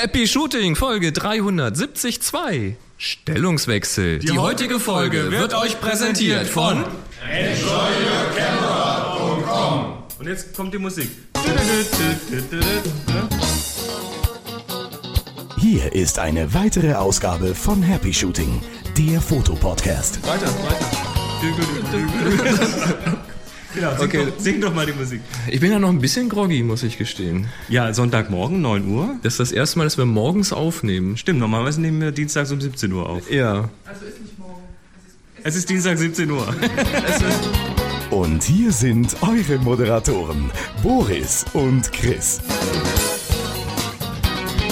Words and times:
Happy 0.00 0.28
Shooting, 0.28 0.76
Folge 0.76 1.10
372. 1.10 2.76
Stellungswechsel. 2.98 4.20
Die 4.20 4.38
heutige 4.38 4.78
Folge 4.78 5.32
wird 5.32 5.54
euch 5.54 5.80
präsentiert 5.80 6.46
von 6.46 6.84
EnjoyYourCamera.com 7.28 10.04
Und 10.20 10.28
jetzt 10.28 10.54
kommt 10.54 10.72
die 10.72 10.78
Musik. 10.78 11.10
Hier 15.56 15.92
ist 15.92 16.20
eine 16.20 16.54
weitere 16.54 16.94
Ausgabe 16.94 17.56
von 17.56 17.82
Happy 17.82 18.14
Shooting, 18.14 18.62
der 18.96 19.20
Fotopodcast. 19.20 20.24
Weiter, 20.24 20.46
weiter. 20.46 21.08
Genau, 23.74 23.90
sing, 23.96 24.06
Okay. 24.06 24.26
doch, 24.26 24.38
sing 24.38 24.60
doch 24.60 24.74
mal 24.74 24.86
die 24.86 24.92
Musik. 24.92 25.20
Ich 25.48 25.60
bin 25.60 25.70
ja 25.70 25.78
noch 25.78 25.90
ein 25.90 26.00
bisschen 26.00 26.28
groggy, 26.28 26.62
muss 26.62 26.82
ich 26.82 26.96
gestehen. 26.98 27.48
Ja, 27.68 27.92
Sonntagmorgen, 27.92 28.60
9 28.62 28.88
Uhr. 28.88 29.16
Das 29.22 29.34
ist 29.34 29.40
das 29.40 29.52
erste 29.52 29.78
Mal, 29.78 29.84
dass 29.84 29.98
wir 29.98 30.06
morgens 30.06 30.52
aufnehmen. 30.52 31.16
Stimmt, 31.16 31.38
normalerweise 31.40 31.80
nehmen 31.80 32.00
wir 32.00 32.12
dienstags 32.12 32.50
um 32.50 32.60
17 32.60 32.92
Uhr 32.92 33.08
auf. 33.08 33.30
Ja. 33.30 33.68
Es 35.44 35.54
ist 35.54 35.68
Dienstag 35.70 35.98
17 35.98 36.30
Uhr. 36.30 36.46
Und 38.10 38.42
hier 38.42 38.72
sind 38.72 39.14
eure 39.22 39.58
Moderatoren, 39.58 40.50
Boris 40.82 41.44
und 41.52 41.92
Chris. 41.92 42.40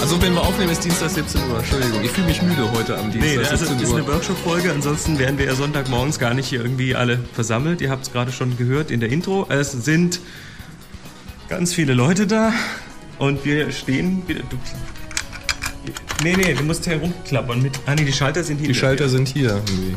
Also 0.06 0.23
wenn 0.23 0.34
wir 0.34 0.41
aufnehmen, 0.42 0.70
ist 0.70 0.84
Dienstag 0.84 1.10
17 1.10 1.51
Uhr. 1.51 1.59
Entschuldigung, 1.59 2.05
ich 2.05 2.12
fühle 2.12 2.28
mich 2.28 2.41
müde 2.41 2.70
heute 2.70 2.96
am 2.96 3.09
Nee, 3.09 3.19
Dienstag 3.19 3.51
also 3.51 3.65
17 3.65 3.74
das 3.74 3.83
ist 3.83 3.91
Uhr. 3.91 3.96
eine 3.98 4.06
Workshop-Folge, 4.06 4.70
ansonsten 4.70 5.19
wären 5.19 5.37
wir 5.37 5.46
ja 5.46 5.56
Sonntagmorgens 5.56 6.20
gar 6.20 6.32
nicht 6.32 6.46
hier 6.46 6.60
irgendwie 6.60 6.95
alle 6.95 7.19
versammelt. 7.32 7.80
Ihr 7.80 7.91
habt 7.91 8.06
es 8.06 8.12
gerade 8.12 8.30
schon 8.30 8.56
gehört 8.56 8.92
in 8.92 9.01
der 9.01 9.09
Intro. 9.10 9.46
Es 9.48 9.73
sind 9.73 10.20
ganz 11.48 11.74
viele 11.74 11.92
Leute 11.92 12.29
da 12.29 12.52
und 13.19 13.45
wir 13.45 13.73
stehen 13.73 14.23
wieder. 14.29 14.45
Du, 14.48 14.56
nee, 16.23 16.37
nee, 16.37 16.54
du 16.54 16.62
musst 16.62 16.87
herumklappern 16.87 17.60
mit. 17.60 17.77
Ah, 17.87 17.96
nee, 17.96 18.04
die 18.04 18.12
Schalter 18.12 18.45
sind 18.45 18.59
hier. 18.59 18.68
Die 18.68 18.74
Schalter 18.77 19.09
sind 19.09 19.27
hier. 19.27 19.60
irgendwie. 19.66 19.96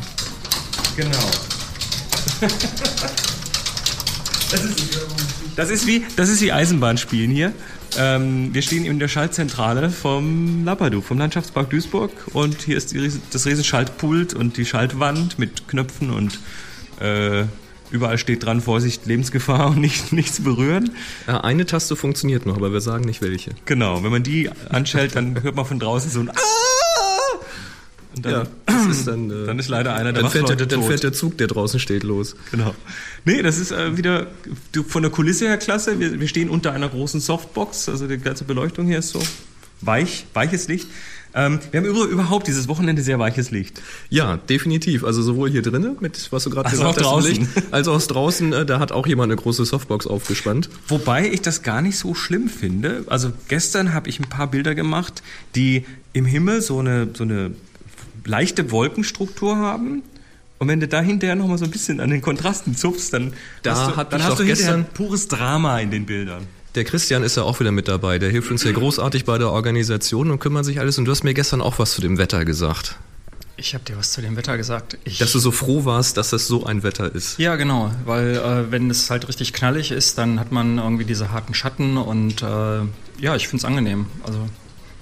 Genau. 0.98 1.20
Das 4.52 4.64
ist, 4.64 5.00
das 5.56 5.70
ist 5.70 5.86
wie, 5.86 6.04
das 6.16 6.28
ist 6.28 6.42
wie 6.42 6.52
Eisenbahnspielen 6.52 7.30
hier. 7.30 7.54
Ähm, 7.98 8.54
wir 8.54 8.62
stehen 8.62 8.86
in 8.86 9.00
der 9.00 9.08
Schaltzentrale 9.08 9.90
vom 9.90 10.64
Lappadu, 10.66 11.02
vom 11.02 11.18
Landschaftspark 11.18 11.70
Duisburg. 11.70 12.12
Und 12.34 12.62
hier 12.62 12.78
ist 12.78 12.94
die, 12.94 13.12
das 13.32 13.46
Riesenschaltpult 13.46 14.34
und 14.34 14.58
die 14.58 14.66
Schaltwand 14.66 15.40
mit 15.40 15.68
Knöpfen 15.68 16.12
und 16.12 16.40
äh, 17.00 17.46
überall 17.92 18.18
steht 18.18 18.46
dran, 18.46 18.62
Vorsicht, 18.62 19.06
Lebensgefahr 19.06 19.72
und 19.72 19.80
nicht, 19.80 20.12
nichts 20.14 20.42
berühren. 20.42 20.92
Ja, 21.28 21.42
eine 21.42 21.66
Taste 21.66 21.96
funktioniert 21.96 22.46
noch, 22.46 22.58
aber 22.58 22.72
wir 22.72 22.82
sagen 22.82 23.06
nicht 23.06 23.22
welche. 23.22 23.52
Genau, 23.66 24.04
wenn 24.04 24.12
man 24.12 24.24
die 24.24 24.50
anschaltet, 24.70 25.16
dann 25.16 25.42
hört 25.42 25.56
man 25.56 25.66
von 25.66 25.80
draußen 25.80 26.12
so 26.12 26.20
ein 26.20 26.30
Ah! 26.30 26.34
dann, 28.22 28.32
Ja, 28.32 28.44
das 28.66 28.86
ist 28.88 29.08
dann. 29.08 29.30
Äh, 29.30 29.46
dann 29.46 29.60
ist 29.60 29.70
leider 29.70 29.94
einer 29.96 30.14
der 30.14 30.24
dann 30.24 30.32
fährt, 30.32 30.50
der, 30.50 30.66
dann 30.66 30.84
fährt 30.84 31.04
der 31.04 31.14
Zug, 31.14 31.38
der 31.38 31.48
draußen 31.48 31.80
steht, 31.80 32.04
los. 32.04 32.36
Genau. 32.52 32.76
Nee, 33.26 33.42
das 33.42 33.58
ist 33.58 33.72
äh, 33.72 33.98
wieder 33.98 34.28
von 34.88 35.02
der 35.02 35.12
Kulisse 35.12 35.48
her 35.48 35.58
klasse. 35.58 36.00
Wir, 36.00 36.20
wir 36.20 36.28
stehen 36.28 36.50
unter 36.50 36.74
einer 36.74 36.90
großen 36.90 37.20
Softbox, 37.20 37.90
also 37.90 38.08
die 38.08 38.18
ganze 38.18 38.44
Beleuchtung 38.44 38.88
hier 38.88 39.00
ist 39.00 39.10
so 39.10 39.22
weich, 39.82 40.26
weiches 40.34 40.68
Licht. 40.68 40.88
Ähm, 41.34 41.60
wir 41.72 41.80
haben 41.80 41.88
über, 41.88 42.06
überhaupt 42.06 42.48
dieses 42.48 42.68
Wochenende 42.68 43.04
sehr 43.04 43.20
weiches 43.20 43.52
Licht. 43.52 43.82
Ja, 44.10 44.38
definitiv. 44.38 45.04
Also 45.04 45.22
sowohl 45.22 45.50
hier 45.50 45.62
drinnen, 45.62 45.98
mit 46.00 46.32
was 46.32 46.44
du 46.44 46.50
gerade 46.50 46.70
Also 46.70 46.84
gesagt 46.84 47.06
hast. 47.06 47.28
Licht, 47.28 47.48
als 47.72 47.88
auch 47.88 48.02
draußen, 48.02 48.52
äh, 48.52 48.66
da 48.66 48.80
hat 48.80 48.92
auch 48.92 49.06
jemand 49.06 49.32
eine 49.32 49.40
große 49.40 49.64
Softbox 49.66 50.08
aufgespannt. 50.08 50.70
Wobei 50.88 51.30
ich 51.30 51.42
das 51.42 51.62
gar 51.62 51.82
nicht 51.82 51.98
so 51.98 52.16
schlimm 52.16 52.50
finde. 52.50 53.04
Also 53.08 53.32
gestern 53.48 53.94
habe 53.94 54.10
ich 54.10 54.20
ein 54.20 54.28
paar 54.28 54.48
Bilder 54.48 54.74
gemacht, 54.74 55.22
die 55.56 55.86
im 56.14 56.26
Himmel 56.26 56.62
so 56.62 56.80
eine, 56.80 57.10
so 57.14 57.24
eine 57.24 57.52
leichte 58.26 58.72
Wolkenstruktur 58.72 59.58
haben. 59.58 60.04
Und 60.60 60.68
wenn 60.68 60.80
du 60.80 60.88
da 60.88 61.02
hinterher 61.02 61.36
noch 61.36 61.48
mal 61.48 61.58
so 61.58 61.66
ein 61.66 61.72
bisschen 61.72 62.00
an 62.02 62.10
den 62.10 62.22
Kontrasten 62.22 62.76
zupfst, 62.76 63.14
dann 63.14 63.34
Da 63.64 63.76
hast 63.76 63.92
du, 63.92 63.96
hat 63.96 64.14
dann 64.14 64.24
hast 64.24 64.40
du 64.40 64.46
gestern- 64.46 64.86
pures 64.94 65.28
Drama 65.28 65.80
in 65.80 65.90
den 65.92 66.06
Bildern. 66.06 66.46
Der 66.76 66.84
Christian 66.84 67.24
ist 67.24 67.36
ja 67.38 67.44
auch 67.44 67.60
wieder 67.60 67.72
mit 67.72 67.88
dabei. 67.88 68.20
Der 68.20 68.30
hilft 68.30 68.52
uns 68.52 68.64
ja 68.64 68.72
großartig 68.72 69.26
bei 69.26 69.38
der 69.38 69.50
Organisation 69.52 70.30
und 70.30 70.40
kümmert 70.40 70.66
sich 70.66 70.80
alles. 70.80 70.98
Und 70.98 71.06
du 71.06 71.12
hast 71.12 71.24
mir 71.24 71.34
gestern 71.34 71.62
auch 71.62 71.80
was 71.80 71.94
zu 71.94 72.02
dem 72.02 72.18
Wetter 72.18 72.46
gesagt. 72.46 72.96
Ich 73.58 73.74
habe 73.74 73.84
dir 73.84 73.98
was 73.98 74.12
zu 74.14 74.22
dem 74.22 74.38
Wetter 74.38 74.56
gesagt. 74.56 74.98
Ich, 75.04 75.18
Dass 75.18 75.32
du 75.34 75.40
so 75.40 75.52
froh 75.52 75.84
warst, 75.84 76.16
dass 76.18 76.30
das 76.30 76.48
so 76.48 76.66
ein 76.66 76.84
Wetter 76.84 77.14
ist. 77.14 77.40
ja, 77.40 77.56
genau, 77.58 77.92
weil 78.06 78.36
äh, 78.36 78.72
wenn 78.72 78.90
es 78.90 79.10
halt 79.10 79.28
richtig 79.28 79.52
knallig 79.52 79.92
ist, 79.92 80.18
dann 80.18 80.40
hat 80.40 80.52
man 80.54 80.78
irgendwie 80.78 81.04
diese 81.06 81.32
harten 81.32 81.54
Schatten 81.54 81.98
und 81.98 82.42
äh, 82.42 82.46
ja, 83.20 83.36
ich 83.36 83.48
finde 83.50 83.58
es 83.62 83.66
angenehm. 83.66 84.06
Also 84.26 84.48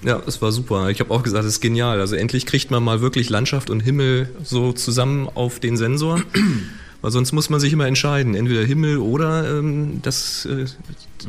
Ja, 0.02 0.22
es 0.26 0.40
war 0.40 0.52
super. 0.52 0.90
Ich 0.90 1.00
habe 1.00 1.12
auch 1.12 1.22
gesagt, 1.22 1.44
es 1.44 1.54
ist 1.54 1.60
genial. 1.60 2.00
Also 2.00 2.14
endlich 2.14 2.46
kriegt 2.46 2.70
man 2.70 2.82
mal 2.82 3.00
wirklich 3.00 3.30
Landschaft 3.30 3.68
und 3.70 3.80
Himmel 3.80 4.28
so 4.42 4.72
zusammen 4.72 5.28
auf 5.34 5.60
den 5.60 5.76
Sensor. 5.76 6.22
Weil 7.00 7.12
sonst 7.12 7.30
muss 7.32 7.48
man 7.48 7.60
sich 7.60 7.72
immer 7.72 7.86
entscheiden, 7.86 8.34
entweder 8.34 8.64
Himmel 8.64 8.98
oder 8.98 9.58
ähm, 9.58 10.00
das, 10.02 10.46
äh, 10.46 10.64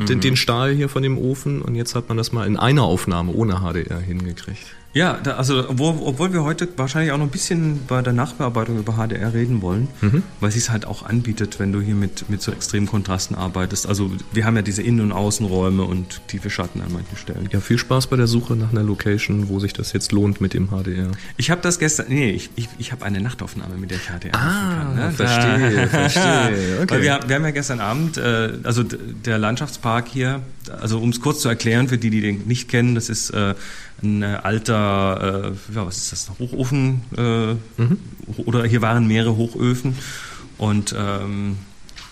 den, 0.07 0.19
den 0.19 0.35
Stahl 0.35 0.73
hier 0.73 0.89
von 0.89 1.03
dem 1.03 1.17
Ofen. 1.17 1.61
Und 1.61 1.75
jetzt 1.75 1.93
hat 1.93 2.09
man 2.09 2.17
das 2.17 2.31
mal 2.31 2.47
in 2.47 2.57
einer 2.57 2.83
Aufnahme 2.83 3.33
ohne 3.33 3.59
HDR 3.61 3.99
hingekriegt. 3.99 4.75
Ja, 4.93 5.19
da, 5.21 5.33
also 5.35 5.69
obwohl, 5.69 5.95
obwohl 6.03 6.33
wir 6.33 6.43
heute 6.43 6.67
wahrscheinlich 6.75 7.11
auch 7.11 7.17
noch 7.17 7.25
ein 7.25 7.31
bisschen 7.31 7.81
bei 7.87 8.01
der 8.01 8.11
Nachbearbeitung 8.13 8.79
über 8.79 8.93
HDR 8.93 9.33
reden 9.33 9.61
wollen, 9.61 9.87
weil 10.39 10.49
es 10.49 10.55
sich 10.55 10.71
halt 10.71 10.85
auch 10.85 11.03
anbietet, 11.03 11.59
wenn 11.59 11.71
du 11.71 11.79
hier 11.79 11.93
mit, 11.93 12.27
mit 12.29 12.41
so 12.41 12.51
extremen 12.51 12.87
Kontrasten 12.87 13.35
arbeitest. 13.35 13.87
Also 13.87 14.09
wir 14.33 14.45
haben 14.45 14.55
ja 14.55 14.63
diese 14.63 14.81
Innen- 14.81 15.01
und 15.01 15.11
Außenräume 15.11 15.83
und 15.83 16.21
tiefe 16.27 16.49
Schatten 16.49 16.81
an 16.81 16.91
manchen 16.91 17.17
Stellen. 17.17 17.47
Ja, 17.51 17.59
viel 17.59 17.77
Spaß 17.77 18.07
bei 18.07 18.15
der 18.17 18.25
Suche 18.25 18.55
nach 18.55 18.71
einer 18.71 18.81
Location, 18.81 19.47
wo 19.49 19.59
sich 19.59 19.73
das 19.73 19.93
jetzt 19.93 20.11
lohnt 20.11 20.41
mit 20.41 20.55
dem 20.55 20.69
HDR. 20.69 21.11
Ich 21.37 21.51
habe 21.51 21.61
das 21.61 21.77
gestern, 21.77 22.07
nee, 22.09 22.31
ich, 22.31 22.49
ich, 22.55 22.67
ich 22.79 22.91
habe 22.91 23.05
eine 23.05 23.21
Nachtaufnahme, 23.21 23.75
mit 23.77 23.91
der 23.91 23.97
ich 23.97 24.07
HDR 24.07 24.31
machen 24.35 24.77
kann. 24.79 24.95
Ne? 24.95 25.03
Ah, 25.03 25.11
verstehe, 25.11 25.87
verstehe. 25.87 26.79
Okay. 26.79 26.95
Weil 26.95 27.01
wir, 27.01 27.19
wir 27.27 27.35
haben 27.35 27.43
ja 27.43 27.51
gestern 27.51 27.79
Abend, 27.79 28.17
äh, 28.17 28.53
also 28.63 28.83
der 28.83 29.37
Landschaftspark 29.37 30.07
hier, 30.07 30.41
also 30.81 30.99
um 30.99 31.09
es 31.09 31.19
kurz 31.21 31.41
zu 31.41 31.49
erklären 31.49 31.87
für 31.87 31.97
die, 31.97 32.09
die 32.09 32.21
den 32.21 32.47
nicht 32.47 32.69
kennen, 32.69 32.95
das 32.95 33.09
ist 33.09 33.31
äh, 33.31 33.53
ein 34.03 34.21
äh, 34.23 34.37
alter, 34.43 35.53
äh, 35.71 35.73
ja, 35.75 35.85
was 35.85 35.97
ist 35.97 36.11
das, 36.11 36.31
Hochofen 36.39 37.01
äh, 37.17 37.55
oder 38.45 38.65
hier 38.65 38.81
waren 38.81 39.07
mehrere 39.07 39.35
Hochöfen 39.35 39.95
und 40.57 40.95
ähm, 40.97 41.57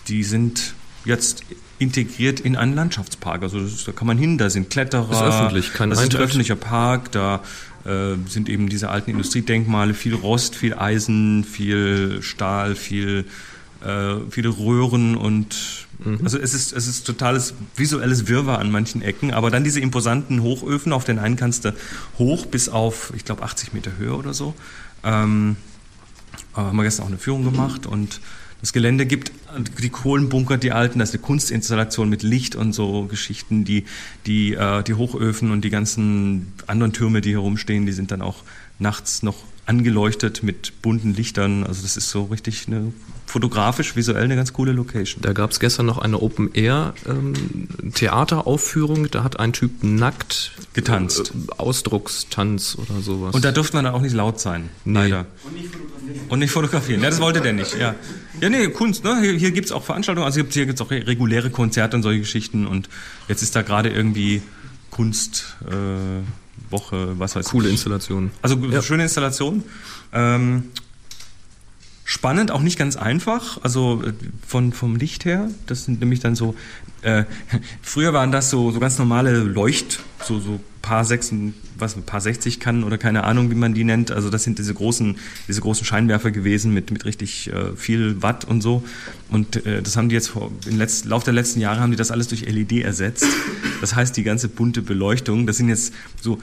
die 0.08 0.24
sind 0.24 0.74
jetzt 1.04 1.42
integriert 1.78 2.40
in 2.40 2.56
einen 2.56 2.74
Landschaftspark. 2.74 3.42
Also 3.42 3.60
das, 3.60 3.72
ist- 3.72 3.88
da 3.88 3.92
kann 3.92 4.06
man 4.06 4.18
hin, 4.18 4.36
da 4.38 4.50
sind 4.50 4.68
Kletterer. 4.70 5.10
Ist 5.12 5.22
öffentlich, 5.22 5.72
kein 5.72 5.90
das 5.90 5.98
ist 5.98 6.02
ein 6.02 6.06
Eintritt. 6.06 6.20
öffentlicher 6.22 6.56
Park, 6.56 7.12
da 7.12 7.42
äh, 7.84 8.16
sind 8.28 8.48
eben 8.48 8.68
diese 8.68 8.88
alten 8.90 9.10
Industriedenkmale, 9.12 9.94
viel 9.94 10.14
Rost, 10.14 10.56
viel 10.56 10.74
Eisen, 10.74 11.44
viel 11.44 12.20
Stahl, 12.22 12.74
viel 12.74 13.24
äh, 13.84 14.14
viele 14.30 14.48
Röhren 14.48 15.16
und 15.16 15.86
also 16.22 16.38
es 16.38 16.54
ist 16.54 16.72
es 16.72 16.86
ist 16.86 17.06
totales 17.06 17.54
visuelles 17.74 18.28
Wirrwarr 18.28 18.60
an 18.60 18.70
manchen 18.70 19.02
Ecken, 19.02 19.32
aber 19.32 19.50
dann 19.50 19.64
diese 19.64 19.80
imposanten 19.80 20.42
Hochöfen, 20.42 20.92
auf 20.92 21.04
den 21.04 21.18
einen 21.18 21.36
kannst 21.36 21.64
du 21.64 21.74
hoch 22.18 22.46
bis 22.46 22.68
auf, 22.68 23.12
ich 23.16 23.24
glaube 23.24 23.42
80 23.42 23.72
Meter 23.72 23.96
Höhe 23.98 24.14
oder 24.14 24.32
so. 24.32 24.54
Ähm, 25.02 25.56
äh, 26.54 26.58
haben 26.58 26.76
wir 26.76 26.84
gestern 26.84 27.04
auch 27.04 27.08
eine 27.08 27.18
Führung 27.18 27.44
gemacht 27.44 27.86
und 27.86 28.20
das 28.60 28.72
Gelände 28.72 29.06
gibt 29.06 29.30
die 29.80 29.88
Kohlenbunker, 29.88 30.56
die 30.56 30.72
alten, 30.72 30.98
das 30.98 31.10
ist 31.10 31.14
eine 31.16 31.22
Kunstinstallation 31.22 32.08
mit 32.08 32.22
Licht 32.22 32.56
und 32.56 32.72
so 32.72 33.04
Geschichten, 33.04 33.64
die, 33.64 33.84
die, 34.26 34.54
äh, 34.54 34.82
die 34.82 34.94
Hochöfen 34.94 35.52
und 35.52 35.62
die 35.62 35.70
ganzen 35.70 36.52
anderen 36.66 36.92
Türme, 36.92 37.20
die 37.20 37.30
hier 37.30 37.38
rumstehen, 37.38 37.86
die 37.86 37.92
sind 37.92 38.10
dann 38.10 38.20
auch 38.20 38.42
nachts 38.80 39.22
noch 39.22 39.36
angeleuchtet 39.66 40.42
mit 40.42 40.82
bunten 40.82 41.14
Lichtern. 41.14 41.64
Also 41.64 41.82
das 41.82 41.96
ist 41.96 42.10
so 42.10 42.24
richtig 42.24 42.66
eine 42.66 42.92
fotografisch, 43.28 43.94
visuell 43.94 44.24
eine 44.24 44.36
ganz 44.36 44.52
coole 44.52 44.72
Location. 44.72 45.22
Da 45.22 45.32
gab 45.32 45.50
es 45.50 45.60
gestern 45.60 45.86
noch 45.86 45.98
eine 45.98 46.20
Open-Air-Theateraufführung. 46.20 49.10
da 49.10 49.22
hat 49.24 49.38
ein 49.38 49.52
Typ 49.52 49.82
nackt 49.84 50.52
Getanzt. 50.72 51.32
Äh, 51.34 51.52
Ausdruckstanz 51.58 52.76
oder 52.78 53.00
sowas. 53.00 53.34
Und 53.34 53.44
da 53.44 53.52
durfte 53.52 53.76
man 53.76 53.84
dann 53.84 53.94
auch 53.94 54.00
nicht 54.00 54.14
laut 54.14 54.40
sein, 54.40 54.68
Nee. 54.84 55.00
leider. 55.00 55.26
Und 56.28 56.38
nicht 56.38 56.52
fotografieren. 56.52 57.02
Ja, 57.02 57.10
das 57.10 57.20
wollte 57.20 57.40
der 57.40 57.52
nicht, 57.52 57.76
ja. 57.78 57.94
Ja, 58.40 58.48
nee, 58.48 58.68
Kunst, 58.68 59.04
ne? 59.04 59.18
Hier, 59.20 59.32
hier 59.34 59.50
gibt's 59.50 59.72
auch 59.72 59.84
Veranstaltungen, 59.84 60.24
also 60.24 60.40
hier 60.48 60.66
gibt's 60.66 60.80
auch 60.80 60.90
re- 60.90 61.06
reguläre 61.06 61.50
Konzerte 61.50 61.96
und 61.96 62.02
solche 62.02 62.20
Geschichten 62.20 62.66
und 62.66 62.88
jetzt 63.28 63.42
ist 63.42 63.54
da 63.56 63.62
gerade 63.62 63.90
irgendwie 63.90 64.40
Kunstwoche, 64.90 65.70
äh, 65.70 66.22
Woche, 66.70 67.18
was 67.18 67.34
weiß 67.36 67.46
Coole 67.50 67.66
ich. 67.68 67.72
Installation. 67.74 68.30
Also 68.42 68.56
Ja. 68.70 68.82
schöne 68.82 69.02
Installation. 69.04 69.62
Ähm, 70.12 70.64
spannend, 72.08 72.50
auch 72.50 72.62
nicht 72.62 72.78
ganz 72.78 72.96
einfach, 72.96 73.62
also 73.62 74.02
äh, 74.02 74.14
von, 74.46 74.72
vom 74.72 74.96
Licht 74.96 75.26
her. 75.26 75.50
Das 75.66 75.84
sind 75.84 76.00
nämlich 76.00 76.20
dann 76.20 76.34
so, 76.34 76.54
äh, 77.02 77.24
früher 77.82 78.14
waren 78.14 78.32
das 78.32 78.48
so, 78.48 78.70
so 78.70 78.80
ganz 78.80 78.98
normale 78.98 79.40
Leucht, 79.40 80.00
so, 80.24 80.40
so 80.40 80.58
paar 80.80 81.04
sechsen, 81.04 81.52
was, 81.76 81.96
paar 81.96 82.22
60 82.22 82.60
Kannen 82.60 82.82
oder 82.84 82.96
keine 82.96 83.24
Ahnung, 83.24 83.50
wie 83.50 83.54
man 83.54 83.74
die 83.74 83.84
nennt. 83.84 84.10
Also 84.10 84.30
das 84.30 84.42
sind 84.42 84.58
diese 84.58 84.72
großen, 84.72 85.16
diese 85.48 85.60
großen 85.60 85.84
Scheinwerfer 85.84 86.30
gewesen 86.30 86.72
mit, 86.72 86.90
mit 86.90 87.04
richtig 87.04 87.52
äh, 87.52 87.76
viel 87.76 88.22
Watt 88.22 88.46
und 88.46 88.62
so. 88.62 88.82
Und 89.28 89.66
äh, 89.66 89.82
das 89.82 89.98
haben 89.98 90.08
die 90.08 90.14
jetzt 90.14 90.28
vor, 90.28 90.50
im 90.64 90.78
Letz-, 90.78 91.06
Lauf 91.06 91.24
der 91.24 91.34
letzten 91.34 91.60
Jahre 91.60 91.80
haben 91.80 91.90
die 91.90 91.98
das 91.98 92.10
alles 92.10 92.28
durch 92.28 92.46
LED 92.46 92.84
ersetzt. 92.84 93.26
Das 93.82 93.94
heißt, 93.94 94.16
die 94.16 94.22
ganze 94.22 94.48
bunte 94.48 94.80
Beleuchtung, 94.80 95.46
das 95.46 95.58
sind 95.58 95.68
jetzt 95.68 95.92
so 96.22 96.38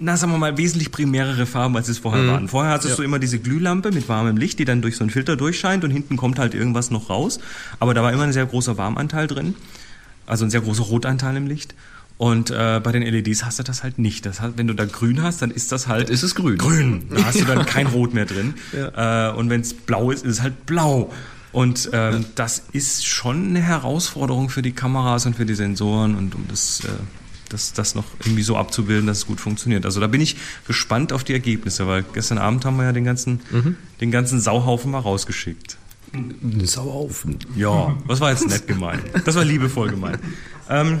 na 0.00 0.16
sagen 0.16 0.32
wir 0.32 0.38
mal, 0.38 0.56
wesentlich 0.56 0.90
primärere 0.90 1.46
Farben, 1.46 1.76
als 1.76 1.88
es 1.88 1.98
vorher 1.98 2.26
waren. 2.26 2.48
Vorher 2.48 2.72
hattest 2.72 2.98
du 2.98 3.02
immer 3.02 3.18
diese 3.18 3.38
Glühlampe 3.38 3.92
mit 3.92 4.08
warmem 4.08 4.36
Licht, 4.36 4.58
die 4.58 4.64
dann 4.64 4.80
durch 4.80 4.96
so 4.96 5.04
einen 5.04 5.10
Filter 5.10 5.36
durchscheint 5.36 5.84
und 5.84 5.90
hinten 5.90 6.16
kommt 6.16 6.38
halt 6.38 6.54
irgendwas 6.54 6.90
noch 6.90 7.10
raus. 7.10 7.38
Aber 7.78 7.92
da 7.92 8.02
war 8.02 8.12
immer 8.12 8.24
ein 8.24 8.32
sehr 8.32 8.46
großer 8.46 8.78
Warmanteil 8.78 9.26
drin, 9.26 9.54
also 10.26 10.44
ein 10.44 10.50
sehr 10.50 10.62
großer 10.62 10.84
Rotanteil 10.84 11.36
im 11.36 11.46
Licht. 11.46 11.74
Und 12.16 12.50
äh, 12.50 12.80
bei 12.82 12.92
den 12.92 13.02
LEDs 13.02 13.44
hast 13.44 13.58
du 13.58 13.62
das 13.62 13.82
halt 13.82 13.98
nicht. 13.98 14.26
Das 14.26 14.40
heißt, 14.40 14.58
wenn 14.58 14.66
du 14.66 14.74
da 14.74 14.84
grün 14.84 15.22
hast, 15.22 15.40
dann 15.40 15.50
ist 15.50 15.72
das 15.72 15.86
halt. 15.86 16.10
Ist 16.10 16.22
es 16.22 16.34
grün. 16.34 16.58
Grün. 16.58 17.02
Da 17.08 17.24
hast 17.24 17.40
du 17.40 17.44
dann 17.44 17.64
kein 17.66 17.86
Rot 17.86 18.12
mehr 18.12 18.26
drin. 18.26 18.54
Äh, 18.74 19.30
und 19.30 19.48
wenn 19.48 19.62
es 19.62 19.72
blau 19.72 20.10
ist, 20.10 20.24
ist 20.24 20.32
es 20.32 20.42
halt 20.42 20.66
blau. 20.66 21.10
Und 21.52 21.90
ähm, 21.92 22.24
das 22.34 22.64
ist 22.72 23.06
schon 23.06 23.48
eine 23.48 23.60
Herausforderung 23.60 24.50
für 24.50 24.62
die 24.62 24.72
Kameras 24.72 25.26
und 25.26 25.34
für 25.36 25.46
die 25.46 25.54
Sensoren 25.54 26.14
und 26.14 26.34
um 26.34 26.44
das, 26.48 26.82
äh, 26.84 26.88
das, 27.50 27.72
das 27.74 27.94
noch 27.94 28.04
irgendwie 28.20 28.42
so 28.42 28.56
abzubilden, 28.56 29.06
dass 29.06 29.18
es 29.18 29.26
gut 29.26 29.40
funktioniert. 29.40 29.84
Also 29.84 30.00
da 30.00 30.06
bin 30.06 30.20
ich 30.22 30.36
gespannt 30.66 31.12
auf 31.12 31.22
die 31.24 31.32
Ergebnisse, 31.34 31.86
weil 31.86 32.04
gestern 32.14 32.38
Abend 32.38 32.64
haben 32.64 32.76
wir 32.78 32.84
ja 32.84 32.92
den 32.92 33.04
ganzen, 33.04 33.40
den 34.00 34.10
ganzen 34.10 34.40
Sauhaufen 34.40 34.90
mal 34.90 35.00
rausgeschickt. 35.00 35.76
Sauhaufen. 36.64 37.38
Ja, 37.56 37.96
das 38.08 38.20
war 38.20 38.30
jetzt 38.30 38.48
nett 38.48 38.66
gemeint. 38.66 39.02
Das 39.24 39.34
war 39.36 39.44
liebevoll 39.44 39.90
gemeint. 39.90 40.18
Ähm, 40.68 41.00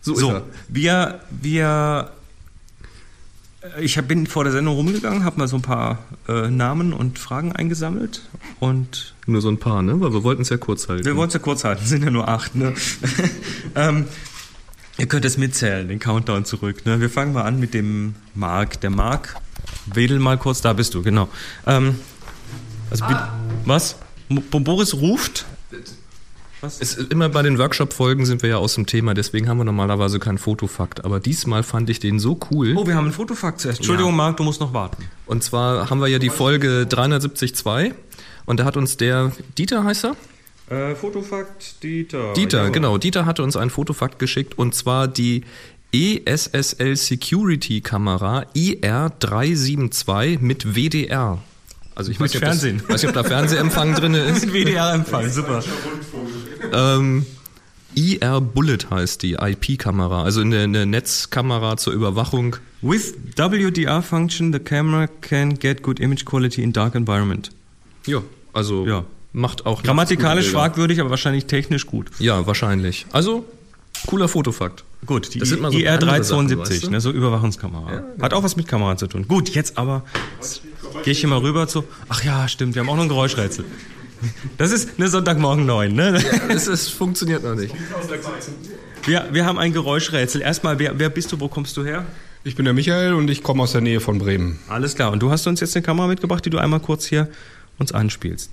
So, 0.00 0.14
so, 0.14 0.40
wir, 0.68 1.20
wir, 1.42 2.10
äh, 3.76 3.84
ich 3.84 4.00
bin 4.02 4.26
vor 4.26 4.44
der 4.44 4.52
Sendung 4.54 4.74
rumgegangen, 4.76 5.24
habe 5.24 5.38
mal 5.38 5.48
so 5.48 5.56
ein 5.56 5.62
paar 5.62 5.98
äh, 6.28 6.48
Namen 6.50 6.92
und 6.94 7.18
Fragen 7.18 7.52
eingesammelt 7.52 8.22
und 8.60 9.14
Nur 9.26 9.42
so 9.42 9.50
ein 9.50 9.58
paar, 9.58 9.82
ne? 9.82 10.00
Weil 10.00 10.12
wir 10.14 10.22
wollten 10.22 10.42
es 10.42 10.48
ja 10.48 10.56
kurz 10.56 10.88
halten. 10.88 11.04
wir 11.04 11.16
wollen 11.16 11.28
es 11.28 11.34
ja 11.34 11.40
kurz 11.40 11.64
halten, 11.64 11.84
sind 11.84 12.04
ja 12.04 12.10
nur 12.10 12.28
acht, 12.28 12.54
ne? 12.54 12.72
ähm, 13.74 14.06
ihr 14.98 15.06
könnt 15.06 15.24
es 15.24 15.36
mitzählen, 15.38 15.88
den 15.88 15.98
Countdown 15.98 16.44
zurück, 16.44 16.84
ne? 16.84 17.00
Wir 17.00 17.08
fangen 17.10 17.32
mal 17.32 17.42
an 17.44 17.58
mit 17.58 17.72
dem 17.74 18.14
Mark. 18.34 18.80
Der 18.80 18.90
Mark, 18.90 19.36
wedel 19.86 20.18
mal 20.18 20.36
kurz, 20.38 20.60
da 20.60 20.72
bist 20.72 20.94
du, 20.94 21.02
genau. 21.02 21.28
Ähm, 21.66 21.96
also, 22.90 23.04
bi- 23.06 23.14
was? 23.64 23.96
Boris 24.28 24.94
ruft? 24.94 25.46
Es 26.60 26.80
ist 26.80 27.12
immer 27.12 27.28
bei 27.28 27.42
den 27.42 27.56
Workshop-Folgen 27.56 28.26
sind 28.26 28.42
wir 28.42 28.50
ja 28.50 28.56
aus 28.56 28.74
dem 28.74 28.84
Thema, 28.84 29.14
deswegen 29.14 29.48
haben 29.48 29.58
wir 29.58 29.64
normalerweise 29.64 30.18
keinen 30.18 30.38
Fotofakt. 30.38 31.04
Aber 31.04 31.20
diesmal 31.20 31.62
fand 31.62 31.88
ich 31.88 32.00
den 32.00 32.18
so 32.18 32.38
cool. 32.50 32.74
Oh, 32.76 32.84
wir 32.84 32.96
haben 32.96 33.04
einen 33.04 33.12
Fotofakt 33.14 33.60
zuerst. 33.60 33.78
Entschuldigung, 33.78 34.10
Ja. 34.12 34.16
Marc, 34.16 34.36
du 34.38 34.42
musst 34.42 34.60
noch 34.60 34.72
warten. 34.74 35.04
Und 35.26 35.44
zwar 35.44 35.88
haben 35.88 36.00
wir 36.00 36.08
ja 36.08 36.18
die 36.18 36.30
Folge 36.30 36.84
372 36.86 37.94
und 38.44 38.58
da 38.58 38.64
hat 38.64 38.76
uns 38.76 38.96
der 38.96 39.30
Dieter 39.56 39.84
heißt 39.84 40.06
er? 40.06 40.16
Äh, 40.70 40.94
Fotofakt 40.94 41.82
Dieter. 41.82 42.32
Dieter, 42.34 42.70
genau. 42.70 42.98
Dieter 42.98 43.24
hatte 43.26 43.42
uns 43.42 43.56
einen 43.56 43.70
Fotofakt 43.70 44.18
geschickt 44.18 44.58
und 44.58 44.74
zwar 44.74 45.08
die 45.08 45.42
ESSL 45.94 46.94
Security 46.96 47.80
Kamera 47.80 48.44
IR372 48.54 50.38
mit 50.40 50.74
WDR. 50.74 51.38
Also 51.94 52.10
ich 52.10 52.20
Mit 52.20 52.30
weiß 52.30 52.34
nicht, 52.34 52.42
ob 52.42 52.48
das- 52.48 52.60
Fernsehen. 52.60 52.82
weiß 52.88 53.02
nicht, 53.02 53.08
ob 53.08 53.14
da 53.14 53.24
Fernsehempfang 53.24 53.94
drin 53.94 54.14
ist. 54.14 54.44
Mit 54.46 54.52
WDR-Empfang, 54.54 55.28
super. 55.30 55.62
Ähm, 56.72 57.26
IR 57.94 58.40
Bullet 58.40 58.78
heißt 58.90 59.22
die 59.22 59.32
IP-Kamera, 59.34 60.22
also 60.22 60.40
eine, 60.42 60.60
eine 60.64 60.86
Netzkamera 60.86 61.76
zur 61.76 61.94
Überwachung. 61.94 62.56
With 62.82 63.14
WDR 63.36 64.02
function, 64.02 64.52
the 64.52 64.60
camera 64.60 65.08
can 65.22 65.58
get 65.58 65.82
good 65.82 65.98
image 65.98 66.24
quality 66.24 66.62
in 66.62 66.72
dark 66.72 66.94
environment. 66.94 67.50
Ja, 68.06 68.22
also 68.52 68.86
Ja. 68.86 69.04
Macht 69.32 69.66
auch 69.66 69.82
Grammatikalisch 69.82 70.50
fragwürdig, 70.50 71.00
aber 71.00 71.10
wahrscheinlich 71.10 71.46
technisch 71.46 71.86
gut. 71.86 72.10
Ja, 72.18 72.46
wahrscheinlich. 72.46 73.06
Also 73.12 73.44
cooler 74.06 74.28
Fotofakt. 74.28 74.84
Gut, 75.06 75.34
die 75.34 75.44
so 75.44 75.56
andere 75.56 75.72
IR372, 75.72 76.22
Sachen, 76.24 76.58
weißt 76.58 76.84
du? 76.84 76.90
ne, 76.90 77.00
so 77.00 77.10
Überwachungskamera. 77.10 78.02
Hat 78.20 78.34
auch 78.34 78.42
was 78.42 78.56
mit 78.56 78.66
Kamera 78.66 78.96
zu 78.96 79.06
tun. 79.06 79.26
Gut, 79.28 79.50
jetzt 79.50 79.78
aber 79.78 80.02
gehe 81.04 81.12
ich 81.12 81.20
hier 81.20 81.28
mal 81.28 81.38
rüber 81.38 81.68
zu. 81.68 81.84
Ach 82.08 82.24
ja, 82.24 82.48
stimmt, 82.48 82.74
wir 82.74 82.80
haben 82.80 82.88
auch 82.88 82.96
noch 82.96 83.04
ein 83.04 83.08
Geräuschrätsel. 83.08 83.64
Das 84.56 84.72
ist 84.72 84.98
eine 84.98 85.06
Sonntagmorgen 85.06 85.64
9, 85.64 85.94
ne? 85.94 86.20
Es, 86.48 86.66
es 86.66 86.88
funktioniert 86.88 87.44
noch 87.44 87.54
nicht. 87.54 87.72
Wir, 89.04 89.28
wir 89.30 89.46
haben 89.46 89.58
ein 89.58 89.72
Geräuschrätsel. 89.72 90.42
Erstmal, 90.42 90.80
wer, 90.80 90.98
wer 90.98 91.08
bist 91.08 91.30
du, 91.30 91.40
wo 91.40 91.46
kommst 91.46 91.76
du 91.76 91.84
her? 91.84 92.04
Ich 92.44 92.56
bin 92.56 92.64
der 92.64 92.74
Michael 92.74 93.14
und 93.14 93.30
ich 93.30 93.42
komme 93.42 93.62
aus 93.62 93.72
der 93.72 93.80
Nähe 93.80 94.00
von 94.00 94.18
Bremen. 94.18 94.58
Alles 94.68 94.96
klar. 94.96 95.12
Und 95.12 95.20
du 95.20 95.30
hast 95.30 95.46
uns 95.46 95.60
jetzt 95.60 95.74
eine 95.76 95.82
Kamera 95.82 96.08
mitgebracht, 96.08 96.44
die 96.44 96.50
du 96.50 96.58
einmal 96.58 96.80
kurz 96.80 97.06
hier 97.06 97.28
uns 97.78 97.92
anspielst. 97.92 98.50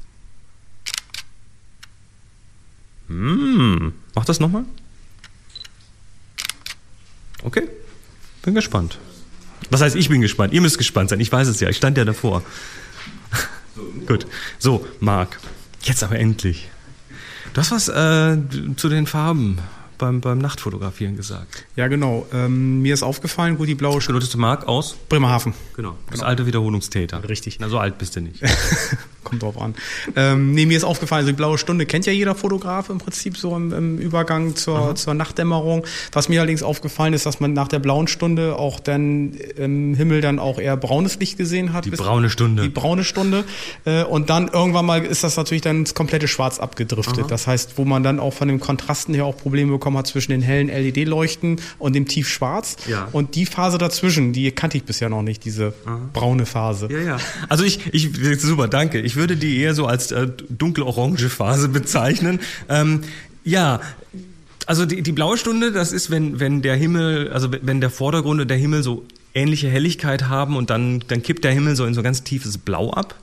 Hm. 3.08 3.94
Mach 4.16 4.26
das 4.26 4.40
nochmal. 4.40 4.66
Okay. 7.44 7.68
Bin 8.44 8.56
gespannt. 8.56 8.98
Was 9.70 9.82
heißt, 9.82 9.96
ich 9.96 10.10
bin 10.10 10.22
gespannt? 10.22 10.54
Ihr 10.54 10.62
müsst 10.62 10.78
gespannt 10.78 11.10
sein. 11.10 11.20
Ich 11.20 11.32
weiß 11.32 11.48
es 11.48 11.60
ja. 11.60 11.70
Ich 11.70 11.78
stand 11.78 11.98
ja 11.98 12.06
davor. 12.06 12.44
Gut. 14.08 14.26
So, 14.60 14.86
Marc. 15.00 15.40
Jetzt 15.82 16.04
aber 16.04 16.20
endlich. 16.20 16.70
Du 17.54 17.62
hast 17.62 17.72
was 17.72 17.88
äh, 17.88 18.38
zu 18.76 18.90
den 18.90 19.08
Farben 19.08 19.60
beim, 19.98 20.22
beim 20.22 20.40
Nachtfotografieren 20.40 21.16
gesagt. 21.16 21.66
Ja, 21.76 21.88
genau. 21.88 22.28
Ähm, 22.34 22.82
mir 22.82 22.94
ist 22.94 23.04
aufgefallen, 23.04 23.58
gut, 23.58 23.68
die 23.68 23.76
blaue 23.76 24.02
Sch 24.02 24.08
Gelotest 24.08 24.34
du 24.34 24.38
Marc 24.38 24.68
aus? 24.68 24.96
Bremerhaven. 25.10 25.54
Genau. 25.76 25.98
Das 26.12 26.22
alte 26.22 26.46
Wiederholungstäter. 26.46 27.28
Richtig. 27.28 27.60
Na, 27.60 27.70
so 27.70 27.80
alt 27.80 27.98
bist 27.98 28.16
du 28.16 28.22
nicht. 28.22 28.42
Kommt 29.26 29.44
drauf 29.44 29.60
an. 29.60 29.76
Ähm, 30.16 30.54
nee, 30.54 30.66
mir 30.66 30.78
ist 30.78 30.86
aufgefallen, 30.86 31.22
also 31.22 31.32
die 31.32 31.36
blaue 31.36 31.58
Stunde 31.58 31.86
kennt 31.86 32.06
ja 32.06 32.14
jeder 32.14 32.36
Fotograf 32.36 32.90
im 32.90 33.00
Prinzip 33.00 33.36
so 33.38 33.56
im, 33.56 33.74
im 33.74 33.98
Übergang 33.98 34.56
zur, 34.56 34.96
zur 34.96 35.14
Nachtdämmerung. 35.14 35.86
Was 36.14 36.30
mir 36.30 36.40
allerdings 36.40 36.64
aufgefallen 36.64 37.14
ist, 37.14 37.26
dass 37.26 37.40
man 37.40 37.52
nach 37.52 37.68
der 37.68 37.80
blauen 37.80 38.08
Stunde 38.08 38.56
auch 38.56 38.80
dann 38.80 39.34
im 39.58 39.96
Himmel 39.96 40.22
dann 40.22 40.40
auch 40.40 40.60
eher 40.60 40.78
braunes 40.78 41.20
Licht 41.20 41.38
gesehen 41.38 41.74
hat. 41.74 41.86
Die 41.86 41.92
braune 41.92 42.30
Stunde. 42.30 42.64
Die 42.64 42.70
braune 42.70 43.04
Stunde. 43.04 43.44
Äh, 43.84 44.04
und 44.04 44.30
dann 44.30 44.48
irgendwann 44.48 44.86
mal 44.86 45.04
ist 45.04 45.24
das 45.24 45.38
natürlich 45.38 45.64
dann 45.64 45.80
ins 45.80 45.94
komplette 45.94 46.28
Schwarz 46.28 46.60
abgedriftet. 46.60 47.32
Das 47.32 47.48
heißt, 47.48 47.78
wo 47.78 47.86
man 47.86 48.04
dann 48.04 48.20
auch 48.20 48.34
von 48.34 48.48
den 48.48 48.60
Kontrasten 48.60 49.14
her 49.14 49.26
auch 49.26 49.36
Probleme 49.36 49.72
bekommen 49.72 49.98
hat 49.98 50.08
zwischen 50.08 50.32
den 50.32 50.42
hellen 50.42 50.68
LED-Leuchten 50.68 51.60
und 51.80 51.96
dem 51.96 52.08
Tiefschwarz. 52.08 52.78
Ja. 52.88 53.08
Und 53.12 53.36
die 53.36 53.46
Phase 53.46 53.78
dazwischen, 53.78 54.34
die 54.34 54.52
kannte 54.52 54.78
ich 54.78 54.84
bisher 54.84 55.10
noch 55.10 55.24
nicht, 55.24 55.44
diese 55.46 55.74
braune 56.14 56.46
Phase. 56.46 56.88
Ja, 56.92 57.00
ja. 57.00 57.18
Also 57.50 57.64
ich, 57.64 57.94
ich, 57.94 58.12
super, 58.40 58.68
danke. 58.68 59.00
Ich 59.00 59.15
würde 59.16 59.38
die 59.38 59.60
eher 59.60 59.74
so 59.74 59.86
als 59.86 60.12
äh, 60.12 60.28
dunkel-orange 60.50 61.30
Phase 61.30 61.70
bezeichnen. 61.70 62.40
Ähm, 62.70 63.02
ja, 63.44 63.82
also 64.66 64.86
die, 64.86 65.02
die 65.02 65.12
blaue 65.12 65.38
Stunde, 65.38 65.72
das 65.72 65.92
ist, 65.92 66.10
wenn, 66.10 66.40
wenn 66.40 66.62
der 66.62 66.76
Himmel, 66.76 67.32
also 67.32 67.50
wenn 67.62 67.82
der 67.82 67.90
Vordergrund 67.90 68.42
und 68.42 68.48
der 68.48 68.58
Himmel 68.58 68.84
so 68.84 69.06
ähnliche 69.34 69.70
Helligkeit 69.70 70.28
haben 70.28 70.56
und 70.56 70.70
dann, 70.70 71.04
dann 71.08 71.22
kippt 71.22 71.44
der 71.44 71.52
Himmel 71.52 71.76
so 71.76 71.86
in 71.86 71.94
so 71.94 72.02
ganz 72.02 72.24
tiefes 72.24 72.58
Blau 72.58 72.92
ab. 72.92 73.16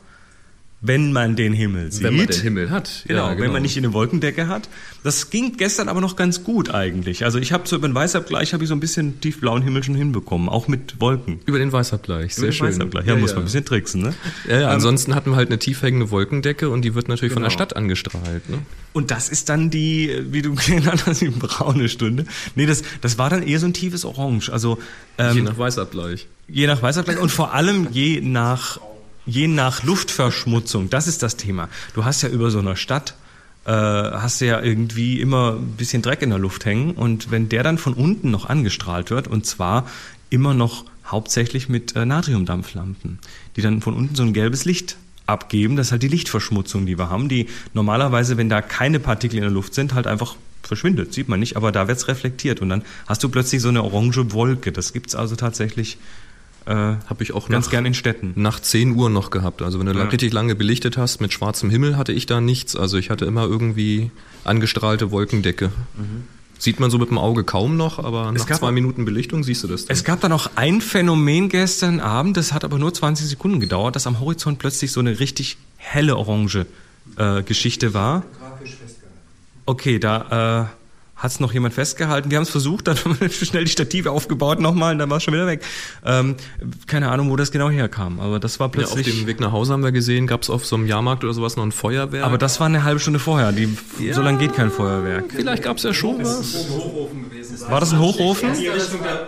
Wenn 0.84 1.12
man 1.12 1.36
den 1.36 1.52
Himmel 1.52 1.92
sieht. 1.92 2.02
Wenn 2.02 2.16
man 2.16 2.26
den 2.26 2.42
Himmel 2.42 2.70
hat. 2.70 3.04
Genau, 3.06 3.30
Ja, 3.30 3.38
wenn 3.38 3.52
man 3.52 3.62
nicht 3.62 3.76
eine 3.78 3.92
Wolkendecke 3.92 4.48
hat. 4.48 4.68
Das 5.04 5.30
ging 5.30 5.56
gestern 5.56 5.88
aber 5.88 6.00
noch 6.00 6.16
ganz 6.16 6.42
gut 6.42 6.70
eigentlich. 6.74 7.24
Also 7.24 7.38
ich 7.38 7.52
habe 7.52 7.68
so 7.68 7.76
über 7.76 7.88
den 7.88 7.94
Weißabgleich 7.94 8.52
habe 8.52 8.64
ich 8.64 8.68
so 8.68 8.74
ein 8.74 8.80
bisschen 8.80 9.20
tiefblauen 9.20 9.62
Himmel 9.62 9.84
schon 9.84 9.94
hinbekommen, 9.94 10.48
auch 10.48 10.66
mit 10.66 11.00
Wolken. 11.00 11.38
Über 11.46 11.58
den 11.60 11.72
Weißabgleich, 11.72 12.34
sehr 12.34 12.44
Über 12.44 12.50
den 12.50 12.52
schön. 12.56 12.66
Weißabgleich. 12.66 13.06
Ja, 13.06 13.14
muss 13.16 13.30
man 13.30 13.42
ein 13.42 13.44
bisschen 13.44 13.64
tricksen, 13.64 14.02
ne? 14.02 14.14
Ja, 14.48 14.60
ja, 14.62 14.68
ansonsten 14.70 15.14
hatten 15.14 15.30
wir 15.30 15.36
halt 15.36 15.50
eine 15.50 15.58
tief 15.60 15.82
hängende 15.82 16.10
Wolkendecke 16.10 16.68
und 16.68 16.82
die 16.82 16.96
wird 16.96 17.08
natürlich 17.08 17.32
von 17.32 17.42
der 17.42 17.50
Genau. 17.50 17.58
Stadt 17.58 17.76
angestrahlt. 17.76 18.48
Ne? 18.50 18.58
Und 18.92 19.12
das 19.12 19.28
ist 19.28 19.48
dann 19.50 19.70
die, 19.70 20.10
wie 20.30 20.42
du 20.42 20.54
genannt 20.66 21.04
hast, 21.06 21.20
die 21.20 21.28
braune 21.28 21.88
Stunde. 21.88 22.24
Nee, 22.56 22.66
das, 22.66 22.82
das 23.00 23.18
war 23.18 23.30
dann 23.30 23.44
eher 23.46 23.60
so 23.60 23.66
ein 23.66 23.72
tiefes 23.72 24.04
Orange. 24.04 24.50
Also 24.52 24.78
ähm, 25.18 25.36
Je 25.36 25.42
nach 25.42 25.56
Weißabgleich. 25.56 26.26
je 26.48 26.66
nach 26.66 26.82
Weißabgleich 26.82 27.18
und 27.20 27.30
vor 27.30 27.54
allem 27.54 27.86
je 27.92 28.20
nach, 28.20 28.80
je 29.26 29.48
nach 29.48 29.82
Luftverschmutzung. 29.82 30.90
Das 30.90 31.06
ist 31.08 31.22
das 31.22 31.36
Thema. 31.36 31.68
Du 31.94 32.04
hast 32.04 32.22
ja 32.22 32.28
über 32.28 32.50
so 32.50 32.58
einer 32.58 32.76
Stadt, 32.76 33.14
äh, 33.64 33.70
hast 33.70 34.40
du 34.40 34.46
ja 34.46 34.60
irgendwie 34.60 35.20
immer 35.20 35.52
ein 35.52 35.76
bisschen 35.76 36.02
Dreck 36.02 36.22
in 36.22 36.30
der 36.30 36.38
Luft 36.38 36.64
hängen 36.64 36.92
und 36.92 37.30
wenn 37.30 37.48
der 37.48 37.62
dann 37.62 37.78
von 37.78 37.94
unten 37.94 38.30
noch 38.30 38.48
angestrahlt 38.48 39.10
wird 39.10 39.28
und 39.28 39.46
zwar 39.46 39.86
immer 40.30 40.54
noch 40.54 40.84
hauptsächlich 41.06 41.68
mit 41.68 41.94
äh, 41.94 42.04
Natriumdampflampen, 42.04 43.18
die 43.56 43.62
dann 43.62 43.80
von 43.80 43.94
unten 43.94 44.14
so 44.14 44.22
ein 44.22 44.32
gelbes 44.32 44.64
Licht 44.64 44.96
abgeben, 45.26 45.76
das 45.76 45.88
ist 45.88 45.92
halt 45.92 46.02
die 46.02 46.08
Lichtverschmutzung, 46.08 46.86
die 46.86 46.98
wir 46.98 47.08
haben, 47.08 47.28
die 47.28 47.46
normalerweise, 47.74 48.36
wenn 48.36 48.48
da 48.48 48.60
keine 48.62 48.98
Partikel 48.98 49.36
in 49.36 49.42
der 49.42 49.52
Luft 49.52 49.74
sind, 49.74 49.94
halt 49.94 50.06
einfach 50.06 50.36
verschwindet, 50.62 51.12
sieht 51.12 51.28
man 51.28 51.40
nicht, 51.40 51.56
aber 51.56 51.70
da 51.70 51.86
wird's 51.86 52.08
reflektiert 52.08 52.60
und 52.60 52.68
dann 52.68 52.82
hast 53.06 53.22
du 53.22 53.28
plötzlich 53.28 53.62
so 53.62 53.68
eine 53.68 53.82
orange 53.82 54.32
Wolke. 54.32 54.72
Das 54.72 54.92
gibt's 54.92 55.14
also 55.14 55.36
tatsächlich 55.36 55.98
äh, 56.66 56.72
Habe 56.72 57.22
ich 57.22 57.32
auch 57.32 57.48
ganz 57.48 57.66
nach, 57.66 57.70
gern 57.72 57.86
in 57.86 57.94
Städten. 57.94 58.32
nach 58.36 58.60
10 58.60 58.92
Uhr 58.96 59.10
noch 59.10 59.30
gehabt. 59.30 59.62
Also 59.62 59.78
wenn 59.78 59.86
du 59.86 59.92
Ja. 59.92 60.04
richtig 60.04 60.32
lange 60.32 60.54
belichtet 60.54 60.96
hast 60.96 61.20
mit 61.20 61.32
schwarzem 61.32 61.70
Himmel, 61.70 61.96
hatte 61.96 62.12
ich 62.12 62.26
da 62.26 62.40
nichts. 62.40 62.76
Also 62.76 62.96
ich 62.98 63.10
hatte 63.10 63.24
immer 63.24 63.44
irgendwie 63.44 64.10
angestrahlte 64.44 65.10
Wolkendecke. 65.10 65.70
Sieht 66.58 66.78
man 66.78 66.90
so 66.90 66.98
mit 66.98 67.08
dem 67.10 67.18
Auge 67.18 67.42
kaum 67.42 67.76
noch, 67.76 67.98
aber 67.98 68.30
nach 68.30 68.46
gab 68.46 68.58
zwei 68.58 68.70
Minuten 68.70 69.04
Belichtung 69.04 69.42
siehst 69.42 69.64
du 69.64 69.68
das 69.68 69.86
dann. 69.86 69.96
Es 69.96 70.04
gab 70.04 70.20
dann 70.20 70.30
auch 70.32 70.48
ein 70.54 70.80
Phänomen 70.80 71.48
gestern 71.48 71.98
Abend, 71.98 72.36
das 72.36 72.52
hat 72.52 72.62
aber 72.64 72.78
nur 72.78 72.94
20 72.94 73.26
Sekunden 73.26 73.58
gedauert, 73.58 73.96
dass 73.96 74.06
am 74.06 74.20
Horizont 74.20 74.60
plötzlich 74.60 74.92
so 74.92 75.00
eine 75.00 75.18
richtig 75.18 75.56
helle 75.76 76.16
orange 76.16 76.66
äh, 77.16 77.42
Geschichte 77.42 77.94
war. 77.94 78.22
Okay, 79.66 79.98
da 79.98 80.68
äh, 80.70 80.81
hat 81.22 81.30
es 81.30 81.38
noch 81.38 81.52
jemand 81.52 81.72
festgehalten. 81.72 82.30
Wir 82.30 82.38
haben 82.38 82.42
es 82.42 82.50
versucht, 82.50 82.88
dann 82.88 82.96
haben 83.04 83.20
wir 83.20 83.30
schnell 83.30 83.64
die 83.64 83.70
Stative 83.70 84.10
aufgebaut 84.10 84.58
nochmal 84.58 84.92
und 84.92 84.98
dann 84.98 85.08
war 85.08 85.18
es 85.18 85.22
schon 85.22 85.34
wieder 85.34 85.46
weg. 85.46 85.62
Ähm, 86.04 86.34
keine 86.88 87.10
Ahnung, 87.10 87.30
wo 87.30 87.36
das 87.36 87.52
genau 87.52 87.70
herkam, 87.70 88.18
aber 88.18 88.40
das 88.40 88.58
war 88.58 88.68
plötzlich... 88.68 89.06
Ja, 89.06 89.12
auf 89.12 89.18
dem 89.20 89.26
Weg 89.28 89.38
nach 89.38 89.52
Hause 89.52 89.72
haben 89.72 89.84
wir 89.84 89.92
gesehen, 89.92 90.26
gab 90.26 90.42
es 90.42 90.50
auf 90.50 90.66
so 90.66 90.74
einem 90.74 90.86
Jahrmarkt 90.86 91.22
oder 91.22 91.32
sowas 91.32 91.56
noch 91.56 91.64
ein 91.64 91.70
Feuerwerk. 91.70 92.24
Aber 92.24 92.38
das 92.38 92.58
war 92.58 92.66
eine 92.66 92.82
halbe 92.82 92.98
Stunde 92.98 93.20
vorher, 93.20 93.52
die, 93.52 93.68
ja, 94.00 94.14
so 94.14 94.22
lange 94.22 94.38
geht 94.38 94.54
kein 94.54 94.72
Feuerwerk. 94.72 95.26
Vielleicht 95.28 95.62
gab 95.62 95.76
es 95.76 95.84
ja 95.84 95.94
schon 95.94 96.24
was. 96.24 96.66
War 97.68 97.78
das 97.78 97.92
ein 97.92 98.00
Hochofen? 98.00 98.50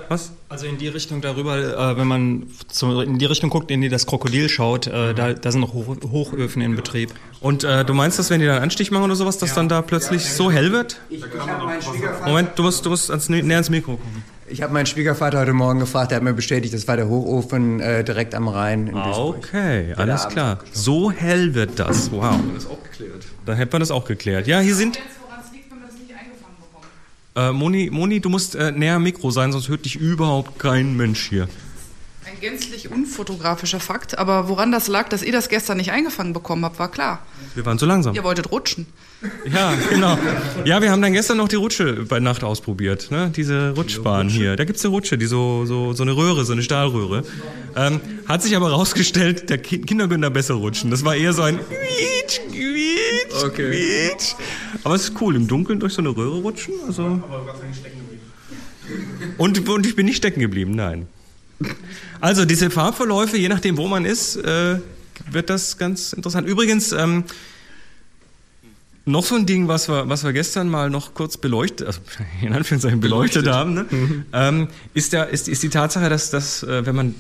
Was? 0.09 0.33
Also 0.55 0.67
in 0.67 0.79
die 0.79 0.87
Richtung 0.87 1.21
darüber, 1.21 1.57
äh, 1.59 1.97
wenn 1.97 2.07
man 2.07 2.47
zu, 2.69 3.01
in 3.01 3.19
die 3.19 3.25
Richtung 3.25 3.51
guckt, 3.51 3.73
in 3.73 3.81
die 3.81 3.89
das 3.89 4.07
Krokodil 4.07 4.49
schaut, 4.49 4.87
äh, 4.87 5.13
da, 5.13 5.33
da 5.33 5.51
sind 5.51 5.61
noch 5.63 5.75
Hoch, 5.75 5.97
Hochöfen 6.13 6.63
in 6.63 6.77
Betrieb. 6.77 7.11
Und 7.41 7.65
äh, 7.65 7.85
du 7.85 7.93
meinst, 7.93 8.21
dass 8.21 8.31
wenn 8.31 8.39
die 8.39 8.47
dann 8.47 8.63
Anstich 8.63 8.93
machen 8.93 9.03
oder 9.03 9.17
sowas, 9.17 9.37
dass 9.37 9.49
ja. 9.49 9.57
dann 9.57 9.69
da 9.69 9.83
plötzlich 9.83 10.33
so 10.33 10.53
hell 10.53 10.71
wird? 10.71 11.01
Ich, 11.11 11.19
ich 11.19 11.25
Moment, 12.25 12.51
du 12.55 12.63
musst, 12.63 12.87
du 12.87 12.91
musst 12.91 13.11
ans, 13.11 13.29
näher 13.29 13.43
ans 13.43 13.69
Mikro 13.69 13.97
kommen. 13.97 14.23
Ich 14.47 14.63
habe 14.63 14.73
meinen 14.73 14.87
Schwiegervater 14.87 15.41
heute 15.41 15.55
Morgen 15.55 15.81
gefragt, 15.81 16.13
der 16.13 16.17
hat 16.17 16.23
mir 16.23 16.35
bestätigt, 16.35 16.73
das 16.73 16.87
war 16.87 16.97
der 16.97 17.09
Hochofen 17.09 17.81
äh, 17.81 18.05
direkt 18.05 18.37
am 18.37 18.47
Rhein 18.47 18.87
in 18.87 18.95
Duisburg. 18.95 19.39
Okay, 19.39 19.93
alles 19.97 20.29
klar. 20.29 20.61
So 20.71 21.11
hell 21.11 21.55
wird 21.55 21.81
das. 21.81 22.13
Wow. 22.13 22.37
Das 22.55 22.67
auch 22.67 22.79
geklärt. 22.85 23.27
Dann 23.45 23.57
hätte 23.57 23.73
man 23.73 23.81
das 23.81 23.91
auch 23.91 24.05
geklärt. 24.05 24.47
Ja, 24.47 24.61
hier 24.61 24.77
sind. 24.77 25.01
Äh, 27.37 27.53
Moni, 27.53 27.91
Moni, 27.91 28.21
du 28.21 28.29
musst 28.29 28.55
äh, 28.55 28.71
näher 28.71 28.97
am 28.97 29.03
Mikro 29.03 29.31
sein, 29.31 29.51
sonst 29.51 29.69
hört 29.69 29.85
dich 29.85 29.97
überhaupt 29.97 30.59
kein 30.59 30.97
Mensch 30.97 31.29
hier. 31.29 31.49
Ein 32.45 32.51
gänzlich 32.51 32.91
unfotografischer 32.91 33.81
Fakt, 33.81 34.19
aber 34.19 34.49
woran 34.49 34.71
das 34.71 34.87
lag, 34.87 35.09
dass 35.09 35.23
ihr 35.23 35.33
das 35.33 35.49
gestern 35.49 35.79
nicht 35.79 35.93
eingefangen 35.93 36.35
bekommen 36.35 36.63
habt, 36.67 36.79
war 36.79 36.91
klar. 36.91 37.25
Wir 37.55 37.65
waren 37.65 37.79
zu 37.79 37.87
langsam. 37.87 38.15
Ihr 38.15 38.23
wolltet 38.23 38.53
rutschen. 38.53 38.87
Ja, 39.51 39.73
genau. 39.89 40.19
Ja, 40.67 40.83
wir 40.83 40.91
haben 40.91 41.01
dann 41.01 41.15
gestern 41.15 41.39
noch 41.39 41.49
die 41.49 41.57
Rutsche 41.57 42.05
bei 42.07 42.21
Nacht 42.21 42.45
ausprobiert, 42.45 43.11
ne? 43.11 43.33
Diese 43.35 43.71
Rutschbahn 43.75 44.29
hier. 44.29 44.57
Da 44.57 44.65
gibt 44.67 44.79
es 44.79 44.85
eine 44.85 44.93
Rutsche, 44.93 45.17
die 45.17 45.25
so, 45.25 45.65
so, 45.65 45.95
so 45.95 46.03
eine 46.03 46.15
Röhre, 46.15 46.45
so 46.45 46.53
eine 46.53 46.63
Stahlröhre. 46.63 47.25
Ähm, 47.77 48.03
hat 48.29 48.43
sich 48.43 48.55
aber 48.55 48.71
rausgestellt, 48.71 49.49
der 49.49 49.57
Ki 49.57 49.79
Kinder 49.79 50.07
können 50.07 50.23
da 50.23 50.29
besser 50.29 50.55
rutschen. 50.55 50.91
Das 50.91 51.03
war 51.03 51.17
eher 51.17 51.33
so 51.33 51.41
ein 51.41 51.59
Quietsch, 51.59 52.41
Quietsch, 52.51 53.43
okay. 53.43 53.71
Quietsch. 53.71 54.35
Aber 54.83 54.95
es 54.97 55.05
ist 55.05 55.19
cool, 55.23 55.35
im 55.35 55.49
Dunkeln 55.49 55.81
durch 55.81 55.95
so 55.95 56.03
eine 56.03 56.11
Röhre 56.11 56.43
rutschen. 56.43 56.75
Also. 56.87 57.23
Und, 59.39 59.67
und 59.67 59.87
ich 59.87 59.97
bin 59.97 60.05
nicht 60.05 60.19
stecken 60.19 60.41
geblieben, 60.41 60.73
nein. 60.73 61.09
Also 62.21 62.45
diese 62.45 62.71
Farbverläufe, 62.71 63.37
je 63.37 63.49
nachdem, 63.49 63.77
wo 63.77 63.87
man 63.89 64.05
ist, 64.05 64.37
äh, 64.37 64.79
wird 65.31 65.51
das 65.51 65.79
ganz 65.79 66.13
interessant. 66.13 66.49
Übrigens, 66.49 66.93
ähm, 66.93 67.25
noch 69.07 69.25
so 69.25 69.35
ein 69.35 69.47
Ding, 69.47 69.69
was 69.69 69.89
wir, 69.89 70.09
was 70.09 70.25
wir 70.25 70.33
gestern 70.33 70.69
mal 70.69 70.89
noch 70.89 71.15
kurz 71.15 71.37
beleuchtet, 71.37 71.87
also 71.87 72.01
in 72.43 72.53
Anführungszeichen 72.53 73.01
beleuchtet, 73.01 73.45
beleuchtet. 73.45 73.55
haben, 73.55 73.75
ne? 73.75 73.87
mhm. 73.91 74.27
ähm, 74.33 74.69
ist, 74.95 75.13
der, 75.13 75.29
ist, 75.29 75.49
ist 75.49 75.63
die 75.63 75.69
Tatsache, 75.69 76.09
dass, 76.09 76.31
dass 76.31 76.63
äh, 76.63 76.87
wenn 76.87 76.97
man 76.97 77.15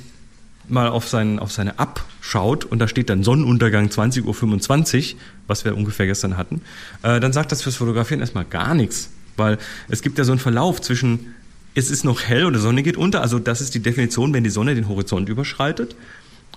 mal 0.68 0.88
auf, 0.88 1.08
sein, 1.08 1.38
auf 1.38 1.52
seine 1.52 1.78
App 1.78 2.02
schaut 2.20 2.64
und 2.64 2.78
da 2.78 2.88
steht 2.88 3.10
dann 3.10 3.22
Sonnenuntergang 3.22 3.88
20.25 3.88 5.14
Uhr, 5.14 5.20
was 5.46 5.64
wir 5.66 5.76
ungefähr 5.76 6.06
gestern 6.06 6.38
hatten, 6.38 6.62
äh, 7.02 7.20
dann 7.20 7.32
sagt 7.32 7.52
das 7.52 7.62
fürs 7.62 7.76
Fotografieren 7.76 8.20
erstmal 8.20 8.46
gar 8.46 8.74
nichts. 8.74 9.10
Weil 9.36 9.58
es 9.88 10.00
gibt 10.00 10.16
ja 10.16 10.24
so 10.24 10.32
einen 10.32 10.38
Verlauf 10.38 10.80
zwischen, 10.80 11.34
es 11.74 11.90
ist 11.90 12.04
noch 12.04 12.22
hell 12.22 12.44
und 12.44 12.54
die 12.54 12.60
Sonne 12.60 12.82
geht 12.82 12.96
unter, 12.96 13.20
also 13.20 13.38
das 13.38 13.60
ist 13.60 13.74
die 13.74 13.80
Definition, 13.80 14.32
wenn 14.32 14.44
die 14.44 14.50
Sonne 14.50 14.74
den 14.74 14.88
Horizont 14.88 15.28
überschreitet 15.28 15.96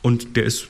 und 0.01 0.35
der 0.35 0.45
ist 0.45 0.67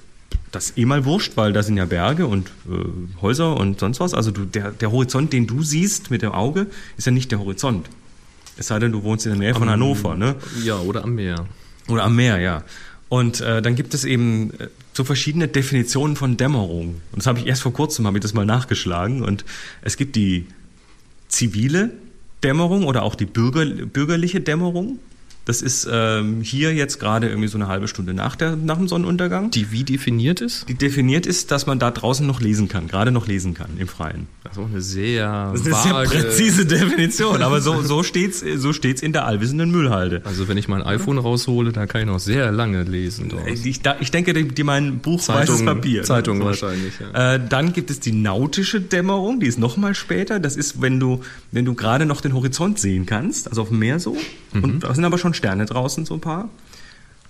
das 0.51 0.77
eh 0.77 0.85
mal 0.85 1.05
wurscht, 1.05 1.35
weil 1.35 1.53
da 1.53 1.61
sind 1.63 1.77
ja 1.77 1.85
Berge 1.85 2.25
und 2.25 2.47
äh, 2.69 3.21
Häuser 3.21 3.57
und 3.57 3.79
sonst 3.79 3.99
was. 3.99 4.13
Also 4.13 4.31
du, 4.31 4.45
der, 4.45 4.71
der 4.71 4.91
Horizont, 4.91 5.33
den 5.33 5.47
du 5.47 5.61
siehst 5.63 6.09
mit 6.09 6.21
dem 6.21 6.31
Auge, 6.31 6.67
ist 6.97 7.05
ja 7.05 7.11
nicht 7.11 7.31
der 7.31 7.39
Horizont. 7.39 7.89
Es 8.57 8.67
sei 8.67 8.79
denn, 8.79 8.91
du 8.91 9.03
wohnst 9.03 9.25
in 9.25 9.33
der 9.33 9.39
Nähe 9.39 9.51
am, 9.51 9.59
von 9.59 9.69
Hannover, 9.69 10.15
ne? 10.15 10.35
Ja, 10.63 10.79
oder 10.79 11.03
am 11.03 11.15
Meer. 11.15 11.45
Oder 11.87 12.03
am 12.03 12.15
Meer, 12.15 12.39
ja. 12.39 12.63
Und 13.09 13.39
äh, 13.41 13.61
dann 13.61 13.75
gibt 13.75 13.93
es 13.93 14.03
eben 14.03 14.51
äh, 14.59 14.67
so 14.93 15.03
verschiedene 15.03 15.47
Definitionen 15.47 16.15
von 16.15 16.37
Dämmerung. 16.37 17.01
Und 17.11 17.19
das 17.19 17.27
habe 17.27 17.39
ich 17.39 17.45
erst 17.45 17.61
vor 17.61 17.73
kurzem, 17.73 18.07
habe 18.07 18.17
ich 18.17 18.21
das 18.21 18.33
mal 18.33 18.45
nachgeschlagen. 18.45 19.23
Und 19.23 19.45
es 19.81 19.95
gibt 19.95 20.15
die 20.15 20.47
zivile 21.27 21.91
Dämmerung 22.43 22.85
oder 22.85 23.03
auch 23.03 23.15
die 23.15 23.25
bürger, 23.25 23.65
bürgerliche 23.65 24.41
Dämmerung. 24.41 24.99
Das 25.47 25.61
ist 25.61 25.87
ähm, 25.89 26.41
hier 26.41 26.73
jetzt 26.73 26.99
gerade 26.99 27.29
irgendwie 27.29 27.47
so 27.47 27.57
eine 27.57 27.69
halbe 27.69 27.87
Stunde 27.87 28.13
nach, 28.13 28.35
der, 28.35 28.57
nach 28.57 28.75
dem 28.75 28.89
Sonnenuntergang. 28.89 29.49
Die 29.49 29.71
wie 29.71 29.85
definiert 29.85 30.41
ist? 30.41 30.67
Die 30.67 30.73
definiert 30.73 31.25
ist, 31.25 31.51
dass 31.51 31.65
man 31.65 31.79
da 31.79 31.89
draußen 31.89 32.27
noch 32.27 32.41
lesen 32.41 32.67
kann, 32.67 32.89
gerade 32.89 33.11
noch 33.13 33.27
lesen 33.27 33.53
kann 33.53 33.69
im 33.77 33.87
Freien. 33.87 34.27
Das 34.43 34.53
ist 34.53 34.59
auch 34.59 34.69
eine 34.69 34.81
sehr, 34.81 35.51
das 35.53 35.65
ist 35.65 35.83
sehr 35.83 35.93
präzise 35.93 36.65
Definition, 36.65 37.41
aber 37.41 37.61
so, 37.61 37.81
so 37.81 38.03
steht's 38.03 38.43
so 38.57 38.73
steht's 38.73 39.01
in 39.01 39.13
der 39.13 39.25
allwissenden 39.25 39.71
Müllhalde. 39.71 40.21
Also 40.25 40.49
wenn 40.49 40.57
ich 40.57 40.67
mein 40.67 40.81
iPhone 40.81 41.17
raushole, 41.17 41.71
da 41.71 41.85
kann 41.85 42.01
ich 42.01 42.07
noch 42.07 42.19
sehr 42.19 42.51
lange 42.51 42.83
lesen. 42.83 43.29
Draus. 43.29 43.43
Ich, 43.47 43.79
ich 44.01 44.11
denke, 44.11 44.33
die, 44.33 44.49
die 44.49 44.63
meinen 44.63 44.99
Buch 44.99 45.21
Zeitung, 45.21 45.55
weißes 45.55 45.65
Papier. 45.65 46.03
Zeitung 46.03 46.43
wahrscheinlich, 46.43 46.93
ja. 46.99 47.35
Äh, 47.35 47.39
dann 47.47 47.71
gibt 47.71 47.89
es 47.89 48.01
die 48.01 48.11
nautische 48.11 48.81
Dämmerung, 48.81 49.39
die 49.39 49.47
ist 49.47 49.59
noch 49.59 49.77
mal 49.77 49.95
später. 49.95 50.41
Das 50.41 50.57
ist, 50.57 50.81
wenn 50.81 50.99
du, 50.99 51.21
wenn 51.53 51.63
du 51.63 51.73
gerade 51.73 52.05
noch 52.05 52.19
den 52.19 52.33
Horizont 52.33 52.79
sehen 52.79 53.05
kannst, 53.05 53.47
also 53.47 53.61
auf 53.61 53.69
dem 53.69 53.79
Meer 53.79 54.01
so. 54.01 54.17
Mhm. 54.53 54.63
Und 54.63 54.83
da 54.83 54.93
sind 54.93 55.05
aber 55.05 55.17
schon 55.17 55.33
Sterne 55.37 55.65
draußen, 55.65 56.05
so 56.05 56.15
ein 56.15 56.21
paar. 56.21 56.49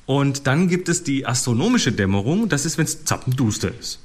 Und 0.08 0.48
dann 0.48 0.70
gibt 0.70 0.90
es 0.90 1.04
die 1.04 1.26
astronomische 1.26 1.92
Dämmerung, 1.92 2.50
das 2.50 2.66
ist, 2.66 2.78
wenn 2.78 2.86
es 2.86 3.04
zappenduster 3.04 3.72
ist. 3.78 4.00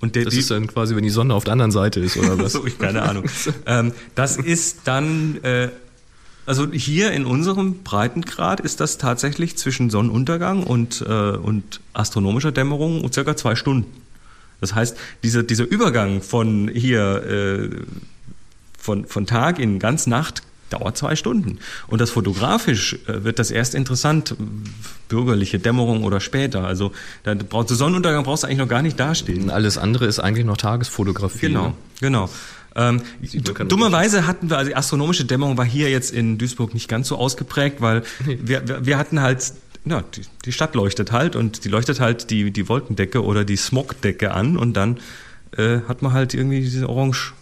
Und 0.00 0.16
der, 0.16 0.24
das 0.24 0.34
die, 0.34 0.40
ist 0.40 0.50
dann 0.50 0.66
quasi, 0.66 0.96
wenn 0.96 1.04
die 1.04 1.10
Sonne 1.10 1.32
auf 1.32 1.44
der 1.44 1.52
anderen 1.52 1.70
Seite 1.70 2.00
ist, 2.00 2.16
oder 2.16 2.38
was? 2.42 2.52
so, 2.52 2.66
ich 2.66 2.78
keine 2.78 3.02
Ahnung. 3.02 3.24
ähm, 3.66 3.92
das 4.14 4.36
ist 4.36 4.80
dann, 4.84 5.42
äh, 5.44 5.70
also 6.44 6.70
hier 6.70 7.12
in 7.12 7.24
unserem 7.24 7.82
Breitengrad 7.84 8.60
ist 8.60 8.80
das 8.80 8.98
tatsächlich 8.98 9.56
zwischen 9.56 9.90
Sonnenuntergang 9.90 10.64
und, 10.64 11.02
äh, 11.02 11.36
und 11.36 11.80
astronomischer 11.92 12.52
Dämmerung 12.52 13.10
circa 13.12 13.36
zwei 13.36 13.54
Stunden. 13.54 13.90
Das 14.60 14.74
heißt, 14.74 14.96
dieser, 15.22 15.42
dieser 15.42 15.64
Übergang 15.64 16.20
von 16.20 16.68
hier, 16.68 17.22
äh, 17.22 17.70
von, 18.76 19.06
von 19.06 19.26
Tag 19.26 19.58
in 19.58 19.78
ganz 19.78 20.06
Nacht 20.06 20.42
dauert 20.74 20.96
zwei 20.96 21.16
Stunden. 21.16 21.58
Und 21.86 22.00
das 22.00 22.10
fotografisch 22.10 22.98
äh, 23.06 23.24
wird 23.24 23.38
das 23.38 23.50
erst 23.50 23.74
interessant, 23.74 24.36
bürgerliche 25.08 25.58
Dämmerung 25.58 26.04
oder 26.04 26.20
später. 26.20 26.64
Also 26.64 26.92
da 27.22 27.34
brauchst 27.34 27.70
du 27.70 27.74
Sonnenuntergang 27.74 28.24
brauchst 28.24 28.42
du 28.42 28.46
eigentlich 28.46 28.58
noch 28.58 28.68
gar 28.68 28.82
nicht 28.82 28.98
dastehen. 28.98 29.50
Alles 29.50 29.78
andere 29.78 30.06
ist 30.06 30.18
eigentlich 30.18 30.46
noch 30.46 30.56
Tagesfotografie. 30.56 31.48
Genau, 31.48 31.68
ne? 31.68 31.74
genau. 32.00 32.30
Ähm, 32.76 33.02
dummerweise 33.68 34.26
hatten 34.26 34.50
wir, 34.50 34.58
also 34.58 34.68
die 34.68 34.76
astronomische 34.76 35.24
Dämmerung 35.24 35.56
war 35.56 35.64
hier 35.64 35.90
jetzt 35.90 36.12
in 36.12 36.38
Duisburg 36.38 36.74
nicht 36.74 36.88
ganz 36.88 37.06
so 37.06 37.16
ausgeprägt, 37.16 37.80
weil 37.80 38.02
wir, 38.24 38.66
wir, 38.66 38.84
wir 38.86 38.98
hatten 38.98 39.20
halt 39.20 39.52
ja, 39.84 40.02
die, 40.02 40.22
die 40.44 40.52
Stadt 40.52 40.74
leuchtet 40.74 41.12
halt 41.12 41.36
und 41.36 41.64
die 41.64 41.68
leuchtet 41.68 42.00
halt 42.00 42.30
die, 42.30 42.50
die 42.50 42.68
Wolkendecke 42.68 43.22
oder 43.22 43.44
die 43.44 43.56
Smogdecke 43.56 44.32
an 44.32 44.56
und 44.56 44.74
dann 44.74 44.98
äh, 45.56 45.80
hat 45.86 46.02
man 46.02 46.12
halt 46.12 46.34
irgendwie 46.34 46.60
diese 46.60 46.88
Orange 46.88 47.34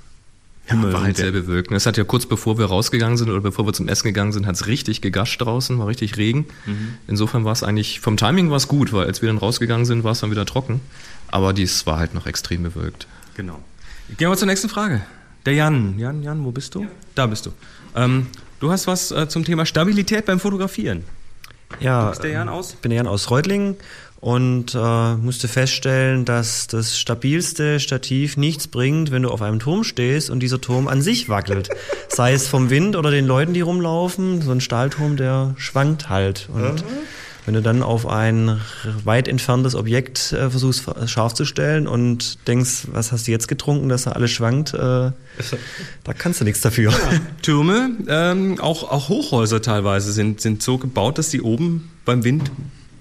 Himmel. 0.72 0.92
war 0.92 1.02
halt 1.02 1.16
sehr 1.16 1.30
bewölkt. 1.32 1.70
Es 1.72 1.86
hat 1.86 1.96
ja 1.96 2.04
kurz 2.04 2.26
bevor 2.26 2.58
wir 2.58 2.66
rausgegangen 2.66 3.16
sind 3.16 3.30
oder 3.30 3.40
bevor 3.40 3.66
wir 3.66 3.72
zum 3.72 3.88
Essen 3.88 4.08
gegangen 4.08 4.32
sind, 4.32 4.46
hat 4.46 4.56
es 4.56 4.66
richtig 4.66 5.00
gegascht 5.00 5.40
draußen, 5.40 5.78
war 5.78 5.86
richtig 5.86 6.16
Regen. 6.16 6.46
Mhm. 6.66 6.94
Insofern 7.06 7.44
war 7.44 7.52
es 7.52 7.62
eigentlich, 7.62 8.00
vom 8.00 8.16
Timing 8.16 8.50
war 8.50 8.56
es 8.56 8.68
gut, 8.68 8.92
weil 8.92 9.06
als 9.06 9.22
wir 9.22 9.28
dann 9.28 9.38
rausgegangen 9.38 9.86
sind, 9.86 10.04
war 10.04 10.12
es 10.12 10.20
dann 10.20 10.30
wieder 10.30 10.46
trocken. 10.46 10.80
Aber 11.28 11.52
dies 11.52 11.86
war 11.86 11.98
halt 11.98 12.14
noch 12.14 12.26
extrem 12.26 12.62
bewölkt. 12.62 13.06
Genau. 13.36 13.58
Gehen 14.16 14.28
wir 14.28 14.36
zur 14.36 14.48
nächsten 14.48 14.68
Frage. 14.68 15.02
Der 15.46 15.54
Jan. 15.54 15.98
Jan, 15.98 16.22
Jan, 16.22 16.44
wo 16.44 16.50
bist 16.50 16.74
du? 16.74 16.82
Ja. 16.82 16.88
Da 17.14 17.26
bist 17.26 17.46
du. 17.46 17.52
Ähm, 17.96 18.26
du 18.60 18.70
hast 18.70 18.86
was 18.86 19.10
äh, 19.10 19.28
zum 19.28 19.44
Thema 19.44 19.66
Stabilität 19.66 20.26
beim 20.26 20.40
Fotografieren. 20.40 21.04
Ja, 21.80 22.04
du 22.04 22.10
bist 22.10 22.22
der 22.22 22.30
Jan 22.32 22.48
aus? 22.48 22.74
Ich 22.74 22.78
bin 22.78 22.90
der 22.90 22.98
Jan 22.98 23.06
aus 23.06 23.30
Reutlingen 23.30 23.76
und 24.22 24.76
äh, 24.76 25.16
musste 25.16 25.48
feststellen, 25.48 26.24
dass 26.24 26.68
das 26.68 26.96
stabilste 26.96 27.80
Stativ 27.80 28.36
nichts 28.36 28.68
bringt, 28.68 29.10
wenn 29.10 29.24
du 29.24 29.30
auf 29.30 29.42
einem 29.42 29.58
Turm 29.58 29.82
stehst 29.82 30.30
und 30.30 30.38
dieser 30.38 30.60
Turm 30.60 30.86
an 30.86 31.02
sich 31.02 31.28
wackelt. 31.28 31.70
Sei 32.08 32.32
es 32.32 32.46
vom 32.46 32.70
Wind 32.70 32.94
oder 32.94 33.10
den 33.10 33.26
Leuten, 33.26 33.52
die 33.52 33.62
rumlaufen. 33.62 34.40
So 34.40 34.52
ein 34.52 34.60
Stahlturm, 34.60 35.16
der 35.16 35.56
schwankt 35.56 36.08
halt. 36.08 36.48
Und 36.54 36.84
mhm. 36.84 36.98
wenn 37.46 37.54
du 37.54 37.62
dann 37.62 37.82
auf 37.82 38.06
ein 38.06 38.60
weit 39.02 39.26
entferntes 39.26 39.74
Objekt 39.74 40.32
äh, 40.32 40.50
versuchst 40.50 40.84
scharf 41.06 41.34
zu 41.34 41.44
stellen 41.44 41.88
und 41.88 42.46
denkst, 42.46 42.86
was 42.92 43.10
hast 43.10 43.26
du 43.26 43.32
jetzt 43.32 43.48
getrunken, 43.48 43.88
dass 43.88 44.04
da 44.04 44.12
alles 44.12 44.30
schwankt, 44.30 44.72
äh, 44.72 44.78
da 46.04 46.12
kannst 46.16 46.40
du 46.40 46.44
nichts 46.44 46.60
dafür. 46.60 46.92
Ja. 46.92 46.98
Türme, 47.42 47.90
ähm, 48.06 48.60
auch, 48.60 48.88
auch 48.88 49.08
Hochhäuser 49.08 49.60
teilweise 49.62 50.12
sind, 50.12 50.40
sind 50.40 50.62
so 50.62 50.78
gebaut, 50.78 51.18
dass 51.18 51.28
die 51.28 51.42
oben 51.42 51.90
beim 52.04 52.22
Wind 52.22 52.52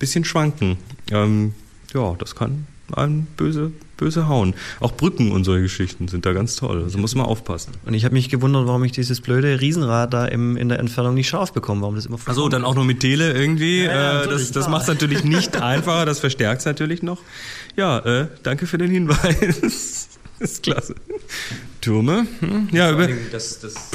bisschen 0.02 0.26
schwanken. 0.26 0.78
Ähm, 1.10 1.54
ja, 1.94 2.16
das 2.20 2.36
kann 2.36 2.68
einen 2.98 3.28
böse, 3.38 3.72
böse 3.98 4.28
hauen. 4.28 4.54
Auch 4.80 4.92
Brücken 4.94 5.32
und 5.32 5.44
solche 5.44 5.64
Geschichten 5.64 6.08
sind 6.08 6.26
da 6.26 6.34
ganz 6.34 6.56
toll. 6.56 6.84
Also 6.84 6.98
muss 6.98 7.16
man 7.16 7.26
aufpassen. 7.26 7.72
Und 7.86 7.94
ich 7.94 8.04
habe 8.06 8.14
mich 8.14 8.30
gewundert, 8.30 8.68
warum 8.68 8.84
ich 8.84 8.92
dieses 8.92 9.22
blöde 9.22 9.62
Riesenrad 9.62 10.14
da 10.14 10.26
im, 10.26 10.58
in 10.58 10.70
der 10.70 10.80
Entfernung 10.80 11.14
nicht 11.14 11.30
scharf 11.30 11.54
bekomme. 11.54 11.82
Warum 11.82 11.96
das 11.96 12.06
immer 12.06 12.18
Also 12.26 12.50
dann 12.50 12.66
auch 12.66 12.76
noch 12.76 12.84
mit 12.84 13.00
Tele 13.00 13.32
irgendwie. 13.34 13.84
Ja, 13.84 14.24
äh, 14.24 14.28
das 14.28 14.52
das 14.52 14.68
macht 14.68 14.84
es 14.84 14.88
natürlich 14.88 15.24
nicht 15.24 15.56
einfacher, 15.62 16.06
das 16.06 16.20
verstärkt 16.20 16.60
es 16.60 16.66
natürlich 16.66 17.04
noch. 17.04 17.20
Ja, 17.76 18.00
äh, 18.00 18.28
danke 18.44 18.68
für 18.68 18.78
den 18.78 18.92
Hinweis. 18.92 20.10
Das 20.42 20.52
ist 20.54 20.64
klasse. 20.64 20.96
Türme. 21.82 22.28
Hm? 22.40 22.70
Ja, 22.72 22.92
über 22.92 23.08
das, 23.32 23.60
das, 23.60 23.90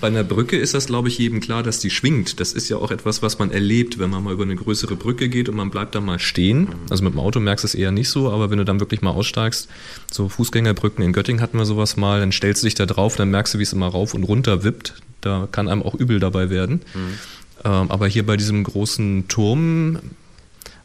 bei 0.00 0.06
einer 0.06 0.24
Brücke 0.24 0.56
ist 0.56 0.74
das, 0.74 0.86
glaube 0.86 1.08
ich, 1.08 1.18
jedem 1.18 1.40
klar, 1.40 1.62
dass 1.62 1.78
die 1.80 1.90
schwingt. 1.90 2.40
Das 2.40 2.52
ist 2.52 2.68
ja 2.68 2.78
auch 2.78 2.90
etwas, 2.90 3.22
was 3.22 3.38
man 3.38 3.50
erlebt, 3.50 3.98
wenn 3.98 4.10
man 4.10 4.24
mal 4.24 4.32
über 4.32 4.44
eine 4.44 4.56
größere 4.56 4.96
Brücke 4.96 5.28
geht 5.28 5.48
und 5.48 5.56
man 5.56 5.70
bleibt 5.70 5.94
da 5.94 6.00
mal 6.00 6.18
stehen. 6.18 6.68
Also 6.88 7.04
mit 7.04 7.12
dem 7.12 7.20
Auto 7.20 7.40
merkst 7.40 7.64
du 7.64 7.66
es 7.66 7.74
eher 7.74 7.90
nicht 7.90 8.08
so, 8.08 8.30
aber 8.30 8.50
wenn 8.50 8.58
du 8.58 8.64
dann 8.64 8.80
wirklich 8.80 9.02
mal 9.02 9.10
aussteigst, 9.10 9.68
so 10.10 10.28
Fußgängerbrücken 10.28 11.04
in 11.04 11.12
Göttingen 11.12 11.42
hatten 11.42 11.58
wir 11.58 11.66
sowas 11.66 11.96
mal, 11.96 12.20
dann 12.20 12.32
stellst 12.32 12.62
du 12.62 12.66
dich 12.66 12.74
da 12.74 12.86
drauf, 12.86 13.16
dann 13.16 13.30
merkst 13.30 13.54
du, 13.54 13.58
wie 13.58 13.64
es 13.64 13.72
immer 13.72 13.88
rauf 13.88 14.14
und 14.14 14.24
runter 14.24 14.64
wippt. 14.64 14.94
Da 15.20 15.48
kann 15.50 15.68
einem 15.68 15.82
auch 15.82 15.94
übel 15.94 16.20
dabei 16.20 16.48
werden. 16.48 16.80
Mhm. 16.94 17.18
Ähm, 17.64 17.90
aber 17.90 18.06
hier 18.06 18.24
bei 18.24 18.36
diesem 18.36 18.62
großen 18.64 19.28
Turm 19.28 19.98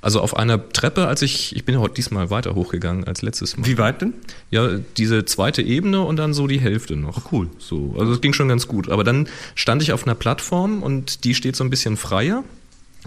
also 0.03 0.19
auf 0.19 0.35
einer 0.35 0.69
Treppe, 0.69 1.07
als 1.07 1.21
ich, 1.21 1.55
ich 1.55 1.63
bin 1.63 1.79
heute 1.79 1.95
diesmal 1.95 2.29
weiter 2.29 2.55
hochgegangen 2.55 3.05
als 3.05 3.21
letztes 3.21 3.55
Mal. 3.55 3.65
Wie 3.65 3.77
weit 3.77 4.01
denn? 4.01 4.13
Ja, 4.51 4.77
diese 4.97 5.23
zweite 5.23 5.61
Ebene 5.61 6.01
und 6.01 6.17
dann 6.17 6.33
so 6.33 6.45
die 6.45 6.59
Hälfte 6.59 6.97
noch. 6.97 7.17
Oh, 7.17 7.29
cool. 7.31 7.49
So, 7.57 7.95
also 7.97 8.11
es 8.11 8.19
ging 8.19 8.33
schon 8.33 8.49
ganz 8.49 8.67
gut. 8.67 8.89
Aber 8.89 9.05
dann 9.05 9.29
stand 9.55 9.81
ich 9.81 9.93
auf 9.93 10.05
einer 10.05 10.15
Plattform 10.15 10.83
und 10.83 11.23
die 11.23 11.33
steht 11.33 11.55
so 11.55 11.63
ein 11.63 11.69
bisschen 11.69 11.95
freier. 11.95 12.43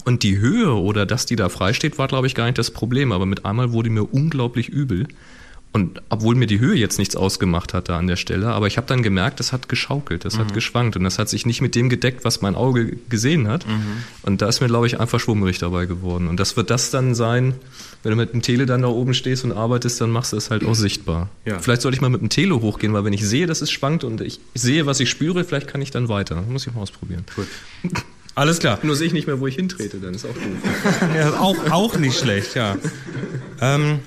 Und 0.04 0.22
die 0.22 0.38
Höhe 0.38 0.72
oder 0.72 1.04
dass 1.04 1.26
die 1.26 1.36
da 1.36 1.50
frei 1.50 1.74
steht, 1.74 1.98
war, 1.98 2.08
glaube 2.08 2.26
ich, 2.26 2.34
gar 2.34 2.46
nicht 2.46 2.58
das 2.58 2.70
Problem. 2.70 3.12
Aber 3.12 3.26
mit 3.26 3.44
einmal 3.44 3.72
wurde 3.72 3.90
mir 3.90 4.04
unglaublich 4.04 4.70
übel. 4.70 5.06
Und 5.76 6.00
obwohl 6.08 6.36
mir 6.36 6.46
die 6.46 6.58
Höhe 6.58 6.74
jetzt 6.74 6.98
nichts 6.98 7.16
ausgemacht 7.16 7.74
hat 7.74 7.90
da 7.90 7.98
an 7.98 8.06
der 8.06 8.16
Stelle, 8.16 8.46
aber 8.48 8.66
ich 8.66 8.78
habe 8.78 8.86
dann 8.86 9.02
gemerkt, 9.02 9.40
das 9.40 9.52
hat 9.52 9.68
geschaukelt, 9.68 10.24
das 10.24 10.36
mhm. 10.36 10.38
hat 10.38 10.54
geschwankt 10.54 10.96
und 10.96 11.04
das 11.04 11.18
hat 11.18 11.28
sich 11.28 11.44
nicht 11.44 11.60
mit 11.60 11.74
dem 11.74 11.90
gedeckt, 11.90 12.24
was 12.24 12.40
mein 12.40 12.54
Auge 12.54 12.96
gesehen 13.10 13.46
hat. 13.46 13.66
Mhm. 13.66 13.82
Und 14.22 14.40
da 14.40 14.48
ist 14.48 14.62
mir, 14.62 14.68
glaube 14.68 14.86
ich, 14.86 14.98
einfach 14.98 15.20
schwummrig 15.20 15.58
dabei 15.58 15.84
geworden. 15.84 16.28
Und 16.28 16.40
das 16.40 16.56
wird 16.56 16.70
das 16.70 16.90
dann 16.90 17.14
sein, 17.14 17.56
wenn 18.02 18.10
du 18.10 18.16
mit 18.16 18.32
dem 18.32 18.40
Tele 18.40 18.64
dann 18.64 18.80
da 18.80 18.88
oben 18.88 19.12
stehst 19.12 19.44
und 19.44 19.52
arbeitest, 19.52 20.00
dann 20.00 20.08
machst 20.08 20.32
du 20.32 20.38
es 20.38 20.50
halt 20.50 20.64
auch 20.64 20.74
sichtbar. 20.74 21.28
Ja. 21.44 21.58
Vielleicht 21.58 21.82
sollte 21.82 21.94
ich 21.94 22.00
mal 22.00 22.08
mit 22.08 22.22
dem 22.22 22.30
Tele 22.30 22.58
hochgehen, 22.58 22.94
weil 22.94 23.04
wenn 23.04 23.12
ich 23.12 23.28
sehe, 23.28 23.46
dass 23.46 23.60
es 23.60 23.70
schwankt 23.70 24.02
und 24.02 24.22
ich 24.22 24.40
sehe, 24.54 24.86
was 24.86 24.98
ich 25.00 25.10
spüre, 25.10 25.44
vielleicht 25.44 25.68
kann 25.68 25.82
ich 25.82 25.90
dann 25.90 26.08
weiter. 26.08 26.36
Das 26.36 26.46
muss 26.46 26.66
ich 26.66 26.72
mal 26.72 26.80
ausprobieren. 26.80 27.26
Gut. 27.34 27.48
Alles 28.34 28.60
klar. 28.60 28.78
Nur 28.82 28.96
sehe 28.96 29.08
ich 29.08 29.12
nicht 29.12 29.26
mehr, 29.26 29.40
wo 29.40 29.46
ich 29.46 29.56
hintrete, 29.56 29.98
dann 29.98 30.14
ist 30.14 30.24
auch 30.24 30.32
doof. 30.32 31.00
ja, 31.14 31.38
auch, 31.38 31.70
auch 31.70 31.98
nicht 31.98 32.18
schlecht, 32.18 32.54
ja. 32.54 32.78
ähm, 33.60 34.00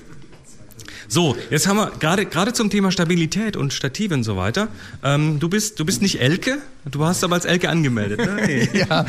so, 1.10 1.36
jetzt 1.50 1.66
haben 1.66 1.76
wir 1.76 1.90
gerade 1.98 2.24
gerade 2.24 2.52
zum 2.52 2.70
Thema 2.70 2.92
Stabilität 2.92 3.56
und 3.56 3.72
Stative 3.72 4.14
und 4.14 4.22
so 4.22 4.36
weiter. 4.36 4.68
Ähm, 5.02 5.40
du 5.40 5.48
bist 5.48 5.80
du 5.80 5.84
bist 5.84 6.02
nicht 6.02 6.20
Elke, 6.20 6.58
du 6.88 7.04
hast 7.04 7.24
aber 7.24 7.34
als 7.34 7.44
Elke 7.44 7.68
angemeldet. 7.68 8.20
Ne? 8.20 8.68
Ja, 8.72 9.04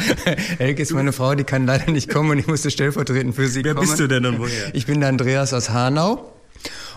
Elke 0.57 0.81
ist 0.81 0.91
meine 0.93 1.13
Frau, 1.13 1.35
die 1.35 1.43
kann 1.43 1.67
leider 1.67 1.91
nicht 1.91 2.09
kommen 2.09 2.31
und 2.31 2.39
ich 2.39 2.47
musste 2.47 2.71
stellvertretend 2.71 3.35
für 3.35 3.47
sie 3.47 3.63
Wer 3.63 3.75
kommen. 3.75 3.87
Wer 3.87 3.91
bist 3.91 3.99
du 3.99 4.07
denn 4.07 4.25
und 4.25 4.39
woher? 4.39 4.73
Ich 4.73 4.87
bin 4.87 4.99
der 4.99 5.09
Andreas 5.09 5.53
aus 5.53 5.69
Hanau. 5.69 6.33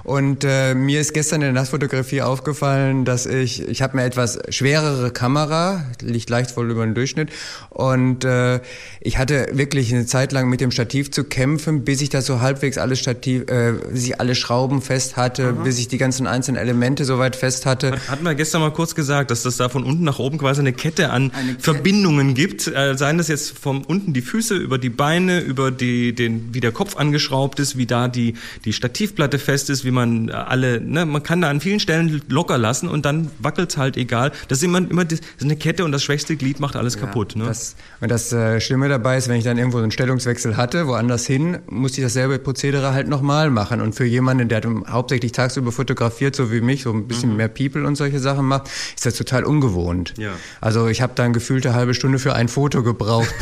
Und 0.04 0.44
äh, 0.44 0.74
mir 0.74 1.00
ist 1.00 1.14
gestern 1.14 1.36
in 1.36 1.46
der 1.46 1.52
Nassfotografie 1.52 2.20
aufgefallen, 2.20 3.06
dass 3.06 3.24
ich, 3.24 3.66
ich 3.66 3.80
habe 3.80 3.96
mir 3.96 4.04
etwas 4.04 4.38
schwerere 4.50 5.10
Kamera, 5.10 5.86
liegt 6.02 6.28
leicht 6.28 6.54
wohl 6.58 6.70
über 6.70 6.84
den 6.84 6.94
Durchschnitt. 6.94 7.30
Und 7.70 8.22
äh, 8.24 8.60
ich 9.00 9.16
hatte 9.16 9.48
wirklich 9.52 9.92
eine 9.94 10.04
Zeit 10.04 10.32
lang 10.32 10.50
mit 10.50 10.60
dem 10.60 10.70
Stativ 10.70 11.10
zu 11.10 11.24
kämpfen, 11.24 11.84
bis 11.84 12.02
ich 12.02 12.10
das 12.10 12.26
so 12.26 12.42
halbwegs 12.42 12.76
alles 12.76 12.98
Stativ, 12.98 13.50
äh, 13.50 13.72
bis 13.90 14.04
ich 14.04 14.20
alle 14.20 14.34
Schrauben 14.34 14.82
fest 14.82 15.16
hatte, 15.16 15.44
Aha. 15.48 15.62
bis 15.64 15.78
ich 15.78 15.88
die 15.88 15.96
ganzen 15.96 16.26
einzelnen 16.26 16.60
Elemente 16.60 17.06
soweit 17.06 17.34
fest 17.34 17.64
hatte. 17.64 17.92
Hat, 17.92 18.08
hatten 18.10 18.24
wir 18.24 18.34
gestern 18.34 18.60
mal 18.60 18.72
kurz 18.72 18.94
gesagt, 18.94 19.30
dass 19.30 19.42
das 19.42 19.56
da 19.56 19.70
von 19.70 19.84
unten 19.84 20.04
nach 20.04 20.18
oben 20.18 20.36
quasi 20.36 20.60
eine 20.60 20.74
Kette 20.74 21.10
an 21.10 21.32
eine 21.32 21.56
Verbindungen 21.58 22.34
gibt. 22.34 22.66
Äh, 22.66 22.94
seien 22.98 23.16
das 23.16 23.28
jetzt 23.28 23.58
von 23.58 23.84
unten 23.84 24.12
die 24.12 24.22
Füße, 24.22 24.54
über 24.54 24.76
die 24.76 24.90
Beine, 24.90 25.40
über 25.40 25.70
die, 25.70 26.14
den, 26.14 26.52
wie 26.52 26.60
der 26.60 26.72
Kopf 26.72 26.96
angeschraubt 26.96 27.58
ist, 27.58 27.78
wie 27.78 27.86
da 27.86 28.08
die, 28.08 28.34
die 28.66 28.74
Stativplatte 28.74 29.38
fest 29.38 29.70
ist, 29.70 29.86
wie 29.86 29.93
man 29.94 30.30
alle, 30.30 30.80
ne, 30.80 31.06
man 31.06 31.22
kann 31.22 31.40
da 31.40 31.48
an 31.48 31.60
vielen 31.60 31.80
Stellen 31.80 32.20
locker 32.28 32.58
lassen 32.58 32.88
und 32.88 33.04
dann 33.04 33.30
wackelt's 33.38 33.76
halt 33.76 33.96
egal. 33.96 34.32
Das 34.48 34.58
ist 34.58 34.64
immer, 34.64 34.78
immer 34.78 35.04
das 35.04 35.20
ist 35.20 35.42
eine 35.42 35.56
Kette 35.56 35.84
und 35.84 35.92
das 35.92 36.02
schwächste 36.02 36.36
Glied 36.36 36.60
macht 36.60 36.76
alles 36.76 36.94
ja, 36.94 37.00
kaputt. 37.00 37.36
Ne? 37.36 37.44
Das, 37.44 37.76
und 38.00 38.10
das 38.10 38.32
äh, 38.32 38.60
Schlimme 38.60 38.88
dabei 38.88 39.16
ist, 39.16 39.28
wenn 39.28 39.36
ich 39.36 39.44
dann 39.44 39.56
irgendwo 39.56 39.78
so 39.78 39.82
einen 39.82 39.92
Stellungswechsel 39.92 40.56
hatte, 40.56 40.86
woanders 40.86 41.26
hin, 41.26 41.58
musste 41.66 42.00
ich 42.00 42.06
dasselbe 42.06 42.38
Prozedere 42.38 42.92
halt 42.92 43.08
nochmal 43.08 43.50
machen. 43.50 43.80
Und 43.80 43.94
für 43.94 44.04
jemanden, 44.04 44.48
der 44.48 44.62
hauptsächlich 44.88 45.32
tagsüber 45.32 45.72
fotografiert, 45.72 46.36
so 46.36 46.52
wie 46.52 46.60
mich, 46.60 46.82
so 46.82 46.92
ein 46.92 47.08
bisschen 47.08 47.30
mhm. 47.30 47.36
mehr 47.36 47.48
People 47.48 47.86
und 47.86 47.96
solche 47.96 48.18
Sachen 48.18 48.46
macht, 48.46 48.68
ist 48.94 49.06
das 49.06 49.14
total 49.14 49.44
ungewohnt. 49.44 50.14
Ja. 50.18 50.32
Also 50.60 50.88
ich 50.88 51.00
habe 51.00 51.12
dann 51.14 51.32
gefühlt 51.32 51.66
eine 51.66 51.74
halbe 51.74 51.94
Stunde 51.94 52.18
für 52.18 52.34
ein 52.34 52.48
Foto 52.48 52.82
gebraucht. 52.82 53.34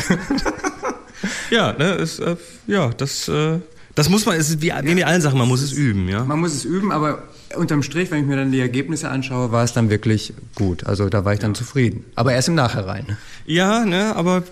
ja, 1.50 1.72
ne, 1.72 1.94
ist, 1.94 2.20
äh, 2.20 2.36
ja, 2.66 2.90
das 2.90 3.28
äh, 3.28 3.58
das 3.94 4.08
muss 4.08 4.24
man, 4.24 4.36
es 4.36 4.48
ist 4.48 4.62
wie, 4.62 4.72
wie 4.82 4.94
mit 4.94 5.04
allen 5.04 5.20
Sachen, 5.20 5.38
man 5.38 5.48
muss 5.48 5.60
es 5.62 5.72
üben, 5.72 6.08
ja. 6.08 6.24
Man 6.24 6.40
muss 6.40 6.54
es 6.54 6.64
üben, 6.64 6.92
aber 6.92 7.24
unterm 7.56 7.82
Strich, 7.82 8.10
wenn 8.10 8.20
ich 8.20 8.26
mir 8.26 8.36
dann 8.36 8.52
die 8.52 8.60
Ergebnisse 8.60 9.10
anschaue, 9.10 9.52
war 9.52 9.64
es 9.64 9.72
dann 9.72 9.90
wirklich 9.90 10.32
gut. 10.54 10.84
Also 10.86 11.08
da 11.08 11.24
war 11.24 11.34
ich 11.34 11.40
dann 11.40 11.54
zufrieden. 11.54 12.04
Aber 12.14 12.32
erst 12.32 12.48
im 12.48 12.54
Nachhinein. 12.54 13.18
Ja, 13.44 13.84
ne, 13.84 14.16
aber 14.16 14.42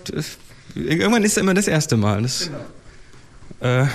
irgendwann 0.75 1.23
ist 1.23 1.33
es 1.33 1.37
immer 1.37 1.53
das 1.53 1.67
erste 1.67 1.97
Mal. 1.97 2.21
Das, 2.21 2.51
genau. 3.59 3.83
äh, 3.83 3.87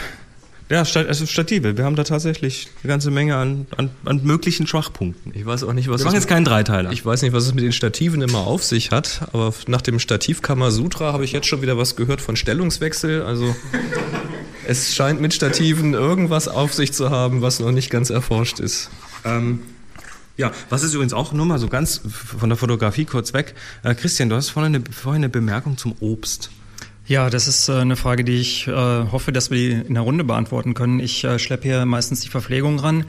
ja, 0.68 0.78
also 0.80 1.26
Stative. 1.26 1.76
Wir 1.76 1.84
haben 1.84 1.94
da 1.94 2.02
tatsächlich 2.02 2.68
eine 2.82 2.88
ganze 2.88 3.12
Menge 3.12 3.36
an, 3.36 3.66
an, 3.76 3.90
an 4.04 4.22
möglichen 4.24 4.66
Schwachpunkten. 4.66 5.32
Ich 5.36 5.46
weiß 5.46 5.62
auch 5.62 5.72
nicht, 5.72 5.88
was 5.88 6.00
Wir 6.00 6.06
machen 6.06 6.16
jetzt 6.16 6.26
keinen 6.26 6.44
Dreiteiler. 6.44 6.90
Ich 6.90 7.06
weiß 7.06 7.22
nicht, 7.22 7.32
was 7.32 7.44
es 7.44 7.54
mit 7.54 7.62
den 7.62 7.70
Stativen 7.70 8.20
immer 8.20 8.40
auf 8.40 8.64
sich 8.64 8.90
hat, 8.90 9.28
aber 9.32 9.54
nach 9.68 9.82
dem 9.82 10.00
Stativ 10.00 10.42
Kamasutra 10.42 11.12
habe 11.12 11.24
ich 11.24 11.30
jetzt 11.30 11.46
schon 11.46 11.62
wieder 11.62 11.78
was 11.78 11.94
gehört 11.94 12.20
von 12.20 12.34
Stellungswechsel. 12.34 13.22
Also 13.22 13.54
es 14.66 14.94
scheint 14.94 15.20
mit 15.20 15.34
Stativen 15.34 15.94
irgendwas 15.94 16.48
auf 16.48 16.74
sich 16.74 16.92
zu 16.92 17.10
haben, 17.10 17.42
was 17.42 17.60
noch 17.60 17.72
nicht 17.72 17.90
ganz 17.90 18.10
erforscht 18.10 18.60
ist. 18.60 18.90
Ähm, 19.24 19.60
ja, 20.36 20.52
was 20.68 20.82
ist 20.82 20.92
übrigens 20.92 21.12
auch 21.12 21.32
nur 21.32 21.46
mal 21.46 21.58
so 21.58 21.68
ganz 21.68 22.00
von 22.04 22.48
der 22.48 22.58
Fotografie 22.58 23.04
kurz 23.04 23.32
weg. 23.32 23.54
Äh, 23.82 23.94
Christian, 23.94 24.28
du 24.28 24.36
hast 24.36 24.50
vorhin 24.50 24.74
eine, 24.74 24.84
vorhin 24.90 25.20
eine 25.20 25.28
Bemerkung 25.28 25.76
zum 25.78 25.94
Obst. 26.00 26.50
Ja, 27.06 27.30
das 27.30 27.46
ist 27.46 27.68
äh, 27.68 27.74
eine 27.74 27.96
Frage, 27.96 28.24
die 28.24 28.40
ich 28.40 28.66
äh, 28.66 28.72
hoffe, 28.72 29.32
dass 29.32 29.50
wir 29.50 29.56
die 29.56 29.86
in 29.86 29.94
der 29.94 30.02
Runde 30.02 30.24
beantworten 30.24 30.74
können. 30.74 31.00
Ich 31.00 31.24
äh, 31.24 31.38
schleppe 31.38 31.68
hier 31.68 31.86
meistens 31.86 32.20
die 32.20 32.28
Verpflegung 32.28 32.78
ran 32.80 33.04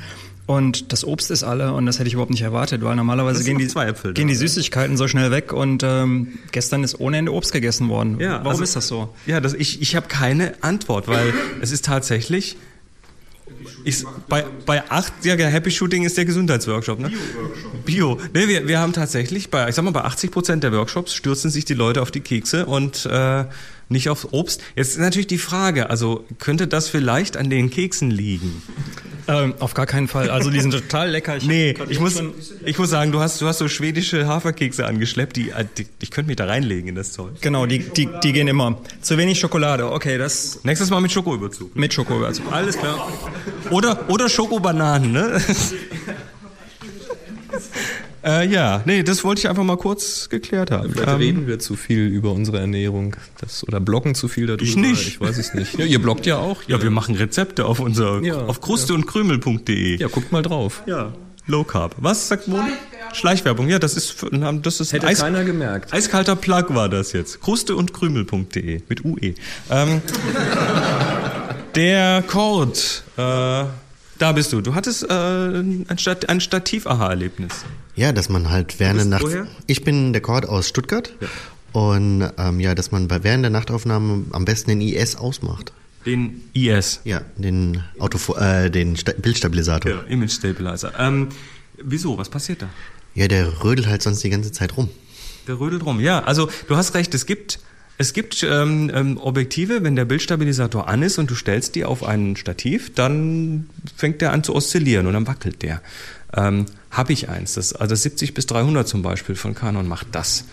und 0.48 0.94
das 0.94 1.04
Obst 1.04 1.30
ist 1.30 1.44
alle 1.44 1.74
und 1.74 1.86
das 1.86 2.00
hätte 2.00 2.08
ich 2.08 2.14
überhaupt 2.14 2.32
nicht 2.32 2.42
erwartet, 2.42 2.82
weil 2.82 2.96
normalerweise 2.96 3.44
gehen 3.44 3.58
die, 3.58 3.66
Äpfel, 3.66 4.14
gehen 4.14 4.30
die 4.30 4.36
Süßigkeiten 4.36 4.96
so 4.96 5.08
schnell 5.10 5.30
weg 5.30 5.52
und 5.52 5.84
ähm, 5.84 6.40
gestern 6.54 6.86
ist 6.86 7.00
ohne 7.00 7.18
Ende 7.18 7.34
Obst 7.34 7.52
gegessen 7.52 7.90
worden. 7.90 8.18
Ja, 8.20 8.38
Warum 8.38 8.48
also, 8.48 8.64
ist 8.64 8.76
das 8.76 8.88
so? 8.88 9.14
Ja, 9.26 9.42
das, 9.42 9.54
ich, 9.54 9.82
ich 9.82 9.96
habe 9.98 10.08
keine 10.08 10.54
Antwort, 10.62 11.10
weil 11.10 11.34
es 11.62 11.72
ist 11.72 11.86
tatsächlich 11.86 12.56
ich, 13.84 14.04
bei, 14.30 14.46
bei 14.66 14.90
acht, 14.90 15.14
ja, 15.24 15.36
Happy 15.36 15.72
Shooting 15.72 16.04
ist 16.04 16.18
der 16.18 16.26
Gesundheitsworkshop, 16.26 17.00
ne? 17.00 17.10
Bio-Workshop. 17.10 17.86
Bio. 17.86 18.20
Ne, 18.34 18.48
wir, 18.48 18.68
wir 18.68 18.80
haben 18.80 18.94
tatsächlich 18.94 19.50
bei, 19.50 19.68
ich 19.70 19.76
sag 19.76 19.84
mal, 19.84 19.92
bei 19.92 20.04
80 20.04 20.32
Prozent 20.32 20.64
der 20.64 20.72
Workshops 20.72 21.14
stürzen 21.14 21.52
sich 21.52 21.66
die 21.66 21.74
Leute 21.74 22.02
auf 22.02 22.12
die 22.12 22.20
Kekse 22.20 22.66
und 22.66 23.06
äh, 23.06 23.46
nicht 23.90 24.10
auf 24.10 24.34
Obst. 24.34 24.62
Jetzt 24.76 24.92
ist 24.92 25.00
natürlich 25.00 25.28
die 25.28 25.38
Frage, 25.38 25.90
also 25.90 26.26
könnte 26.40 26.68
das 26.68 26.90
vielleicht 26.90 27.38
an 27.38 27.50
den 27.50 27.70
Keksen 27.70 28.12
liegen? 28.12 28.62
Ähm, 29.30 29.56
auf 29.60 29.74
gar 29.74 29.86
keinen 29.86 30.08
Fall. 30.08 30.30
Also 30.30 30.50
die 30.50 30.62
sind 30.62 30.72
total 30.72 31.10
lecker. 31.10 31.36
Ich 31.36 31.46
nee, 31.46 31.76
ich 31.90 32.00
muss, 32.00 32.22
ich 32.66 32.78
muss 32.78 32.90
sagen, 32.90 33.12
du 33.12 33.20
hast, 33.20 33.42
du 33.42 33.48
hast 33.48 33.58
so 33.58 33.68
schwedische 33.68 34.26
Haferkekse 34.26 34.86
angeschleppt, 34.86 35.36
die, 35.36 35.50
äh, 35.50 35.66
die 35.78 35.86
ich 36.00 36.12
könnte 36.12 36.28
mich 36.28 36.38
da 36.38 36.46
reinlegen 36.46 36.88
in 36.88 36.96
das 36.96 37.12
Zeug. 37.12 37.42
Genau, 37.42 37.66
die, 37.66 37.80
die, 37.80 38.08
die 38.24 38.32
gehen 38.32 38.48
immer. 38.48 38.78
Zu 39.02 39.18
wenig 39.18 39.40
Schokolade, 39.40 39.92
okay, 39.92 40.18
das... 40.18 40.62
Nächstes 40.64 40.90
Mal 40.90 41.02
mit 41.02 41.12
Schokoüberzug. 41.12 41.76
Mit 41.76 41.94
Schokoüberzug. 41.94 42.46
Alles 42.52 42.78
klar. 42.78 43.12
Oder, 43.70 44.10
oder 44.10 44.30
Schokobananen, 44.30 45.12
ne? 45.12 45.42
Äh, 48.28 48.48
ja, 48.50 48.82
nee, 48.86 49.04
das 49.04 49.24
wollte 49.24 49.40
ich 49.40 49.48
einfach 49.48 49.64
mal 49.64 49.78
kurz 49.78 50.28
geklärt 50.28 50.70
haben. 50.70 50.92
Vielleicht 50.92 51.08
ähm, 51.08 51.16
reden 51.16 51.48
wir 51.48 51.60
zu 51.60 51.78
viel 51.78 52.08
über 52.08 52.34
unsere 52.34 52.60
Ernährung 52.60 53.16
das, 53.40 53.66
oder 53.66 53.80
bloggen 53.80 54.16
zu 54.16 54.28
viel 54.28 54.48
darüber. 54.48 54.64
Ich 54.64 54.76
nicht. 54.76 55.08
Ich 55.08 55.22
weiß 55.22 55.38
es 55.38 55.54
nicht. 55.54 55.80
Ja, 55.80 55.86
ihr 55.86 56.02
bloggt 56.02 56.26
ja 56.26 56.36
auch. 56.38 56.62
Ja, 56.68 56.82
wir 56.84 56.92
machen 56.92 57.16
Rezepte 57.16 57.64
auf 57.66 57.80
unser 57.80 58.22
ja, 58.22 58.36
auf 58.36 58.60
kruste 58.60 58.94
und 58.94 59.08
krümel.de. 59.08 59.98
Ja, 59.98 60.08
guckt 60.10 60.34
mal 60.34 60.42
drauf. 60.42 60.84
Ja. 60.86 61.14
Low 61.46 61.64
Carb. 61.64 61.96
Was 62.00 62.28
sagt 62.28 62.50
Moni? 62.50 62.72
Schleichwerbung. 63.14 63.70
Ja, 63.70 63.80
das 63.80 63.96
ist 63.96 64.26
das 64.62 64.82
ist 64.82 64.92
Hätte 64.92 65.08
Eis, 65.08 65.22
keiner 65.22 65.46
gemerkt. 65.46 65.94
Eiskalter 65.94 66.36
Plug 66.36 66.66
war 66.70 66.90
das 66.90 67.14
jetzt. 67.14 67.40
Kruste 67.40 67.78
und 67.78 67.94
Krümel.de 67.94 68.82
mit 68.90 69.06
UE. 69.06 69.36
Ähm, 69.70 70.02
der 71.76 72.22
Cord. 72.28 73.04
Äh, 73.16 73.64
da 74.18 74.32
bist 74.32 74.54
du. 74.54 74.62
Du 74.62 74.76
hattest 74.76 75.04
äh, 75.04 75.14
ein, 75.14 75.98
Stat 75.98 76.30
ein 76.30 76.40
Stativ-Aha-Erlebnis. 76.40 77.66
Ja, 77.96 78.12
dass 78.12 78.30
man 78.30 78.50
halt 78.50 78.80
während 78.80 79.00
der 79.00 79.06
Nacht. 79.06 79.24
Woher? 79.24 79.48
Ich 79.66 79.84
bin 79.84 80.14
der 80.14 80.22
Cord 80.22 80.48
aus 80.48 80.68
Stuttgart. 80.68 81.14
Ja. 81.20 81.28
Und 81.74 82.30
ähm, 82.38 82.60
ja, 82.60 82.76
dass 82.76 82.92
man 82.92 83.08
bei 83.08 83.24
während 83.24 83.44
der 83.44 83.52
Nachtaufnahme 83.52 84.26
am 84.32 84.46
besten 84.46 84.70
den 84.70 84.82
IS 84.82 85.16
ausmacht. 85.16 85.74
Den 86.06 86.42
IS? 86.54 87.02
Ja, 87.04 87.22
den, 87.36 87.84
Auto, 88.00 88.36
äh, 88.36 88.72
den 88.72 88.96
Sta 88.96 89.12
Bildstabilisator. 89.12 89.92
Ja, 89.92 90.02
Image 90.04 90.32
Stabilizer. 90.32 90.94
Ähm, 90.98 91.30
wieso? 91.78 92.18
Was 92.18 92.30
passiert 92.30 92.62
da? 92.62 92.70
Ja, 93.14 93.28
der 93.28 93.64
rödelt 93.64 93.88
halt 93.88 94.02
sonst 94.02 94.24
die 94.24 94.30
ganze 94.30 94.52
Zeit 94.52 94.78
rum. 94.78 94.90
Der 95.48 95.60
rödelt 95.60 95.86
rum, 95.86 96.00
ja. 96.00 96.24
Also 96.24 96.50
du 96.68 96.76
hast 96.76 96.94
recht, 96.94 97.14
es 97.14 97.26
gibt 97.26 97.60
es 97.98 98.14
gibt 98.14 98.44
ähm, 98.44 98.92
ähm, 98.94 99.18
Objektive, 99.18 99.84
wenn 99.84 99.96
der 99.96 100.06
Bildstabilisator 100.06 100.88
an 100.88 101.02
ist 101.02 101.18
und 101.18 101.32
du 101.32 101.36
stellst 101.36 101.76
die 101.76 101.84
auf 101.84 102.04
ein 102.04 102.36
Stativ, 102.36 102.94
dann 102.94 103.70
fängt 103.96 104.22
der 104.22 104.34
an 104.34 104.44
zu 104.44 104.56
oszillieren 104.56 105.08
und 105.08 105.14
dann 105.14 105.26
wackelt 105.26 105.64
der. 105.64 105.82
Ähm, 106.36 106.68
habe 106.92 107.14
ich 107.14 107.30
eins. 107.30 107.56
Das, 107.56 107.74
also 107.74 107.96
70 107.96 108.36
bis 108.36 108.46
300 108.46 108.88
zum 108.88 109.02
Beispiel 109.02 109.36
von 109.36 109.56
Canon 109.56 109.88
macht 109.88 110.08
das. 110.12 110.46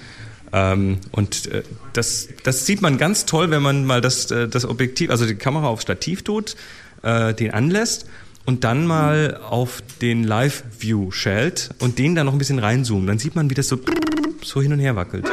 Ähm, 0.52 0.98
und 1.10 1.46
äh, 1.52 1.64
das, 1.92 2.28
das 2.44 2.64
sieht 2.64 2.80
man 2.80 2.96
ganz 2.96 3.26
toll, 3.26 3.50
wenn 3.50 3.62
man 3.62 3.84
mal 3.84 4.00
das, 4.00 4.30
äh, 4.30 4.48
das 4.48 4.64
Objektiv, 4.64 5.10
also 5.10 5.26
die 5.26 5.34
Kamera 5.34 5.66
auf 5.66 5.82
Stativ 5.82 6.22
tut, 6.22 6.56
äh, 7.02 7.34
den 7.34 7.50
anlässt 7.50 8.06
und 8.46 8.64
dann 8.64 8.86
mal 8.86 9.40
auf 9.48 9.82
den 10.00 10.24
Live-View 10.24 11.10
schält 11.10 11.70
und 11.78 11.98
den 11.98 12.14
dann 12.14 12.24
noch 12.26 12.32
ein 12.32 12.38
bisschen 12.38 12.58
reinzoomt. 12.58 13.06
Dann 13.08 13.18
sieht 13.18 13.34
man, 13.34 13.50
wie 13.50 13.54
das 13.54 13.68
so, 13.68 13.78
so 14.42 14.62
hin 14.62 14.72
und 14.72 14.78
her 14.78 14.96
wackelt. 14.96 15.26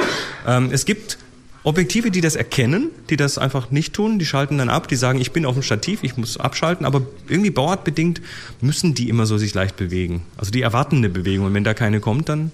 Ähm, 0.45 0.69
es 0.71 0.85
gibt 0.85 1.17
Objektive, 1.63 2.09
die 2.09 2.21
das 2.21 2.35
erkennen, 2.35 2.89
die 3.09 3.17
das 3.17 3.37
einfach 3.37 3.69
nicht 3.69 3.93
tun, 3.93 4.17
die 4.17 4.25
schalten 4.25 4.57
dann 4.57 4.69
ab, 4.69 4.87
die 4.87 4.95
sagen, 4.95 5.21
ich 5.21 5.31
bin 5.31 5.45
auf 5.45 5.53
dem 5.53 5.61
Stativ, 5.63 6.03
ich 6.03 6.17
muss 6.17 6.37
abschalten, 6.37 6.85
aber 6.85 7.03
irgendwie 7.27 7.51
bauartbedingt 7.51 8.21
müssen 8.61 8.95
die 8.95 9.09
immer 9.09 9.27
so 9.27 9.37
sich 9.37 9.53
leicht 9.53 9.77
bewegen. 9.77 10.23
Also 10.37 10.51
die 10.51 10.61
erwarten 10.61 10.97
eine 10.97 11.09
Bewegung 11.09 11.45
und 11.45 11.53
wenn 11.53 11.63
da 11.63 11.73
keine 11.73 11.99
kommt, 11.99 12.29
dann... 12.29 12.51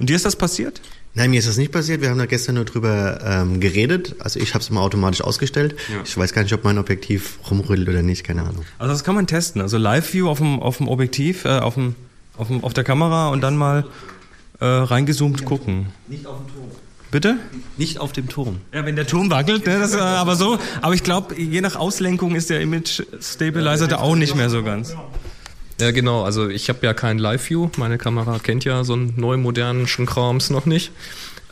Und 0.00 0.08
dir 0.08 0.16
ist 0.16 0.24
das 0.24 0.34
passiert? 0.34 0.80
Nein, 1.14 1.30
mir 1.30 1.38
ist 1.38 1.48
das 1.48 1.56
nicht 1.56 1.72
passiert. 1.72 2.00
Wir 2.00 2.10
haben 2.10 2.18
da 2.18 2.26
gestern 2.26 2.54
nur 2.54 2.64
drüber 2.64 3.20
ähm, 3.22 3.60
geredet. 3.60 4.14
Also 4.20 4.38
ich 4.38 4.54
habe 4.54 4.62
es 4.62 4.70
mal 4.70 4.80
automatisch 4.80 5.20
ausgestellt. 5.20 5.74
Ja. 5.92 6.00
Ich 6.04 6.16
weiß 6.16 6.32
gar 6.32 6.42
nicht, 6.42 6.54
ob 6.54 6.64
mein 6.64 6.78
Objektiv 6.78 7.38
rumrüttelt 7.50 7.88
oder 7.88 8.02
nicht, 8.02 8.24
keine 8.24 8.42
Ahnung. 8.42 8.64
Also 8.78 8.92
das 8.92 9.04
kann 9.04 9.14
man 9.14 9.26
testen. 9.26 9.60
Also 9.60 9.76
Live-View 9.76 10.28
auf 10.28 10.38
dem, 10.38 10.60
auf 10.60 10.78
dem 10.78 10.88
Objektiv, 10.88 11.44
äh, 11.44 11.58
auf, 11.58 11.74
dem, 11.74 11.96
auf, 12.36 12.46
dem, 12.46 12.62
auf 12.62 12.74
der 12.74 12.84
Kamera 12.84 13.28
und 13.28 13.40
dann 13.40 13.56
mal 13.56 13.86
äh, 14.60 14.64
reingezoomt 14.64 15.44
gucken. 15.44 15.86
Nicht 16.08 16.26
auf 16.26 16.38
dem 16.38 16.54
Turm. 16.54 16.70
Bitte? 17.10 17.38
Nicht 17.76 17.98
auf 17.98 18.12
dem 18.12 18.28
Turm. 18.28 18.58
Ja, 18.72 18.86
wenn 18.86 18.94
der 18.96 19.06
Turm 19.06 19.30
wackelt, 19.30 19.66
ne, 19.66 19.78
das, 19.78 19.94
äh, 19.94 19.98
aber 19.98 20.36
so. 20.36 20.58
Aber 20.80 20.94
ich 20.94 21.02
glaube, 21.02 21.34
je 21.34 21.60
nach 21.60 21.74
Auslenkung 21.76 22.36
ist 22.36 22.50
der 22.50 22.60
Image 22.60 23.02
Stabilizer 23.20 23.88
da 23.88 23.98
auch 23.98 24.14
nicht 24.14 24.36
mehr 24.36 24.48
so 24.48 24.62
ganz. 24.62 24.94
Ja, 25.80 25.90
genau. 25.92 26.22
Also 26.24 26.48
ich 26.48 26.68
habe 26.68 26.86
ja 26.86 26.92
kein 26.92 27.18
Live-View. 27.18 27.70
Meine 27.78 27.98
Kamera 27.98 28.38
kennt 28.38 28.64
ja 28.64 28.84
so 28.84 28.92
einen 28.92 29.14
neuen 29.16 29.40
modernen 29.40 29.86
Krams 29.86 30.50
noch 30.50 30.66
nicht. 30.66 30.92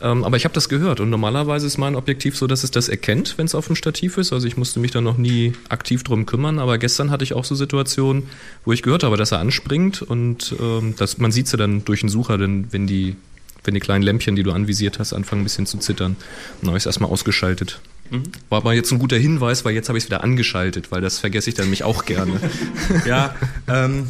Ähm, 0.01 0.23
aber 0.23 0.37
ich 0.37 0.45
habe 0.45 0.53
das 0.53 0.69
gehört 0.69 1.01
und 1.01 1.09
normalerweise 1.09 1.67
ist 1.67 1.77
mein 1.77 1.95
Objektiv 1.95 2.37
so, 2.37 2.47
dass 2.47 2.63
es 2.63 2.71
das 2.71 2.87
erkennt, 2.87 3.37
wenn 3.37 3.45
es 3.45 3.55
auf 3.55 3.67
dem 3.67 3.75
Stativ 3.75 4.17
ist. 4.17 4.31
Also 4.31 4.47
ich 4.47 4.55
musste 4.55 4.79
mich 4.79 4.91
da 4.91 5.01
noch 5.01 5.17
nie 5.17 5.53
aktiv 5.67 6.03
drum 6.03 6.25
kümmern. 6.25 6.59
Aber 6.59 6.77
gestern 6.77 7.11
hatte 7.11 7.23
ich 7.23 7.33
auch 7.33 7.43
so 7.43 7.55
Situationen, 7.55 8.23
wo 8.63 8.71
ich 8.71 8.81
gehört 8.81 9.03
habe, 9.03 9.17
dass 9.17 9.31
er 9.31 9.39
anspringt 9.39 10.01
und 10.01 10.55
ähm, 10.59 10.93
das, 10.97 11.17
man 11.17 11.31
sieht 11.31 11.47
es 11.47 11.51
ja 11.51 11.57
dann 11.57 11.83
durch 11.83 12.01
den 12.01 12.09
Sucher, 12.09 12.37
denn 12.37 12.67
wenn 12.71 12.87
die, 12.87 13.15
wenn 13.63 13.73
die 13.73 13.79
kleinen 13.79 14.03
Lämpchen, 14.03 14.35
die 14.35 14.43
du 14.43 14.51
anvisiert 14.51 14.99
hast, 14.99 15.13
anfangen 15.13 15.41
ein 15.41 15.45
bisschen 15.45 15.65
zu 15.65 15.77
zittern. 15.77 16.15
Dann 16.61 16.69
habe 16.69 16.77
ich 16.77 16.83
es 16.83 16.85
erstmal 16.85 17.09
ausgeschaltet. 17.09 17.79
Mhm. 18.09 18.23
War 18.49 18.59
aber 18.59 18.73
jetzt 18.73 18.91
ein 18.91 18.99
guter 18.99 19.17
Hinweis, 19.17 19.65
weil 19.65 19.73
jetzt 19.73 19.89
habe 19.89 19.97
ich 19.97 20.05
es 20.05 20.09
wieder 20.09 20.23
angeschaltet, 20.23 20.91
weil 20.91 21.01
das 21.01 21.19
vergesse 21.19 21.49
ich 21.49 21.55
dann 21.55 21.69
mich 21.69 21.83
auch 21.83 22.05
gerne. 22.05 22.39
ja, 23.05 23.35
ähm, 23.67 24.07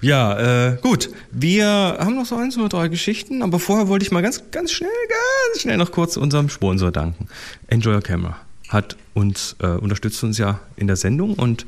ja, 0.00 0.72
äh, 0.72 0.78
gut. 0.82 1.10
Wir 1.30 1.66
haben 1.66 2.16
noch 2.16 2.26
so 2.26 2.36
eins 2.36 2.58
oder 2.58 2.68
drei 2.68 2.88
Geschichten, 2.88 3.42
aber 3.42 3.60
vorher 3.60 3.88
wollte 3.88 4.04
ich 4.04 4.10
mal 4.10 4.22
ganz, 4.22 4.42
ganz 4.50 4.72
schnell, 4.72 4.90
ganz 5.08 5.62
schnell 5.62 5.76
noch 5.76 5.92
kurz 5.92 6.16
unserem 6.16 6.48
Sponsor 6.48 6.90
danken. 6.90 7.28
Enjoy 7.68 7.94
Your 7.94 8.02
Camera 8.02 8.36
hat 8.72 8.96
uns 9.14 9.54
äh, 9.60 9.66
unterstützt 9.66 10.24
uns 10.24 10.38
ja 10.38 10.60
in 10.76 10.86
der 10.86 10.96
Sendung 10.96 11.34
und 11.34 11.66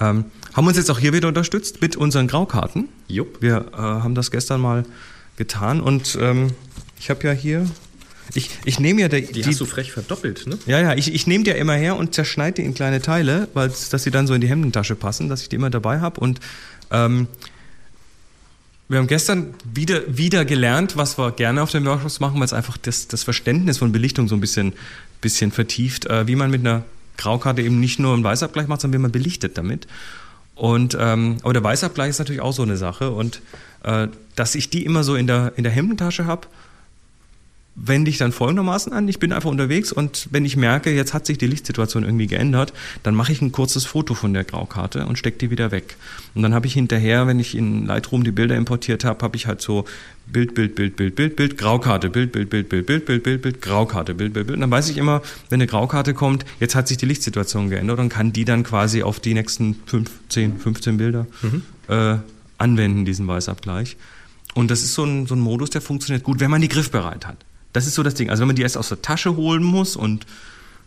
ähm, 0.00 0.26
haben 0.54 0.66
uns 0.66 0.76
jetzt 0.76 0.90
auch 0.90 0.98
hier 0.98 1.12
wieder 1.12 1.28
unterstützt 1.28 1.80
mit 1.82 1.96
unseren 1.96 2.28
Graukarten. 2.28 2.88
Jupp. 3.08 3.42
Wir 3.42 3.66
äh, 3.72 3.76
haben 3.76 4.14
das 4.14 4.30
gestern 4.30 4.60
mal 4.60 4.84
getan 5.36 5.80
und 5.80 6.18
ähm, 6.20 6.52
ich 6.98 7.10
habe 7.10 7.26
ja 7.26 7.32
hier 7.32 7.66
ich, 8.34 8.50
ich 8.64 8.80
nehme 8.80 9.00
ja 9.00 9.08
der, 9.08 9.20
die, 9.20 9.32
die 9.32 9.44
hast 9.44 9.60
du 9.60 9.66
frech 9.66 9.92
verdoppelt, 9.92 10.46
ne? 10.46 10.58
Ja, 10.66 10.80
ja, 10.80 10.94
ich, 10.94 11.14
ich 11.14 11.26
nehme 11.26 11.44
die 11.44 11.50
ja 11.50 11.56
immer 11.56 11.74
her 11.74 11.96
und 11.96 12.14
zerschneide 12.14 12.56
die 12.56 12.66
in 12.66 12.74
kleine 12.74 13.00
Teile, 13.00 13.48
weil 13.54 13.68
dass 13.68 14.02
sie 14.02 14.10
dann 14.10 14.26
so 14.26 14.34
in 14.34 14.40
die 14.40 14.48
Hemdentasche 14.48 14.96
passen, 14.96 15.28
dass 15.28 15.42
ich 15.42 15.48
die 15.48 15.56
immer 15.56 15.70
dabei 15.70 16.00
habe 16.00 16.20
und 16.20 16.40
ähm, 16.90 17.28
wir 18.88 18.98
haben 18.98 19.08
gestern 19.08 19.54
wieder, 19.64 20.02
wieder 20.16 20.44
gelernt, 20.44 20.96
was 20.96 21.18
wir 21.18 21.32
gerne 21.32 21.60
auf 21.62 21.72
den 21.72 21.84
Workshops 21.84 22.20
machen, 22.20 22.38
weil 22.38 22.44
es 22.44 22.52
einfach 22.52 22.76
das, 22.76 23.08
das 23.08 23.24
Verständnis 23.24 23.78
von 23.78 23.90
Belichtung 23.90 24.28
so 24.28 24.36
ein 24.36 24.40
bisschen, 24.40 24.74
bisschen 25.20 25.50
vertieft, 25.50 26.06
äh, 26.06 26.28
wie 26.28 26.36
man 26.36 26.50
mit 26.50 26.60
einer 26.60 26.84
Graukarte 27.16 27.62
eben 27.62 27.80
nicht 27.80 27.98
nur 27.98 28.14
einen 28.14 28.22
Weißabgleich 28.22 28.68
macht, 28.68 28.82
sondern 28.82 29.00
wie 29.00 29.02
man 29.02 29.10
belichtet 29.10 29.58
damit. 29.58 29.88
Und 30.54 30.96
ähm, 30.98 31.38
aber 31.42 31.52
der 31.52 31.64
Weißabgleich 31.64 32.10
ist 32.10 32.18
natürlich 32.18 32.40
auch 32.40 32.52
so 32.52 32.62
eine 32.62 32.76
Sache 32.76 33.10
und 33.10 33.42
äh, 33.86 34.08
dass 34.34 34.54
ich 34.54 34.68
die 34.68 34.84
immer 34.84 35.02
so 35.02 35.16
in 35.16 35.26
der 35.26 35.54
in 35.56 35.64
der 35.64 35.72
Hemdentasche 35.72 36.26
habe 36.26 36.46
wende 37.76 38.10
ich 38.10 38.16
dann 38.16 38.32
folgendermaßen 38.32 38.92
an. 38.92 39.06
Ich 39.06 39.18
bin 39.18 39.32
einfach 39.32 39.50
unterwegs 39.50 39.92
und 39.92 40.28
wenn 40.30 40.44
ich 40.44 40.56
merke, 40.56 40.92
jetzt 40.92 41.12
hat 41.12 41.26
sich 41.26 41.36
die 41.36 41.46
Lichtsituation 41.46 42.04
irgendwie 42.04 42.26
geändert, 42.26 42.72
dann 43.02 43.14
mache 43.14 43.32
ich 43.32 43.42
ein 43.42 43.52
kurzes 43.52 43.84
Foto 43.84 44.14
von 44.14 44.32
der 44.32 44.44
Graukarte 44.44 45.06
und 45.06 45.18
stecke 45.18 45.38
die 45.38 45.50
wieder 45.50 45.70
weg. 45.70 45.96
Und 46.34 46.42
dann 46.42 46.54
habe 46.54 46.66
ich 46.66 46.72
hinterher, 46.72 47.26
wenn 47.26 47.38
ich 47.38 47.54
in 47.54 47.86
Lightroom 47.86 48.24
die 48.24 48.32
Bilder 48.32 48.56
importiert 48.56 49.04
habe, 49.04 49.22
habe 49.22 49.36
ich 49.36 49.46
halt 49.46 49.60
so 49.60 49.84
Bild, 50.26 50.54
Bild, 50.54 50.74
Bild, 50.74 50.96
Bild, 50.96 51.14
Bild, 51.14 51.36
Bild, 51.36 51.58
Graukarte, 51.58 52.08
Bild, 52.08 52.32
Bild, 52.32 52.48
Bild, 52.48 52.68
Bild, 52.70 52.86
Bild, 52.86 53.04
Bild, 53.04 53.22
Bild, 53.22 53.42
Bild, 53.42 53.62
Graukarte, 53.62 54.14
Bild, 54.14 54.32
Bild, 54.32 54.46
Bild. 54.46 54.56
Und 54.56 54.62
dann 54.62 54.70
weiß 54.70 54.88
ich 54.88 54.96
immer, 54.96 55.20
wenn 55.50 55.58
eine 55.60 55.66
Graukarte 55.66 56.14
kommt, 56.14 56.46
jetzt 56.58 56.74
hat 56.74 56.88
sich 56.88 56.96
die 56.96 57.06
Lichtsituation 57.06 57.68
geändert 57.68 57.98
und 57.98 58.08
kann 58.08 58.32
die 58.32 58.46
dann 58.46 58.64
quasi 58.64 59.02
auf 59.02 59.20
die 59.20 59.34
nächsten 59.34 59.76
5, 59.86 60.10
10, 60.30 60.58
15 60.58 60.96
Bilder 60.96 61.26
mhm. 61.42 61.62
äh, 61.88 62.16
anwenden, 62.58 63.04
diesen 63.04 63.26
Weißabgleich. 63.26 63.96
Und 64.54 64.70
das 64.70 64.82
ist 64.82 64.94
so 64.94 65.04
ein, 65.04 65.26
so 65.26 65.34
ein 65.34 65.40
Modus, 65.40 65.70
der 65.70 65.80
funktioniert 65.80 66.24
gut, 66.24 66.40
wenn 66.40 66.50
man 66.50 66.60
die 66.60 66.68
griffbereit 66.68 67.26
hat. 67.26 67.36
Das 67.72 67.86
ist 67.86 67.94
so 67.94 68.02
das 68.02 68.14
Ding. 68.14 68.30
Also 68.30 68.40
wenn 68.40 68.48
man 68.48 68.56
die 68.56 68.62
erst 68.62 68.78
aus 68.78 68.88
der 68.88 69.02
Tasche 69.02 69.36
holen 69.36 69.62
muss 69.62 69.96
und 69.96 70.26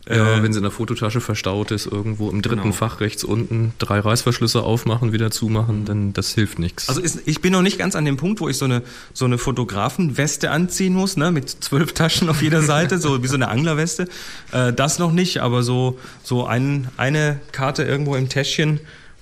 ja, 0.07 0.37
äh, 0.37 0.43
wenn 0.43 0.53
sie 0.53 0.57
in 0.57 0.63
der 0.63 0.71
Fototasche 0.71 1.21
verstaut 1.21 1.71
ist, 1.71 1.85
irgendwo 1.85 2.29
im 2.31 2.41
dritten 2.41 2.63
genau. 2.63 2.73
Fach 2.73 2.99
rechts 2.99 3.23
unten, 3.23 3.73
drei 3.77 3.99
Reißverschlüsse 3.99 4.63
aufmachen, 4.63 5.11
wieder 5.11 5.29
zumachen, 5.29 5.85
dann 5.85 6.13
das 6.13 6.33
hilft 6.33 6.57
nichts. 6.57 6.89
Also 6.89 7.01
ist, 7.01 7.27
ich 7.27 7.41
bin 7.41 7.51
noch 7.51 7.61
nicht 7.61 7.77
ganz 7.77 7.95
an 7.95 8.05
dem 8.05 8.17
Punkt, 8.17 8.39
wo 8.39 8.49
ich 8.49 8.57
so 8.57 8.65
eine, 8.65 8.81
so 9.13 9.25
eine 9.25 9.37
Fotografenweste 9.37 10.51
anziehen 10.51 10.93
muss, 10.93 11.17
ne, 11.17 11.31
mit 11.31 11.49
zwölf 11.49 11.93
Taschen 11.93 12.29
auf 12.29 12.41
jeder 12.41 12.63
Seite, 12.63 12.97
so 12.97 13.21
wie 13.21 13.27
so 13.27 13.35
eine 13.35 13.49
Anglerweste. 13.49 14.07
Äh, 14.51 14.73
das 14.73 14.99
noch 14.99 15.11
nicht, 15.11 15.39
aber 15.39 15.63
so, 15.63 15.99
so 16.23 16.47
ein, 16.47 16.87
eine 16.97 17.39
Karte 17.51 17.83
irgendwo 17.83 18.15
im 18.15 18.29
Täschchen, 18.29 18.79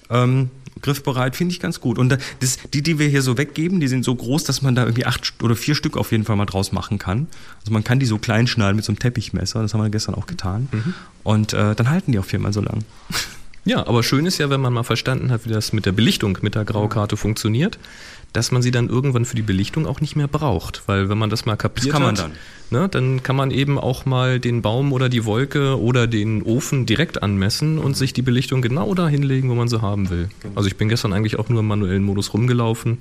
ähm, 0.09 0.51
griffbereit, 0.87 1.35
finde 1.35 1.51
ich 1.53 1.59
ganz 1.59 1.81
gut. 1.81 1.99
Und 1.99 2.17
das, 2.39 2.57
die, 2.73 2.81
die 2.81 2.97
wir 2.97 3.09
hier 3.09 3.21
so 3.21 3.37
weggeben, 3.37 3.79
die 3.79 3.87
sind 3.87 4.05
so 4.05 4.15
groß, 4.15 4.45
dass 4.45 4.61
man 4.61 4.73
da 4.73 4.83
irgendwie 4.83 5.05
acht 5.05 5.33
oder 5.43 5.55
vier 5.55 5.75
Stück 5.75 5.97
auf 5.97 6.11
jeden 6.11 6.23
Fall 6.23 6.37
mal 6.37 6.45
draus 6.45 6.71
machen 6.71 6.97
kann. 6.97 7.27
Also 7.59 7.73
man 7.73 7.83
kann 7.83 7.99
die 7.99 8.05
so 8.05 8.17
klein 8.17 8.47
schneiden 8.47 8.77
mit 8.77 8.85
so 8.85 8.91
einem 8.91 8.99
Teppichmesser, 8.99 9.61
das 9.61 9.73
haben 9.73 9.81
wir 9.81 9.89
gestern 9.89 10.15
auch 10.15 10.27
getan. 10.27 10.69
Mhm. 10.71 10.93
Und 11.23 11.53
äh, 11.53 11.75
dann 11.75 11.89
halten 11.89 12.13
die 12.13 12.19
auch 12.19 12.25
viermal 12.25 12.53
so 12.53 12.61
lang. 12.61 12.85
Ja, 13.65 13.85
aber 13.85 14.01
schön 14.01 14.25
ist 14.25 14.37
ja, 14.37 14.49
wenn 14.49 14.61
man 14.61 14.71
mal 14.71 14.83
verstanden 14.83 15.29
hat, 15.29 15.45
wie 15.45 15.49
das 15.49 15.73
mit 15.73 15.85
der 15.85 15.91
Belichtung 15.91 16.37
mit 16.41 16.55
der 16.55 16.63
Graukarte 16.63 17.17
funktioniert, 17.17 17.77
dass 18.37 18.51
man 18.51 18.61
sie 18.61 18.69
dann 18.69 18.87
irgendwann 18.87 19.25
für 19.25 19.35
die 19.35 19.41
Belichtung 19.41 19.87
auch 19.87 19.99
nicht 19.99 20.15
mehr 20.15 20.27
braucht. 20.27 20.83
Weil 20.85 21.09
wenn 21.09 21.17
man 21.17 21.31
das 21.31 21.47
mal 21.47 21.55
kapiert 21.55 21.87
das 21.87 21.91
kann 21.91 22.03
man 22.03 22.17
hat, 22.17 22.25
dann. 22.25 22.31
Ne, 22.69 22.87
dann 22.87 23.23
kann 23.23 23.35
man 23.35 23.49
eben 23.49 23.79
auch 23.79 24.05
mal 24.05 24.39
den 24.39 24.61
Baum 24.61 24.93
oder 24.93 25.09
die 25.09 25.25
Wolke 25.25 25.81
oder 25.81 26.05
den 26.05 26.43
Ofen 26.43 26.85
direkt 26.85 27.23
anmessen 27.23 27.79
und 27.79 27.97
sich 27.97 28.13
die 28.13 28.21
Belichtung 28.21 28.61
genau 28.61 28.93
da 28.93 29.07
hinlegen, 29.07 29.49
wo 29.49 29.55
man 29.55 29.69
sie 29.69 29.81
haben 29.81 30.09
will. 30.09 30.29
Genau. 30.41 30.55
Also 30.55 30.67
ich 30.67 30.77
bin 30.77 30.87
gestern 30.87 31.13
eigentlich 31.13 31.39
auch 31.39 31.49
nur 31.49 31.61
im 31.61 31.67
manuellen 31.67 32.03
Modus 32.03 32.33
rumgelaufen 32.33 32.99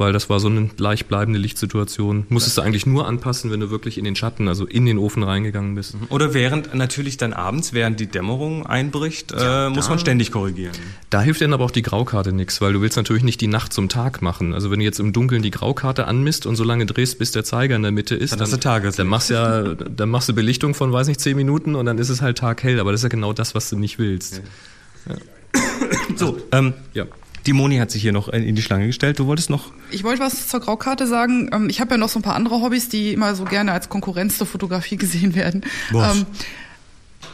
weil 0.00 0.14
das 0.14 0.30
war 0.30 0.40
so 0.40 0.48
eine 0.48 0.70
leicht 0.78 1.08
bleibende 1.08 1.38
Lichtsituation. 1.38 2.24
Musstest 2.30 2.56
du 2.56 2.62
eigentlich 2.62 2.86
nur 2.86 3.06
anpassen, 3.06 3.50
wenn 3.50 3.60
du 3.60 3.68
wirklich 3.68 3.98
in 3.98 4.04
den 4.04 4.16
Schatten, 4.16 4.48
also 4.48 4.64
in 4.64 4.86
den 4.86 4.96
Ofen 4.96 5.22
reingegangen 5.22 5.74
bist. 5.74 5.94
Mhm. 5.94 6.06
Oder 6.08 6.32
während 6.32 6.74
natürlich 6.74 7.18
dann 7.18 7.34
abends, 7.34 7.74
während 7.74 8.00
die 8.00 8.06
Dämmerung 8.06 8.64
einbricht, 8.66 9.32
ja, 9.32 9.66
äh, 9.66 9.70
muss 9.70 9.90
man 9.90 9.98
ständig 9.98 10.32
korrigieren. 10.32 10.72
Da 11.10 11.20
hilft 11.20 11.42
dann 11.42 11.52
aber 11.52 11.66
auch 11.66 11.70
die 11.70 11.82
Graukarte 11.82 12.32
nichts, 12.32 12.62
weil 12.62 12.72
du 12.72 12.80
willst 12.80 12.96
natürlich 12.96 13.24
nicht 13.24 13.42
die 13.42 13.46
Nacht 13.46 13.74
zum 13.74 13.90
Tag 13.90 14.22
machen. 14.22 14.54
Also 14.54 14.70
wenn 14.70 14.78
du 14.78 14.86
jetzt 14.86 15.00
im 15.00 15.12
Dunkeln 15.12 15.42
die 15.42 15.50
Graukarte 15.50 16.06
anmisst 16.06 16.46
und 16.46 16.56
so 16.56 16.64
lange 16.64 16.86
drehst, 16.86 17.18
bis 17.18 17.32
der 17.32 17.44
Zeiger 17.44 17.76
in 17.76 17.82
der 17.82 17.92
Mitte 17.92 18.14
ist, 18.14 18.32
dann, 18.32 18.50
dann, 18.50 18.58
dann, 18.58 18.92
dann 18.96 19.06
machst 19.06 19.28
ja, 19.28 19.74
dann 19.74 20.08
machst 20.08 20.30
du 20.30 20.32
Belichtung 20.32 20.72
von, 20.72 20.94
weiß 20.94 21.08
nicht, 21.08 21.20
zehn 21.20 21.36
Minuten 21.36 21.74
und 21.74 21.84
dann 21.84 21.98
ist 21.98 22.08
es 22.08 22.22
halt 22.22 22.38
taghell. 22.38 22.80
Aber 22.80 22.92
das 22.92 23.00
ist 23.00 23.04
ja 23.04 23.10
genau 23.10 23.34
das, 23.34 23.54
was 23.54 23.68
du 23.68 23.76
nicht 23.76 23.98
willst. 23.98 24.40
Ja. 25.06 25.14
Ja. 25.14 25.20
So, 26.16 26.38
ähm, 26.52 26.74
ja. 26.92 27.06
Die 27.46 27.52
Moni 27.52 27.78
hat 27.78 27.90
sich 27.90 28.02
hier 28.02 28.12
noch 28.12 28.28
in 28.28 28.54
die 28.54 28.62
Schlange 28.62 28.86
gestellt. 28.86 29.18
Du 29.18 29.26
wolltest 29.26 29.50
noch. 29.50 29.72
Ich 29.90 30.04
wollte 30.04 30.20
was 30.20 30.48
zur 30.48 30.60
Graukarte 30.60 31.06
sagen. 31.06 31.50
Ähm, 31.52 31.68
ich 31.68 31.80
habe 31.80 31.92
ja 31.92 31.96
noch 31.96 32.08
so 32.08 32.18
ein 32.18 32.22
paar 32.22 32.34
andere 32.34 32.60
Hobbys, 32.60 32.88
die 32.88 33.12
immer 33.12 33.34
so 33.34 33.44
gerne 33.44 33.72
als 33.72 33.88
Konkurrenz 33.88 34.38
zur 34.38 34.46
Fotografie 34.46 34.96
gesehen 34.98 35.34
werden. 35.34 35.62
Ähm, 35.92 36.26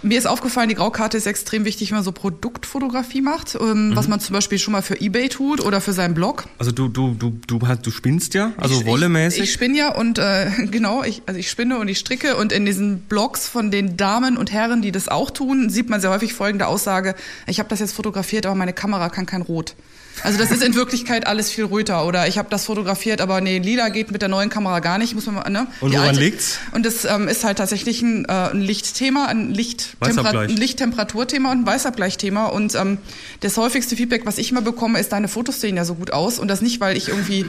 mir 0.03 0.19
ist 0.19 0.27
aufgefallen, 0.27 0.69
die 0.69 0.75
Graukarte 0.75 1.17
ist 1.17 1.27
extrem 1.27 1.65
wichtig, 1.65 1.91
wenn 1.91 1.97
man 1.97 2.05
so 2.05 2.13
Produktfotografie 2.13 3.23
macht, 3.23 3.57
ähm, 3.61 3.91
mhm. 3.91 3.97
was 3.97 4.09
man 4.09 4.21
zum 4.21 4.35
Beispiel 4.35 4.59
schon 4.59 4.73
mal 4.73 4.83
für 4.83 5.01
eBay 5.01 5.29
tut 5.29 5.61
oder 5.61 5.81
für 5.81 5.93
seinen 5.93 6.15
Blog. 6.15 6.45
Also 6.59 6.73
du 6.73 6.89
du 6.89 7.15
du 7.15 7.39
du 7.47 7.59
du 7.59 7.91
spinnst 7.91 8.35
ja, 8.35 8.53
also 8.57 8.81
ich, 8.81 8.87
wollemäßig. 8.87 9.43
Ich, 9.43 9.49
ich 9.49 9.53
spinne 9.53 9.77
ja 9.77 9.95
und 9.95 10.19
äh, 10.19 10.51
genau, 10.71 11.03
ich 11.03 11.23
also 11.27 11.39
ich 11.39 11.51
spinne 11.51 11.79
und 11.79 11.89
ich 11.89 11.99
stricke 11.99 12.37
und 12.37 12.53
in 12.53 12.67
diesen 12.67 13.01
Blogs 13.01 13.49
von 13.49 13.71
den 13.71 13.97
Damen 13.97 14.37
und 14.37 14.53
Herren, 14.53 14.83
die 14.83 14.93
das 14.93 15.09
auch 15.09 15.31
tun, 15.31 15.71
sieht 15.71 15.89
man 15.89 16.01
sehr 16.01 16.11
häufig 16.11 16.35
folgende 16.35 16.67
Aussage: 16.67 17.15
Ich 17.47 17.59
habe 17.59 17.69
das 17.69 17.81
jetzt 17.81 17.93
fotografiert, 17.93 18.47
aber 18.47 18.55
meine 18.55 18.73
Kamera 18.73 19.09
kann 19.09 19.27
kein 19.27 19.43
Rot. 19.43 19.75
Also 20.23 20.39
das 20.39 20.51
ist 20.51 20.63
in 20.63 20.75
Wirklichkeit 20.75 21.27
alles 21.27 21.51
viel 21.51 21.65
röter. 21.65 22.07
Oder 22.07 22.27
ich 22.27 22.39
habe 22.39 22.49
das 22.51 22.65
fotografiert, 22.65 23.21
aber 23.21 23.41
nee, 23.41 23.59
lila 23.59 23.89
geht 23.91 24.11
mit 24.11 24.23
der 24.23 24.29
neuen 24.29 24.51
Kamera 24.51 24.81
gar 24.81 24.99
nicht. 24.99 25.15
Muss 25.15 25.27
man 25.27 25.37
mal, 25.37 25.51
ne? 25.51 25.67
Und 25.81 25.91
Die 25.91 25.97
woran 25.97 26.11
alte. 26.11 26.21
liegt's? 26.21 26.59
Und 26.73 26.87
das 26.87 27.05
ähm, 27.05 27.29
ist 27.29 27.45
halt 27.45 27.59
tatsächlich 27.59 28.03
ein, 28.03 28.25
äh, 28.25 28.51
ein 28.51 28.61
Lichtthema, 28.61 29.27
ein, 29.27 29.51
Lichttempera 29.51 30.41
ein 30.41 30.51
Lichttemperaturthema 30.51 31.53
und 31.53 31.61
ein 31.61 31.67
Weißabgleichthema. 31.67 32.47
Und 32.47 32.75
ähm, 32.75 32.99
das 33.41 33.57
häufigste 33.57 33.97
Feedback, 33.97 34.27
was 34.27 34.39
ich 34.39 34.51
immer 34.51 34.63
bekomme, 34.63 34.99
ist, 34.99 35.13
deine 35.13 35.29
Fotos 35.29 35.61
sehen 35.61 35.77
ja 35.77 35.85
so 35.85 35.95
gut 35.95 36.13
aus. 36.13 36.39
Und 36.39 36.49
das 36.49 36.63
nicht, 36.63 36.81
weil 36.81 36.97
ich 36.97 37.09
irgendwie 37.09 37.47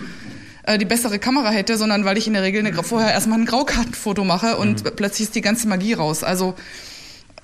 äh, 0.64 0.78
die 0.78 0.86
bessere 0.86 1.18
Kamera 1.18 1.50
hätte, 1.50 1.78
sondern 1.78 2.06
weil 2.06 2.18
ich 2.18 2.28
in 2.28 2.34
der 2.34 2.44
Regel 2.44 2.66
eine, 2.66 2.84
vorher 2.84 3.12
erstmal 3.12 3.40
ein 3.40 3.46
Graukartenfoto 3.46 4.24
mache 4.24 4.58
und 4.58 4.84
mhm. 4.84 4.90
plötzlich 4.96 5.28
ist 5.28 5.36
die 5.36 5.42
ganze 5.42 5.68
Magie 5.68 5.94
raus. 5.94 6.24
Also 6.24 6.56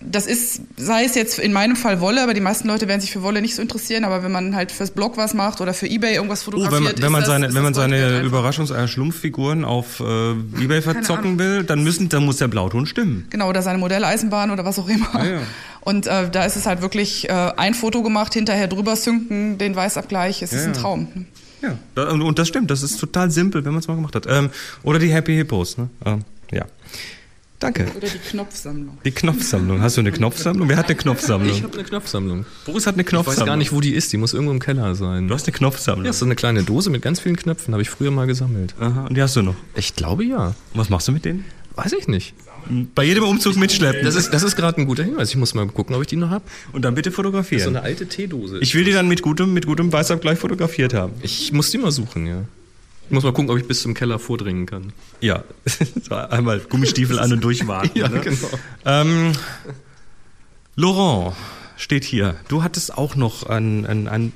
das 0.10 0.28
ist, 0.28 0.62
sei 0.78 1.04
es 1.06 1.16
jetzt 1.16 1.40
in 1.40 1.54
meinem 1.54 1.76
Fall 1.76 2.02
Wolle, 2.02 2.22
aber 2.22 2.34
die 2.34 2.42
meisten 2.42 2.68
Leute 2.68 2.88
werden 2.88 3.02
sich 3.02 3.12
für 3.12 3.22
Wolle 3.22 3.42
nicht 3.42 3.56
so 3.56 3.62
interessieren, 3.62 4.04
aber 4.04 4.24
wenn 4.24 4.32
man 4.32 4.56
halt 4.56 4.72
fürs 4.72 4.92
Blog 4.92 5.18
was 5.18 5.34
macht 5.34 5.62
oder 5.62 5.74
für 5.74 5.88
Ebay 5.88 6.16
irgendwas 6.16 6.44
fotografiert, 6.44 6.74
oh, 6.74 6.76
wenn 6.76 6.84
man, 6.84 7.02
wenn 7.02 7.12
man 7.12 7.22
das, 7.22 7.30
seine, 7.30 7.54
wenn 7.54 7.64
man 7.64 7.74
seine 7.74 8.22
Überraschungseier-Schlumpfiguren 8.22 9.66
auf 9.66 10.00
äh, 10.00 10.32
Ebay 10.64 10.82
verzocken 10.82 11.40
will, 11.40 11.64
dann 11.64 11.84
müssen, 11.84 12.10
dann 12.10 12.26
muss 12.26 12.38
der 12.38 12.48
Blauton 12.48 12.86
stimmen. 12.86 13.28
Genau, 13.30 13.50
oder 13.50 13.62
seine 13.62 13.78
Modelleisenbahn 13.78 14.52
oder 14.52 14.66
was 14.66 14.80
auch 14.80 14.88
immer. 14.88 15.10
Ja, 15.14 15.26
ja. 15.26 15.42
Und 15.82 16.08
äh, 16.08 16.30
da 16.30 16.46
ist 16.46 16.56
es 16.56 16.66
halt 16.66 16.82
wirklich 16.82 17.30
äh, 17.30 17.52
ein 17.58 17.74
Foto 17.74 18.04
gemacht, 18.04 18.34
hinterher 18.34 18.68
drüber 18.68 18.96
synken, 18.96 19.58
den 19.58 19.76
Weißabgleich, 19.76 20.42
es 20.42 20.52
ja, 20.52 20.60
ist 20.60 20.66
ein 20.66 20.74
Traum. 20.74 21.26
Ja, 21.62 22.04
und 22.04 22.40
das 22.40 22.50
stimmt, 22.50 22.72
das 22.72 22.84
ist 22.84 23.00
total 23.00 23.32
simpel, 23.32 23.64
wenn 23.64 23.72
man 23.72 23.80
es 23.80 23.88
mal 23.88 23.96
gemacht 23.96 24.16
hat. 24.16 24.26
Ähm, 24.28 24.50
oder 24.84 25.00
die 25.00 25.14
Happy 25.14 25.34
Hippos, 25.34 25.78
ne? 25.78 25.90
Ähm, 26.06 26.24
ja. 26.52 26.66
Danke. 27.64 27.88
Oder 27.96 28.08
die 28.10 28.18
Knopfsammlung. 28.18 28.98
Die 29.06 29.12
Knopfsammlung. 29.12 29.82
Hast 29.82 29.96
du 29.96 30.02
eine 30.02 30.12
Knopfsammlung? 30.12 30.68
Wer 30.68 30.76
hat 30.76 30.88
eine 30.88 30.96
Knopfsammlung? 30.96 31.50
Ich 31.56 31.64
habe 31.64 31.74
eine 31.74 31.86
Knopfsammlung. 31.86 32.46
Boris 32.66 32.86
hat 32.86 32.96
eine 32.96 33.06
Knopfsammlung. 33.06 33.36
Ich 33.36 33.40
weiß 33.40 33.46
gar 33.46 33.56
nicht, 33.56 33.72
wo 33.72 33.80
die 33.80 33.94
ist. 33.94 34.12
Die 34.12 34.18
muss 34.18 34.34
irgendwo 34.34 34.52
im 34.52 34.60
Keller 34.60 34.96
sein. 34.96 35.30
Du 35.30 35.34
hast 35.34 35.48
eine 35.48 35.56
Knopfsammlung? 35.56 36.06
Ja, 36.06 36.12
so 36.12 36.26
eine 36.26 36.36
kleine 36.36 36.64
Dose 36.64 36.90
mit 36.90 37.02
ganz 37.02 37.22
vielen 37.22 37.38
Knöpfen. 37.38 37.74
Habe 37.74 37.82
ich 37.82 37.90
früher 37.90 38.12
mal 38.12 38.28
gesammelt. 38.28 38.76
Aha, 38.82 39.06
und 39.08 39.16
die 39.16 39.22
hast 39.22 39.38
du 39.38 39.44
noch? 39.44 39.56
Ich 39.76 39.96
glaube 39.96 40.26
ja. 40.26 40.48
Und 40.48 40.56
was 40.74 40.90
machst 40.90 41.08
du 41.08 41.14
mit 41.14 41.24
denen? 41.24 41.46
Weiß 41.76 41.94
ich 41.94 42.10
nicht. 42.10 42.34
Bei 42.96 43.06
jedem 43.06 43.24
Umzug 43.24 43.56
mitschleppen. 43.56 44.04
Das 44.04 44.16
ist, 44.16 44.34
das 44.34 44.44
ist 44.44 44.58
gerade 44.58 44.82
ein 44.82 44.86
guter 44.86 45.04
Hinweis. 45.04 45.30
Ich 45.30 45.38
muss 45.38 45.54
mal 45.54 45.66
gucken, 45.68 45.96
ob 45.96 46.02
ich 46.02 46.08
die 46.10 46.18
noch 46.18 46.32
habe. 46.32 46.44
Und 46.74 46.84
dann 46.84 46.96
bitte 46.96 47.12
fotografieren. 47.12 47.60
Das 47.60 47.68
ist 47.68 47.74
so 47.74 47.78
eine 47.78 47.86
alte 47.86 48.08
Teedose. 48.08 48.60
Ich 48.60 48.76
will 48.76 48.84
die 48.84 48.92
dann 48.92 49.08
mit 49.08 49.22
gutem, 49.22 49.54
mit 49.54 49.68
gutem 49.68 49.92
Weißabgleich 49.92 50.38
fotografiert 50.38 50.94
haben. 50.94 51.14
Ich 51.22 51.54
muss 51.54 51.72
die 51.72 51.78
mal 51.78 51.92
suchen, 51.92 52.28
ja. 52.28 52.44
Ich 53.06 53.12
muss 53.12 53.24
mal 53.24 53.34
gucken, 53.34 53.50
ob 53.52 53.58
ich 53.58 53.68
bis 53.68 53.82
zum 53.82 53.94
Keller 53.94 54.18
vordringen 54.18 54.66
kann. 54.66 54.94
Ja, 55.20 55.44
einmal 56.30 56.60
Gummistiefel 56.60 57.20
an 57.20 57.34
und 57.34 57.44
durchwarten. 57.44 57.92
ja, 57.96 58.08
ne? 58.08 58.22
genau. 58.22 58.50
Ähm, 58.86 59.34
Laurent 60.76 61.36
steht 61.78 62.04
hier. 62.04 62.36
Du 62.48 62.64
hattest 62.64 62.98
auch 62.98 63.16
noch 63.16 63.44
ein, 63.44 63.86
ein, 63.86 64.08
ein, 64.08 64.32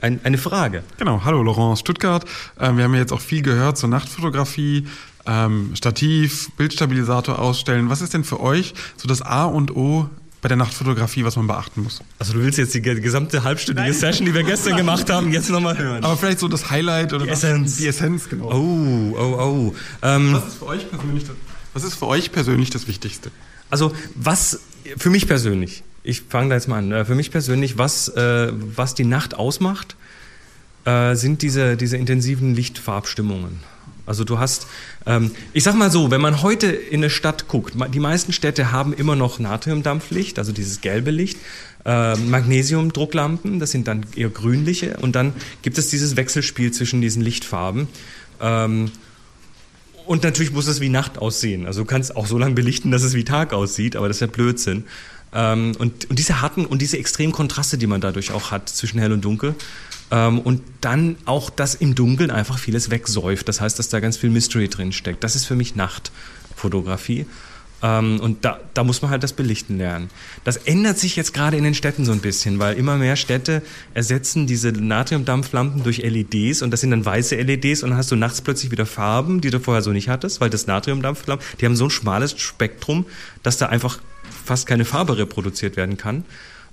ein, 0.00 0.20
eine 0.22 0.38
Frage. 0.38 0.84
Genau, 0.98 1.24
hallo 1.24 1.42
Laurent 1.42 1.72
aus 1.72 1.80
Stuttgart. 1.80 2.24
Ähm, 2.60 2.76
wir 2.76 2.84
haben 2.84 2.94
ja 2.94 3.00
jetzt 3.00 3.12
auch 3.12 3.20
viel 3.20 3.42
gehört 3.42 3.78
zur 3.78 3.88
Nachtfotografie, 3.88 4.86
ähm, 5.26 5.74
Stativ, 5.74 6.50
Bildstabilisator 6.56 7.38
ausstellen. 7.38 7.88
Was 7.88 8.02
ist 8.02 8.14
denn 8.14 8.24
für 8.24 8.40
euch 8.40 8.74
so 8.96 9.08
das 9.08 9.22
A 9.22 9.44
und 9.44 9.74
O 9.74 10.08
bei 10.42 10.48
der 10.48 10.56
Nachtfotografie, 10.56 11.24
was 11.24 11.36
man 11.36 11.46
beachten 11.46 11.84
muss. 11.84 12.02
Also 12.18 12.32
du 12.34 12.40
willst 12.40 12.58
jetzt 12.58 12.74
die 12.74 12.82
gesamte 12.82 13.44
halbstündige 13.44 13.88
Nein. 13.88 13.98
Session, 13.98 14.26
die 14.26 14.34
wir 14.34 14.42
gestern 14.42 14.76
gemacht 14.76 15.08
haben, 15.08 15.32
jetzt 15.32 15.48
nochmal 15.48 15.78
hören. 15.78 16.04
Aber 16.04 16.16
vielleicht 16.16 16.40
so 16.40 16.48
das 16.48 16.68
Highlight 16.68 17.12
oder 17.12 17.24
die 17.24 17.30
Essenz. 17.30 17.76
Die 17.76 17.86
Essenz, 17.86 18.28
genau. 18.28 18.50
Oh, 18.52 19.16
oh, 19.16 19.72
oh. 19.72 19.74
Ähm, 20.02 20.32
was, 20.34 20.48
ist 20.48 20.58
für 20.58 20.66
euch 20.66 20.90
persönlich 20.90 21.24
das, 21.24 21.36
was 21.74 21.84
ist 21.84 21.94
für 21.94 22.06
euch 22.08 22.32
persönlich 22.32 22.70
das 22.70 22.88
Wichtigste? 22.88 23.30
Also 23.70 23.94
was 24.16 24.60
für 24.96 25.10
mich 25.10 25.28
persönlich, 25.28 25.84
ich 26.02 26.22
fange 26.22 26.48
da 26.48 26.56
jetzt 26.56 26.66
mal 26.66 26.78
an, 26.78 26.90
äh, 26.90 27.04
für 27.04 27.14
mich 27.14 27.30
persönlich, 27.30 27.78
was, 27.78 28.08
äh, 28.08 28.52
was 28.52 28.94
die 28.94 29.04
Nacht 29.04 29.34
ausmacht, 29.34 29.94
äh, 30.84 31.14
sind 31.14 31.42
diese, 31.42 31.76
diese 31.76 31.96
intensiven 31.96 32.52
Lichtfarbstimmungen. 32.56 33.60
Also 34.06 34.24
du 34.24 34.38
hast, 34.38 34.66
ähm, 35.06 35.30
ich 35.52 35.64
sag 35.64 35.74
mal 35.74 35.90
so, 35.90 36.10
wenn 36.10 36.20
man 36.20 36.42
heute 36.42 36.66
in 36.66 37.00
eine 37.00 37.10
Stadt 37.10 37.48
guckt, 37.48 37.74
die 37.92 38.00
meisten 38.00 38.32
Städte 38.32 38.72
haben 38.72 38.92
immer 38.92 39.16
noch 39.16 39.38
Natriumdampflicht, 39.38 40.38
also 40.38 40.52
dieses 40.52 40.80
gelbe 40.80 41.10
Licht, 41.10 41.38
äh, 41.84 42.16
Magnesiumdrucklampen, 42.16 43.58
das 43.58 43.70
sind 43.70 43.88
dann 43.88 44.06
eher 44.16 44.28
grünliche 44.28 44.96
und 45.00 45.14
dann 45.14 45.32
gibt 45.62 45.78
es 45.78 45.88
dieses 45.88 46.16
Wechselspiel 46.16 46.72
zwischen 46.72 47.00
diesen 47.00 47.22
Lichtfarben. 47.22 47.88
Ähm, 48.40 48.90
und 50.04 50.24
natürlich 50.24 50.52
muss 50.52 50.66
es 50.66 50.80
wie 50.80 50.88
Nacht 50.88 51.18
aussehen. 51.18 51.66
Also 51.66 51.82
du 51.82 51.86
kannst 51.86 52.16
auch 52.16 52.26
so 52.26 52.38
lange 52.38 52.54
belichten, 52.54 52.90
dass 52.90 53.02
es 53.02 53.14
wie 53.14 53.24
Tag 53.24 53.52
aussieht, 53.52 53.94
aber 53.94 54.08
das 54.08 54.16
ist 54.16 54.20
ja 54.20 54.26
Blödsinn. 54.26 54.84
Ähm, 55.32 55.72
und, 55.78 56.10
und 56.10 56.18
diese 56.18 56.42
harten 56.42 56.66
und 56.66 56.82
diese 56.82 56.98
extremen 56.98 57.32
Kontraste, 57.32 57.78
die 57.78 57.86
man 57.86 58.00
dadurch 58.00 58.32
auch 58.32 58.50
hat 58.50 58.68
zwischen 58.68 58.98
hell 58.98 59.12
und 59.12 59.24
dunkel, 59.24 59.54
ähm, 60.12 60.38
und 60.38 60.62
dann 60.82 61.16
auch, 61.24 61.50
dass 61.50 61.74
im 61.74 61.96
Dunkeln 61.96 62.30
einfach 62.30 62.58
vieles 62.58 62.90
wegsäuft. 62.90 63.48
Das 63.48 63.60
heißt, 63.60 63.78
dass 63.78 63.88
da 63.88 63.98
ganz 63.98 64.18
viel 64.18 64.30
Mystery 64.30 64.68
drin 64.68 64.92
steckt. 64.92 65.24
Das 65.24 65.34
ist 65.34 65.46
für 65.46 65.56
mich 65.56 65.74
Nachtfotografie. 65.74 67.26
Ähm, 67.82 68.20
und 68.20 68.44
da, 68.44 68.60
da 68.74 68.84
muss 68.84 69.00
man 69.00 69.10
halt 69.10 69.22
das 69.22 69.32
Belichten 69.32 69.78
lernen. 69.78 70.10
Das 70.44 70.58
ändert 70.58 70.98
sich 70.98 71.16
jetzt 71.16 71.32
gerade 71.32 71.56
in 71.56 71.64
den 71.64 71.74
Städten 71.74 72.04
so 72.04 72.12
ein 72.12 72.20
bisschen, 72.20 72.58
weil 72.58 72.76
immer 72.76 72.96
mehr 72.96 73.16
Städte 73.16 73.62
ersetzen 73.94 74.46
diese 74.46 74.70
Natriumdampflampen 74.70 75.82
durch 75.82 75.98
LEDs 75.98 76.60
und 76.60 76.70
das 76.70 76.82
sind 76.82 76.90
dann 76.90 77.04
weiße 77.04 77.34
LEDs 77.34 77.82
und 77.82 77.90
dann 77.90 77.98
hast 77.98 78.10
du 78.12 78.16
nachts 78.16 78.42
plötzlich 78.42 78.70
wieder 78.70 78.86
Farben, 78.86 79.40
die 79.40 79.50
du 79.50 79.58
vorher 79.58 79.82
so 79.82 79.90
nicht 79.90 80.10
hattest, 80.10 80.40
weil 80.40 80.50
das 80.50 80.66
Natriumdampflampen, 80.66 81.44
die 81.58 81.64
haben 81.64 81.74
so 81.74 81.86
ein 81.86 81.90
schmales 81.90 82.38
Spektrum, 82.38 83.06
dass 83.42 83.56
da 83.56 83.66
einfach 83.66 83.98
fast 84.44 84.66
keine 84.66 84.84
Farbe 84.84 85.16
reproduziert 85.16 85.76
werden 85.76 85.96
kann. 85.96 86.24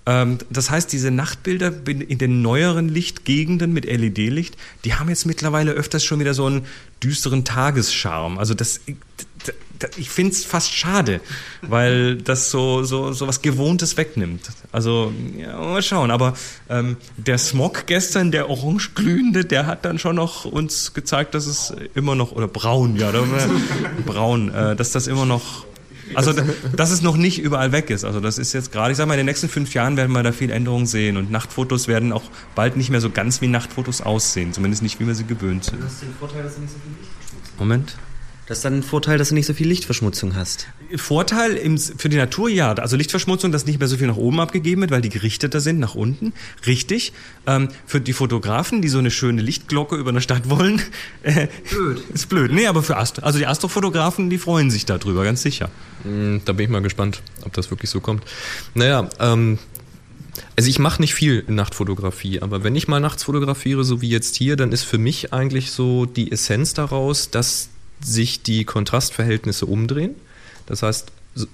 Ähm, 0.09 0.39
das 0.49 0.71
heißt, 0.71 0.91
diese 0.91 1.11
Nachtbilder 1.11 1.71
in 1.85 2.17
den 2.17 2.41
neueren 2.41 2.89
Lichtgegenden 2.89 3.71
mit 3.71 3.85
LED-Licht, 3.85 4.57
die 4.83 4.95
haben 4.95 5.07
jetzt 5.07 5.27
mittlerweile 5.27 5.71
öfters 5.71 6.03
schon 6.03 6.19
wieder 6.19 6.33
so 6.33 6.47
einen 6.47 6.65
düsteren 7.03 7.45
Tagescharme. 7.45 8.39
Also 8.39 8.55
das, 8.55 8.81
ich 9.97 10.09
finde 10.09 10.31
es 10.31 10.45
fast 10.45 10.73
schade, 10.73 11.21
weil 11.61 12.15
das 12.15 12.49
so, 12.49 12.83
so, 12.83 13.13
so 13.13 13.27
was 13.27 13.43
Gewohntes 13.43 13.97
wegnimmt. 13.97 14.49
Also, 14.71 15.13
ja, 15.37 15.55
mal 15.55 15.83
schauen. 15.83 16.09
Aber 16.09 16.33
ähm, 16.69 16.97
der 17.17 17.37
Smog 17.37 17.85
gestern, 17.85 18.31
der 18.31 18.49
orange 18.49 18.91
glühende, 18.95 19.45
der 19.45 19.67
hat 19.67 19.85
dann 19.85 19.99
schon 19.99 20.15
noch 20.15 20.43
uns 20.45 20.95
gezeigt, 20.95 21.35
dass 21.35 21.45
es 21.45 21.71
immer 21.93 22.15
noch, 22.15 22.31
oder 22.31 22.47
braun, 22.47 22.95
ja, 22.95 23.11
braun, 24.07 24.51
äh, 24.51 24.75
dass 24.75 24.91
das 24.91 25.05
immer 25.05 25.27
noch 25.27 25.68
also, 26.15 26.33
dass 26.75 26.91
es 26.91 27.01
noch 27.01 27.17
nicht 27.17 27.39
überall 27.39 27.71
weg 27.71 27.89
ist. 27.89 28.03
Also, 28.05 28.19
das 28.19 28.37
ist 28.37 28.53
jetzt 28.53 28.71
gerade, 28.71 28.91
ich 28.91 28.97
sag 28.97 29.07
mal, 29.07 29.13
in 29.13 29.19
den 29.19 29.25
nächsten 29.25 29.49
fünf 29.49 29.73
Jahren 29.73 29.97
werden 29.97 30.11
wir 30.11 30.23
da 30.23 30.31
viel 30.31 30.51
Änderungen 30.51 30.85
sehen. 30.85 31.17
Und 31.17 31.31
Nachtfotos 31.31 31.87
werden 31.87 32.11
auch 32.11 32.23
bald 32.55 32.77
nicht 32.77 32.89
mehr 32.89 33.01
so 33.01 33.09
ganz 33.09 33.41
wie 33.41 33.47
Nachtfotos 33.47 34.01
aussehen. 34.01 34.53
Zumindest 34.53 34.83
nicht, 34.83 34.99
wie 34.99 35.07
wir 35.07 35.15
sie 35.15 35.25
gewöhnt 35.25 35.65
sind. 35.65 35.81
Du 35.81 35.85
hast 35.85 36.01
den 36.01 36.13
Vorteil, 36.13 36.43
dass 36.43 36.55
du 36.55 36.61
nicht 36.61 36.73
so 36.73 36.79
viel 36.79 36.91
Licht 36.99 37.59
Moment. 37.59 37.95
Das 38.49 38.57
ist 38.57 38.65
dann 38.65 38.79
ein 38.79 38.83
Vorteil, 38.83 39.19
dass 39.19 39.29
du 39.29 39.35
nicht 39.35 39.45
so 39.45 39.53
viel 39.53 39.67
Lichtverschmutzung 39.67 40.35
hast. 40.35 40.65
Vorteil 40.95 41.53
im, 41.53 41.77
für 41.77 42.09
die 42.09 42.17
Natur, 42.17 42.49
ja. 42.49 42.73
Also 42.73 42.97
Lichtverschmutzung, 42.97 43.51
dass 43.51 43.67
nicht 43.67 43.77
mehr 43.77 43.87
so 43.87 43.95
viel 43.97 44.07
nach 44.07 44.17
oben 44.17 44.39
abgegeben 44.39 44.81
wird, 44.81 44.89
weil 44.89 45.01
die 45.01 45.09
gerichteter 45.09 45.59
sind 45.61 45.77
nach 45.77 45.93
unten. 45.93 46.33
Richtig. 46.65 47.13
Ähm, 47.45 47.69
für 47.85 48.01
die 48.01 48.11
Fotografen, 48.11 48.81
die 48.81 48.87
so 48.87 48.97
eine 48.97 49.11
schöne 49.11 49.43
Lichtglocke 49.43 49.97
über 49.97 50.09
eine 50.09 50.21
Stadt 50.21 50.49
wollen, 50.49 50.81
äh, 51.21 51.47
blöd. 51.69 52.01
ist 52.11 52.27
blöd. 52.27 52.51
Nee, 52.51 52.65
aber 52.65 52.81
für 52.81 52.97
Astro, 52.97 53.23
also 53.23 53.37
die 53.37 53.45
Astrofotografen, 53.45 54.31
die 54.31 54.39
freuen 54.39 54.71
sich 54.71 54.87
darüber, 54.87 55.23
ganz 55.23 55.43
sicher. 55.43 55.69
Hm, 56.01 56.41
da 56.43 56.53
bin 56.53 56.63
ich 56.63 56.71
mal 56.71 56.81
gespannt, 56.81 57.21
ob 57.45 57.53
das 57.53 57.69
wirklich 57.69 57.91
so 57.91 57.99
kommt. 57.99 58.23
Naja, 58.73 59.09
ähm, 59.19 59.59
also 60.57 60.71
ich 60.71 60.79
mache 60.79 61.03
nicht 61.03 61.13
viel 61.13 61.43
Nachtfotografie, 61.45 62.41
aber 62.41 62.63
wenn 62.63 62.75
ich 62.75 62.87
mal 62.87 62.99
nachts 62.99 63.25
fotografiere, 63.25 63.83
so 63.83 64.01
wie 64.01 64.09
jetzt 64.09 64.35
hier, 64.37 64.55
dann 64.55 64.71
ist 64.71 64.85
für 64.85 64.97
mich 64.97 65.33
eigentlich 65.33 65.69
so 65.69 66.07
die 66.07 66.31
Essenz 66.31 66.73
daraus, 66.73 67.29
dass 67.29 67.69
sich 68.01 68.43
die 68.43 68.65
Kontrastverhältnisse 68.65 69.65
umdrehen. 69.65 70.15
Das 70.65 70.83
heißt, 70.83 71.11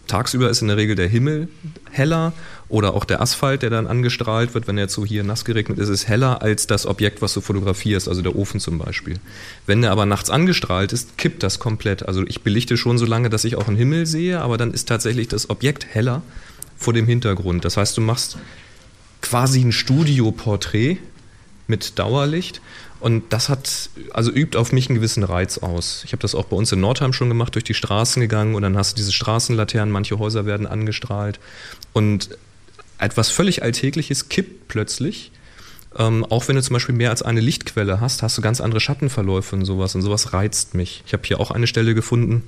tagsüber 0.08 0.50
ist 0.50 0.62
in 0.62 0.68
der 0.68 0.78
Regel 0.78 0.96
der 0.96 1.08
Himmel 1.08 1.48
heller 1.92 2.34
oder 2.70 2.94
auch 2.94 3.06
der 3.06 3.22
Asphalt, 3.22 3.62
der 3.62 3.70
dann 3.70 3.88
angestrahlt 3.88 4.54
wird, 4.54 4.68
wenn 4.68 4.78
er 4.78 4.84
jetzt 4.84 4.94
so 4.94 5.06
hier 5.06 5.24
nass 5.24 5.46
geregnet 5.46 5.78
ist, 5.78 5.90
ist 5.90 6.08
heller 6.08 6.42
als 6.42 6.68
das 6.68 6.86
Objekt, 6.86 7.22
was 7.22 7.34
du 7.34 7.42
fotografierst, 7.42 8.08
also 8.08 8.22
der 8.22 8.36
Ofen 8.36 8.60
zum 8.60 8.78
Beispiel. 8.80 9.20
Wenn 9.66 9.82
der 9.82 9.92
aber 9.92 10.06
nachts 10.06 10.30
angestrahlt 10.30 10.94
ist, 10.94 11.18
kippt 11.18 11.44
das 11.44 11.60
komplett. 11.60 12.08
Also 12.08 12.24
ich 12.26 12.42
belichte 12.42 12.78
schon 12.78 12.98
so 12.98 13.06
lange, 13.06 13.30
dass 13.30 13.46
ich 13.46 13.56
auch 13.56 13.68
einen 13.68 13.78
Himmel 13.78 14.06
sehe, 14.06 14.42
aber 14.42 14.58
dann 14.58 14.72
ist 14.72 14.88
tatsächlich 14.88 15.28
das 15.28 15.50
Objekt 15.50 15.86
heller 15.86 16.22
vor 16.78 16.94
dem 16.94 17.06
Hintergrund. 17.06 17.66
Das 17.66 17.78
heißt, 17.78 17.96
du 17.98 18.02
machst 18.02 18.38
quasi 19.22 19.62
ein 19.62 19.72
Studioporträt 19.72 20.98
mit 21.68 21.98
Dauerlicht 22.00 22.62
und 23.06 23.26
das 23.30 23.50
hat, 23.50 23.92
also 24.14 24.32
übt 24.32 24.58
auf 24.58 24.72
mich 24.72 24.90
einen 24.90 24.96
gewissen 24.96 25.24
Reiz 25.24 25.60
aus. 25.60 26.02
Ich 26.06 26.12
habe 26.12 26.24
das 26.24 26.34
auch 26.34 26.46
bei 26.46 26.58
uns 26.58 26.72
in 26.72 26.80
Nordheim 26.80 27.14
schon 27.14 27.30
gemacht, 27.30 27.54
durch 27.54 27.64
die 27.64 27.76
Straßen 27.76 28.20
gegangen 28.20 28.56
und 28.56 28.64
dann 28.64 28.76
hast 28.76 28.94
du 28.94 28.96
diese 28.96 29.12
Straßenlaternen, 29.12 29.92
manche 29.92 30.18
Häuser 30.18 30.48
werden 30.48 30.66
angestrahlt. 30.66 31.40
Und 31.94 32.36
etwas 32.98 33.30
völlig 33.30 33.62
Alltägliches 33.62 34.28
kippt 34.30 34.70
plötzlich. 34.70 35.32
Ähm, 35.96 36.26
auch 36.26 36.48
wenn 36.48 36.56
du 36.56 36.64
zum 36.64 36.74
Beispiel 36.74 36.96
mehr 36.96 37.12
als 37.12 37.22
eine 37.22 37.42
Lichtquelle 37.42 38.02
hast, 38.02 38.24
hast 38.24 38.40
du 38.40 38.42
ganz 38.42 38.60
andere 38.60 38.80
Schattenverläufe 38.80 39.56
und 39.56 39.66
sowas. 39.66 39.94
Und 39.94 40.02
sowas 40.02 40.34
reizt 40.34 40.74
mich. 40.74 41.04
Ich 41.06 41.14
habe 41.14 41.22
hier 41.28 41.40
auch 41.40 41.52
eine 41.52 41.68
Stelle 41.68 41.94
gefunden, 41.94 42.42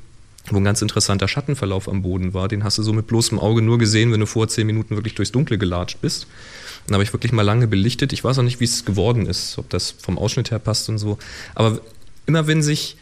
wo 0.50 0.58
ein 0.58 0.64
ganz 0.64 0.82
interessanter 0.82 1.28
Schattenverlauf 1.28 1.88
am 1.88 2.02
Boden 2.02 2.34
war. 2.34 2.48
Den 2.48 2.64
hast 2.64 2.80
du 2.80 2.82
so 2.82 2.94
mit 2.94 3.06
bloßem 3.06 3.38
Auge 3.38 3.62
nur 3.62 3.78
gesehen, 3.78 4.12
wenn 4.12 4.22
du 4.22 4.26
vor 4.26 4.48
zehn 4.48 4.66
Minuten 4.66 4.96
wirklich 4.96 5.14
durchs 5.14 5.32
Dunkle 5.32 5.60
gelatscht 5.60 6.02
bist. 6.02 6.26
Dann 6.88 6.96
habe 6.96 7.04
ich 7.04 7.14
wirklich 7.14 7.32
mal 7.32 7.44
lange 7.44 7.68
belichtet. 7.68 8.14
Ich 8.14 8.24
weiß 8.24 8.40
auch 8.40 8.44
nicht, 8.44 8.60
wie 8.60 8.66
es 8.66 8.86
geworden 8.86 9.26
ist, 9.26 9.58
ob 9.58 9.70
das 9.70 9.92
vom 9.92 10.18
Ausschnitt 10.18 10.52
her 10.52 10.60
passt 10.60 10.90
und 10.90 10.98
so. 10.98 11.18
Aber 11.54 11.80
immer 12.26 12.48
wenn 12.48 12.62
sich, 12.62 12.98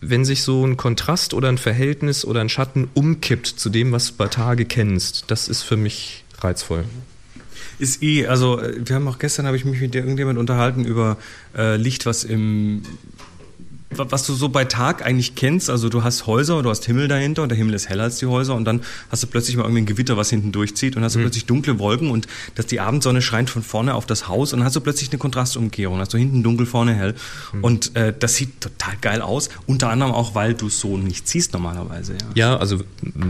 wenn 0.00 0.24
sich 0.24 0.42
so 0.42 0.64
ein 0.64 0.76
Kontrast 0.76 1.34
oder 1.34 1.48
ein 1.48 1.58
Verhältnis 1.58 2.24
oder 2.24 2.40
ein 2.40 2.48
Schatten 2.48 2.88
umkippt 2.94 3.46
zu 3.46 3.68
dem, 3.68 3.92
was 3.92 4.08
du 4.08 4.14
bei 4.16 4.28
Tage 4.28 4.64
kennst, 4.64 5.24
das 5.30 5.48
ist 5.48 5.62
für 5.62 5.76
mich 5.76 6.24
reizvoll. 6.38 6.84
Ist 7.78 8.02
eh, 8.02 8.26
also 8.26 8.58
äh, 8.58 8.80
wir 8.84 8.96
haben 8.96 9.08
auch 9.08 9.18
gestern, 9.18 9.46
habe 9.46 9.56
ich 9.56 9.64
mich 9.64 9.80
mit 9.80 9.94
irgendjemand 9.94 10.38
unterhalten 10.38 10.84
über 10.84 11.18
äh, 11.56 11.76
Licht, 11.76 12.06
was 12.06 12.24
im 12.24 12.82
was 14.08 14.26
du 14.26 14.34
so 14.34 14.48
bei 14.48 14.64
Tag 14.64 15.04
eigentlich 15.04 15.34
kennst, 15.34 15.70
also 15.70 15.88
du 15.88 16.02
hast 16.02 16.26
Häuser, 16.26 16.62
du 16.62 16.70
hast 16.70 16.84
Himmel 16.84 17.08
dahinter 17.08 17.42
und 17.42 17.48
der 17.48 17.58
Himmel 17.58 17.74
ist 17.74 17.88
heller 17.88 18.04
als 18.04 18.18
die 18.18 18.26
Häuser 18.26 18.54
und 18.54 18.64
dann 18.64 18.80
hast 19.10 19.22
du 19.22 19.26
plötzlich 19.26 19.56
mal 19.56 19.64
irgendwie 19.64 19.82
ein 19.82 19.86
Gewitter, 19.86 20.16
was 20.16 20.30
hinten 20.30 20.52
durchzieht 20.52 20.96
und 20.96 21.04
hast 21.04 21.14
du 21.14 21.18
mhm. 21.18 21.24
plötzlich 21.24 21.46
dunkle 21.46 21.78
Wolken 21.78 22.10
und 22.10 22.26
dass 22.54 22.66
die 22.66 22.80
Abendsonne 22.80 23.22
scheint 23.22 23.50
von 23.50 23.62
vorne 23.62 23.94
auf 23.94 24.06
das 24.06 24.28
Haus 24.28 24.52
und 24.52 24.60
dann 24.60 24.66
hast 24.66 24.76
du 24.76 24.80
plötzlich 24.80 25.10
eine 25.10 25.18
Kontrastumkehrung, 25.18 25.98
hast 25.98 26.14
du 26.14 26.18
hinten 26.18 26.42
dunkel, 26.42 26.66
vorne 26.66 26.94
hell 26.94 27.14
mhm. 27.52 27.64
und 27.64 27.96
äh, 27.96 28.14
das 28.16 28.36
sieht 28.36 28.60
total 28.60 28.94
geil 29.00 29.22
aus, 29.22 29.48
unter 29.66 29.90
anderem 29.90 30.12
auch, 30.12 30.34
weil 30.34 30.54
du 30.54 30.68
es 30.68 30.80
so 30.80 30.96
nicht 30.96 31.28
siehst 31.28 31.52
normalerweise. 31.52 32.14
Ja. 32.34 32.52
ja, 32.52 32.56
also 32.56 32.78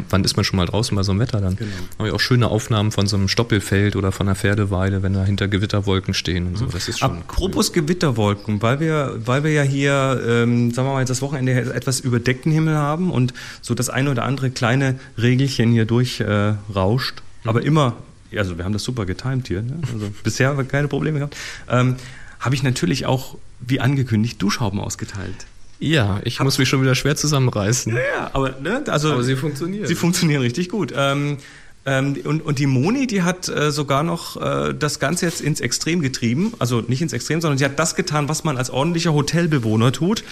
wann 0.08 0.24
ist 0.24 0.36
man 0.36 0.44
schon 0.44 0.56
mal 0.56 0.66
draußen 0.66 0.96
bei 0.96 1.02
so 1.02 1.12
einem 1.12 1.20
Wetter 1.20 1.40
dann? 1.40 1.56
Genau. 1.56 1.70
Habe 1.98 2.08
ich 2.08 2.14
auch 2.14 2.20
schöne 2.20 2.48
Aufnahmen 2.48 2.92
von 2.92 3.06
so 3.06 3.16
einem 3.16 3.28
Stoppelfeld 3.28 3.96
oder 3.96 4.12
von 4.12 4.28
einer 4.28 4.36
Pferdeweide, 4.36 5.02
wenn 5.02 5.14
da 5.14 5.24
hinter 5.24 5.48
Gewitterwolken 5.48 6.14
stehen 6.14 6.46
und 6.46 6.58
so. 6.58 6.66
Das 6.66 6.88
ist 6.88 6.98
schon 6.98 7.10
Apropos 7.10 7.68
cool. 7.68 7.82
Gewitterwolken, 7.82 8.62
weil 8.62 8.80
wir, 8.80 9.20
weil 9.24 9.44
wir 9.44 9.52
ja 9.52 9.62
hier 9.62 10.22
ähm, 10.26 10.59
ähm, 10.60 10.70
sagen 10.72 10.88
wir 10.88 10.92
mal, 10.94 11.04
das 11.04 11.22
Wochenende 11.22 11.52
etwas 11.52 12.00
überdeckten 12.00 12.52
Himmel 12.52 12.76
haben 12.76 13.10
und 13.10 13.34
so 13.60 13.74
das 13.74 13.88
eine 13.90 14.10
oder 14.10 14.24
andere 14.24 14.50
kleine 14.50 14.98
Regelchen 15.18 15.72
hier 15.72 15.84
durchrauscht, 15.84 17.22
äh, 17.44 17.48
aber 17.48 17.62
immer, 17.62 17.96
also 18.34 18.58
wir 18.58 18.64
haben 18.64 18.72
das 18.72 18.84
super 18.84 19.06
getimt 19.06 19.48
hier, 19.48 19.62
ne? 19.62 19.80
also 19.92 20.10
bisher 20.22 20.48
haben 20.48 20.58
wir 20.58 20.64
keine 20.64 20.88
Probleme 20.88 21.18
gehabt, 21.18 21.36
ähm, 21.68 21.96
habe 22.38 22.54
ich 22.54 22.62
natürlich 22.62 23.06
auch, 23.06 23.36
wie 23.60 23.80
angekündigt, 23.80 24.40
Duschhauben 24.40 24.80
ausgeteilt. 24.80 25.46
Ja, 25.80 26.20
ich 26.24 26.38
Hab 26.38 26.44
muss 26.44 26.58
mich 26.58 26.68
schon 26.68 26.82
wieder 26.82 26.94
schwer 26.94 27.16
zusammenreißen. 27.16 27.94
Ja, 27.94 28.00
ja 28.00 28.30
aber, 28.34 28.60
ne, 28.60 28.84
also, 28.88 29.12
aber 29.12 29.22
sie 29.22 29.34
funktionieren. 29.34 29.86
Sie 29.86 29.94
funktionieren 29.94 30.42
richtig 30.42 30.68
gut. 30.68 30.92
Ähm, 30.94 31.38
ähm, 31.86 32.20
und, 32.24 32.42
und 32.42 32.58
die 32.58 32.66
Moni, 32.66 33.06
die 33.06 33.22
hat 33.22 33.48
äh, 33.48 33.70
sogar 33.70 34.02
noch 34.02 34.36
äh, 34.40 34.74
das 34.74 34.98
Ganze 34.98 35.26
jetzt 35.26 35.40
ins 35.40 35.60
Extrem 35.60 36.00
getrieben. 36.00 36.52
Also 36.58 36.82
nicht 36.82 37.00
ins 37.00 37.12
Extrem, 37.12 37.40
sondern 37.40 37.56
sie 37.56 37.64
hat 37.64 37.78
das 37.78 37.94
getan, 37.94 38.28
was 38.28 38.44
man 38.44 38.58
als 38.58 38.68
ordentlicher 38.68 39.14
Hotelbewohner 39.14 39.90
tut. 39.90 40.22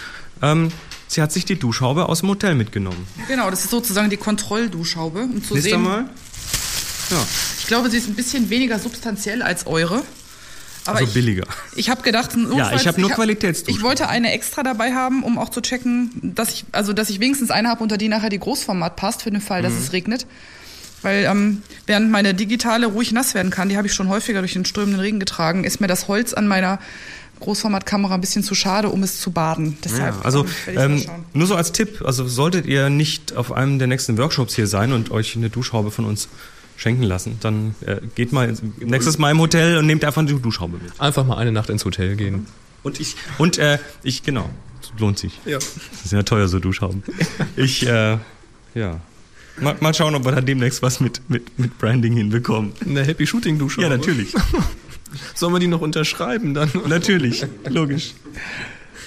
Ähm, 0.43 0.71
sie 1.07 1.21
hat 1.21 1.31
sich 1.31 1.45
die 1.45 1.57
Duschhaube 1.57 2.07
aus 2.07 2.19
dem 2.19 2.29
Hotel 2.29 2.53
mitgenommen. 2.53 3.07
Genau, 3.27 3.49
das 3.49 3.63
ist 3.65 3.71
sozusagen 3.71 4.11
die 4.11 4.17
Kontrollduschhaube. 4.17 5.21
Um 5.21 5.43
zu 5.43 5.59
sehen, 5.59 5.81
Mal. 5.81 6.09
Ja. 7.09 7.25
Ich 7.59 7.65
glaube, 7.65 7.89
sie 7.89 7.97
ist 7.97 8.07
ein 8.07 8.15
bisschen 8.15 8.51
weniger 8.51 8.77
substanziell 8.77 9.41
als 9.41 9.65
eure. 9.65 10.03
Aber 10.85 10.99
also 10.99 11.13
billiger. 11.13 11.45
Ich, 11.71 11.79
ich 11.79 11.89
habe 11.89 12.03
gedacht, 12.03 12.31
ja, 12.55 12.73
ich 12.73 12.87
habe 12.87 13.01
nur 13.01 13.09
Qualitätsduschen. 13.09 13.77
Ich 13.77 13.83
wollte 13.83 14.07
eine 14.07 14.31
extra 14.31 14.63
dabei 14.63 14.93
haben, 14.93 15.23
um 15.23 15.37
auch 15.37 15.49
zu 15.49 15.61
checken, 15.61 16.11
dass 16.35 16.51
ich 16.51 16.65
also 16.71 16.93
dass 16.93 17.09
ich 17.09 17.19
wenigstens 17.19 17.51
eine 17.51 17.69
habe, 17.69 17.83
unter 17.83 17.97
die 17.97 18.07
nachher 18.07 18.29
die 18.29 18.39
Großformat 18.39 18.95
passt 18.95 19.23
für 19.23 19.31
den 19.31 19.41
Fall, 19.41 19.61
dass 19.61 19.73
mhm. 19.73 19.79
es 19.79 19.93
regnet. 19.93 20.27
Weil 21.01 21.25
ähm, 21.25 21.63
während 21.85 22.11
meine 22.11 22.33
digitale 22.33 22.87
ruhig 22.87 23.11
nass 23.11 23.33
werden 23.33 23.51
kann, 23.51 23.69
die 23.69 23.77
habe 23.77 23.87
ich 23.87 23.93
schon 23.93 24.09
häufiger 24.09 24.39
durch 24.39 24.53
den 24.53 24.65
strömenden 24.65 24.99
Regen 24.99 25.19
getragen, 25.19 25.63
ist 25.63 25.81
mir 25.81 25.87
das 25.87 26.07
Holz 26.07 26.33
an 26.33 26.47
meiner 26.47 26.79
Großformatkamera 27.39 28.15
ein 28.15 28.21
bisschen 28.21 28.43
zu 28.43 28.53
schade, 28.53 28.89
um 28.89 29.01
es 29.03 29.19
zu 29.21 29.31
baden. 29.31 29.77
Deshalb 29.83 30.15
ja, 30.15 30.21
also 30.23 30.45
ähm, 30.67 31.05
nur 31.33 31.47
so 31.47 31.55
als 31.55 31.71
Tipp, 31.71 32.01
also 32.05 32.27
solltet 32.27 32.65
ihr 32.65 32.89
nicht 32.89 33.35
auf 33.35 33.51
einem 33.51 33.79
der 33.79 33.87
nächsten 33.87 34.17
Workshops 34.17 34.55
hier 34.55 34.67
sein 34.67 34.91
und 34.91 35.11
euch 35.11 35.35
eine 35.35 35.49
Duschhaube 35.49 35.91
von 35.91 36.05
uns 36.05 36.27
schenken 36.75 37.03
lassen, 37.03 37.37
dann 37.41 37.75
äh, 37.85 37.97
geht 38.15 38.31
mal 38.31 38.53
nächstes 38.79 39.17
Mal 39.17 39.31
im 39.31 39.39
Hotel 39.39 39.77
und 39.77 39.85
nehmt 39.85 40.03
einfach 40.05 40.21
eine 40.21 40.33
Duschhaube 40.33 40.79
mit. 40.81 40.99
Einfach 40.99 41.25
mal 41.25 41.37
eine 41.37 41.51
Nacht 41.51 41.69
ins 41.69 41.85
Hotel 41.85 42.15
gehen. 42.15 42.47
Und 42.83 42.99
ich 42.99 43.15
und 43.37 43.57
äh, 43.57 43.79
ich 44.03 44.23
genau 44.23 44.49
lohnt 44.97 45.19
sich. 45.19 45.39
Ja. 45.45 45.59
Das 45.59 46.05
ist 46.05 46.11
ja 46.11 46.23
teuer 46.23 46.47
so 46.47 46.59
Duschhauben. 46.59 47.03
Ich 47.55 47.85
äh, 47.85 48.17
ja 48.73 49.01
Mal, 49.61 49.75
mal, 49.79 49.93
schauen, 49.93 50.15
ob 50.15 50.25
wir 50.25 50.31
da 50.31 50.41
demnächst 50.41 50.81
was 50.81 50.99
mit, 50.99 51.21
mit, 51.29 51.57
mit 51.59 51.77
Branding 51.77 52.13
hinbekommen. 52.13 52.73
Eine 52.85 53.03
Happy 53.03 53.27
Shooting 53.27 53.59
Dusche. 53.59 53.81
Ja, 53.81 53.89
natürlich. 53.89 54.33
Sollen 55.35 55.53
wir 55.53 55.59
die 55.59 55.67
noch 55.67 55.81
unterschreiben 55.81 56.53
dann? 56.53 56.69
Natürlich, 56.87 57.45
logisch. 57.67 58.13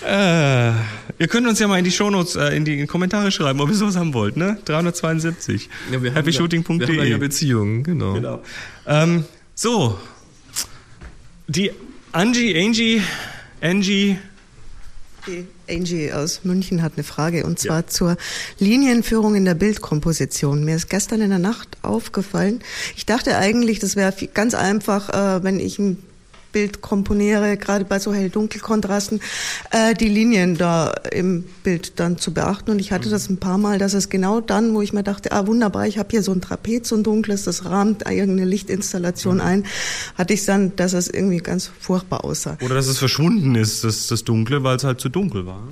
Äh, 0.05 0.71
ihr 1.19 1.29
könnt 1.29 1.47
uns 1.47 1.61
ja 1.61 1.69
mal 1.69 1.79
in 1.79 1.85
die 1.85 1.93
Shownotes, 1.93 2.35
äh, 2.35 2.57
in 2.57 2.65
die 2.65 2.87
Kommentare 2.87 3.31
schreiben, 3.31 3.61
ob 3.61 3.69
ihr 3.69 3.77
sowas 3.77 3.97
haben 3.97 4.15
wollt, 4.15 4.37
ne? 4.37 4.59
372. 4.65 5.69
Ja, 5.93 6.15
happyshooting.de. 6.15 6.89
Wir 6.89 7.01
haben 7.03 7.09
ja 7.09 7.19
Beziehungen, 7.19 7.85
genau. 7.85 8.15
genau. 8.15 8.43
Ähm, 8.87 9.25
so. 9.55 9.99
Die 11.47 11.71
Angie, 12.11 12.57
Angie, 12.59 13.03
Angie, 13.61 14.19
die 15.27 15.47
Angie 15.69 16.13
aus 16.13 16.45
München 16.45 16.83
hat 16.83 16.95
eine 16.97 17.05
Frage 17.05 17.45
und 17.45 17.59
zwar 17.59 17.81
ja. 17.81 17.87
zur 17.87 18.17
Linienführung 18.59 19.35
in 19.35 19.45
der 19.45 19.55
Bildkomposition. 19.55 20.65
Mir 20.65 20.77
ist 20.77 20.89
gestern 20.89 21.21
in 21.21 21.31
der 21.31 21.39
Nacht 21.39 21.79
aufgefallen. 21.83 22.61
Ich 22.97 23.07
dachte 23.07 23.37
eigentlich, 23.37 23.79
das 23.79 23.97
wäre 23.97 24.13
ganz 24.35 24.55
einfach, 24.55 25.09
äh, 25.11 25.45
wenn 25.45 25.61
ich 25.61 25.79
ein 25.79 26.03
Bild 26.53 26.83
komponiere, 26.83 27.57
gerade 27.57 27.85
bei 27.85 27.99
so 27.99 28.13
hell-dunkel-Kontrasten, 28.13 29.21
äh, 29.71 29.95
die 29.95 30.09
Linien 30.09 30.57
da 30.57 30.93
im 31.11 31.45
Bild 31.65 31.99
dann 31.99 32.19
zu 32.19 32.33
beachten. 32.33 32.71
Und 32.71 32.79
ich 32.79 32.93
hatte 32.93 33.09
das 33.09 33.29
ein 33.29 33.39
paar 33.39 33.59
Mal, 33.59 33.79
dass 33.79 33.95
es 33.95 34.09
genau 34.09 34.41
dann, 34.41 34.75
wo 34.75 34.83
ich 34.83 34.93
mir 34.93 35.03
dachte, 35.03 35.33
ah 35.33 35.47
wunderbar, 35.47 35.87
ich 35.87 35.99
habe 35.99 36.09
hier 36.11 36.23
so 36.23 36.33
ein 36.33 36.41
Trapez, 36.41 36.89
so 36.89 36.97
ein 36.97 37.03
dunkles, 37.03 37.45
das 37.45 37.65
rahmt 37.65 38.03
irgendeine 38.03 38.45
Lichtinstallation 38.45 39.37
mhm. 39.37 39.41
ein, 39.41 39.67
hatte 40.17 40.35
ich 40.35 40.45
dann, 40.45 40.77
dass 40.77 40.93
es 40.93 41.09
irgendwie 41.09 41.39
ganz 41.39 41.71
furchtbar 41.81 42.25
aussah. 42.25 42.59
Oder 42.63 42.75
dass 42.75 42.87
es 42.87 42.99
verschwunden 42.99 43.55
ist, 43.55 43.85
das, 43.85 44.07
das 44.07 44.25
Dunkle, 44.25 44.63
weil 44.63 44.77
es 44.77 44.85
halt 44.85 45.01
zu 45.01 45.09
dunkel 45.09 45.47
war. 45.47 45.63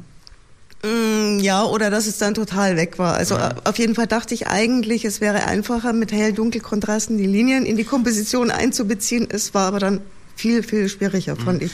Mm, 0.82 1.40
ja, 1.40 1.64
oder 1.64 1.90
dass 1.90 2.06
es 2.06 2.16
dann 2.16 2.32
total 2.34 2.76
weg 2.76 2.98
war. 2.98 3.14
Also 3.14 3.34
ja. 3.34 3.54
auf 3.64 3.78
jeden 3.78 3.94
Fall 3.94 4.06
dachte 4.06 4.32
ich 4.32 4.46
eigentlich, 4.46 5.04
es 5.04 5.20
wäre 5.20 5.44
einfacher, 5.44 5.92
mit 5.92 6.10
hell-dunkel-Kontrasten 6.10 7.18
die 7.18 7.26
Linien 7.26 7.66
in 7.66 7.76
die 7.76 7.84
Komposition 7.84 8.50
einzubeziehen. 8.50 9.28
Es 9.30 9.52
war 9.52 9.68
aber 9.68 9.78
dann 9.78 10.00
viel, 10.40 10.62
viel 10.62 10.88
schwieriger, 10.88 11.36
fand 11.36 11.60
mhm. 11.60 11.66
ich. 11.66 11.72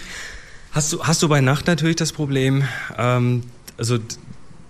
Hast 0.73 0.93
du, 0.93 1.03
hast 1.05 1.23
du 1.23 1.29
bei 1.29 1.41
Nacht 1.41 1.67
natürlich 1.67 1.97
das 1.97 2.13
Problem, 2.13 2.65
ähm, 2.99 3.45
also 3.79 3.99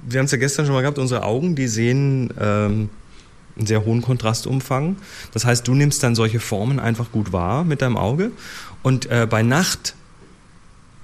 wir 0.08 0.18
haben 0.20 0.26
es 0.26 0.32
ja 0.32 0.38
gestern 0.38 0.66
schon 0.66 0.74
mal 0.74 0.82
gehabt, 0.82 0.98
unsere 0.98 1.24
Augen, 1.24 1.56
die 1.56 1.66
sehen 1.66 2.32
ähm, 2.38 2.90
einen 3.56 3.66
sehr 3.66 3.84
hohen 3.84 4.02
Kontrastumfang. 4.02 4.96
Das 5.32 5.44
heißt, 5.44 5.66
du 5.66 5.74
nimmst 5.74 6.02
dann 6.02 6.14
solche 6.14 6.38
Formen 6.38 6.78
einfach 6.78 7.10
gut 7.10 7.32
wahr 7.32 7.64
mit 7.64 7.82
deinem 7.82 7.96
Auge. 7.96 8.30
Und 8.82 9.06
äh, 9.06 9.26
bei 9.28 9.42
Nacht 9.42 9.96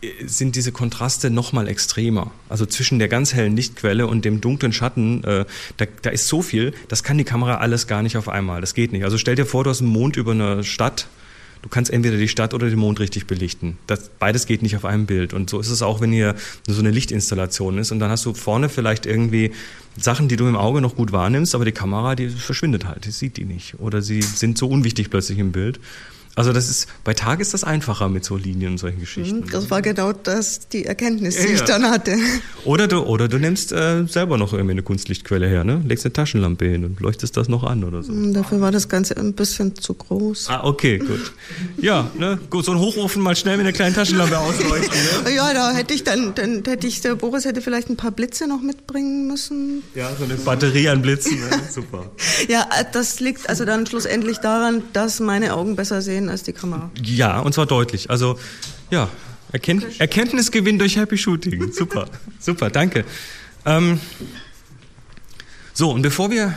äh, 0.03 0.09
sind 0.25 0.55
diese 0.55 0.71
Kontraste 0.71 1.31
nochmal 1.31 1.67
extremer. 1.67 2.31
Also 2.49 2.67
zwischen 2.67 3.01
der 3.01 3.09
ganz 3.09 3.35
hellen 3.35 3.57
Lichtquelle 3.57 4.07
und 4.07 4.25
dem 4.25 4.41
dunklen 4.41 4.73
Schatten, 4.73 5.25
äh, 5.25 5.47
da, 5.79 5.87
da 6.03 6.11
ist 6.11 6.29
so 6.29 6.43
viel, 6.43 6.75
das 6.87 7.03
kann 7.03 7.19
die 7.19 7.25
Kamera 7.25 7.57
alles 7.57 7.89
gar 7.89 8.03
nicht 8.03 8.17
auf 8.17 8.29
einmal. 8.29 8.61
Das 8.61 8.75
geht 8.75 8.93
nicht. 8.93 9.03
Also 9.03 9.19
stell 9.19 9.35
dir 9.35 9.47
vor, 9.47 9.65
du 9.65 9.71
hast 9.71 9.81
einen 9.81 9.91
Mond 9.91 10.17
über 10.17 10.31
einer 10.31 10.63
Stadt 10.63 11.09
du 11.63 11.69
kannst 11.69 11.91
entweder 11.91 12.17
die 12.17 12.29
Stadt 12.29 12.55
oder 12.55 12.69
den 12.69 12.79
Mond 12.79 13.01
richtig 13.01 13.27
belichten. 13.27 13.79
Das, 13.87 14.11
beides 14.19 14.47
geht 14.47 14.63
nicht 14.63 14.77
auf 14.77 14.85
einem 14.85 15.07
Bild. 15.07 15.33
Und 15.33 15.49
so 15.49 15.61
ist 15.61 15.71
es 15.71 15.81
auch, 15.83 16.01
wenn 16.01 16.13
hier 16.13 16.35
so 16.67 16.81
eine 16.81 16.91
Lichtinstallation 16.91 17.79
ist 17.79 17.93
und 17.93 18.01
dann 18.01 18.11
hast 18.11 18.27
du 18.27 18.35
vorne 18.35 18.69
vielleicht 18.69 19.07
irgendwie 19.07 19.53
Sachen, 19.97 20.29
die 20.29 20.37
du 20.37 20.49
im 20.49 20.57
Auge 20.57 20.81
noch 20.81 20.97
gut 20.97 21.13
wahrnimmst, 21.13 21.55
aber 21.55 21.65
die 21.65 21.73
Kamera, 21.73 22.15
die 22.15 22.29
verschwindet 22.29 22.87
halt, 22.87 23.05
die 23.05 23.11
sieht 23.11 23.37
die 23.37 23.45
nicht. 23.45 23.79
Oder 23.79 24.03
sie 24.03 24.23
sind 24.23 24.59
so 24.59 24.69
unwichtig 24.69 25.11
plötzlich 25.11 25.39
im 25.39 25.53
Bild. 25.53 25.81
Also 26.35 26.53
das 26.55 26.71
ist, 26.71 26.89
bei 27.05 27.13
Tag 27.13 27.41
ist 27.41 27.53
das 27.53 27.63
einfacher 27.63 28.09
mit 28.09 28.25
so 28.25 28.39
Linien 28.39 28.73
und 28.73 28.79
solchen 28.79 29.01
Geschichten. 29.01 29.41
Mhm, 29.41 29.51
das 29.51 29.71
war 29.71 29.83
genau 29.83 30.13
das, 30.13 30.67
die 30.69 30.87
Erkenntnis, 30.87 31.37
die 31.37 31.49
ja, 31.49 31.55
ich 31.55 31.61
dann 31.61 31.85
hatte. 31.85 32.17
Oder 32.65 32.87
du, 32.87 33.01
oder 33.01 33.27
du 33.29 33.39
nimmst 33.39 33.73
äh, 33.73 34.05
selber 34.07 34.39
noch 34.39 34.53
irgendwie 34.53 34.73
eine 34.73 34.83
Kunstlichtquelle 34.83 35.49
her, 35.49 35.65
ne? 35.65 35.83
Legst 35.85 36.05
eine 36.05 36.13
Taschenlampe 36.13 36.67
hin 36.67 36.85
und 36.85 37.01
leuchtest 37.01 37.37
das 37.37 37.49
noch 37.49 37.65
an 37.65 37.83
oder 37.83 38.03
so. 38.03 38.13
Mhm, 38.13 38.35
dafür 38.35 38.61
war 38.61 38.71
das 38.71 38.89
Ganze 38.89 39.17
ein 39.17 39.33
bisschen 39.33 39.75
zu 39.75 39.95
groß. 39.95 40.47
Ah, 40.49 40.65
okay, 40.65 40.99
gut. 40.99 41.33
Ja, 41.79 42.11
ne? 42.17 42.39
Gut, 42.51 42.65
so 42.65 42.73
ein 42.73 42.79
Hochofen 42.79 43.21
mal 43.21 43.35
schnell 43.35 43.57
mit 43.57 43.67
einer 43.67 43.73
kleinen 43.73 43.95
Taschenlampe 43.95 44.39
ausleuchten. 44.39 44.99
Ne? 45.25 45.33
Ja, 45.43 45.53
da 45.55 45.73
hätte 45.73 45.95
ich 45.95 46.05
dann, 46.05 46.35
dann 46.35 46.63
hätte 46.65 46.87
ich, 46.87 47.01
der 47.01 47.15
Boris 47.15 47.45
hätte 47.45 47.63
vielleicht 47.63 47.89
ein 47.89 47.97
paar 47.97 48.11
Blitze 48.11 48.47
noch 48.47 48.61
mitbringen 48.61 49.27
müssen. 49.27 49.83
Ja, 49.95 50.11
so 50.17 50.25
eine 50.25 50.35
Batterie 50.35 50.89
an 50.89 51.03
Blitzen, 51.03 51.41
ne? 51.41 51.47
super. 51.71 52.11
ja, 52.49 52.69
äh, 52.79 52.85
das 52.93 53.19
liegt 53.21 53.49
also 53.49 53.65
dann 53.65 53.87
schlussendlich 53.87 54.39
daran, 54.39 54.83
dass 54.93 55.21
meine 55.21 55.55
Augen 55.55 55.75
besser 55.75 56.03
sehen 56.03 56.29
als 56.29 56.43
die 56.43 56.53
Kamera. 56.53 56.91
Ja, 57.03 57.41
und 57.41 57.55
zwar 57.55 57.67
deutlich. 57.67 58.11
Also, 58.11 58.39
ja, 58.91 59.09
Erkennt 59.53 60.01
Erkenntnisgewinn 60.01 60.79
durch 60.79 60.97
Happy 60.97 61.19
Shooting. 61.19 61.73
Super, 61.73 62.09
super, 62.41 62.71
danke. 62.71 63.05
Ähm, 63.67 64.01
so, 65.75 65.91
und 65.91 66.03
bevor 66.03 66.31
wir. 66.31 66.57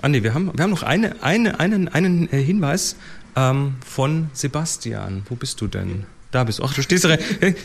Ah, 0.00 0.08
nee, 0.08 0.22
wir 0.22 0.34
haben, 0.34 0.50
wir 0.54 0.62
haben 0.62 0.70
noch 0.70 0.82
eine, 0.82 1.22
eine, 1.22 1.60
einen, 1.60 1.88
einen 1.88 2.32
äh, 2.32 2.42
Hinweis 2.42 2.96
ähm, 3.36 3.74
von 3.84 4.30
Sebastian. 4.32 5.22
Wo 5.28 5.34
bist 5.34 5.60
du 5.60 5.66
denn? 5.66 6.04
Da 6.30 6.44
bist 6.44 6.58
du. 6.58 6.64
Ach, 6.64 6.74
du 6.74 6.82
stehst 6.82 7.04
da. 7.04 7.16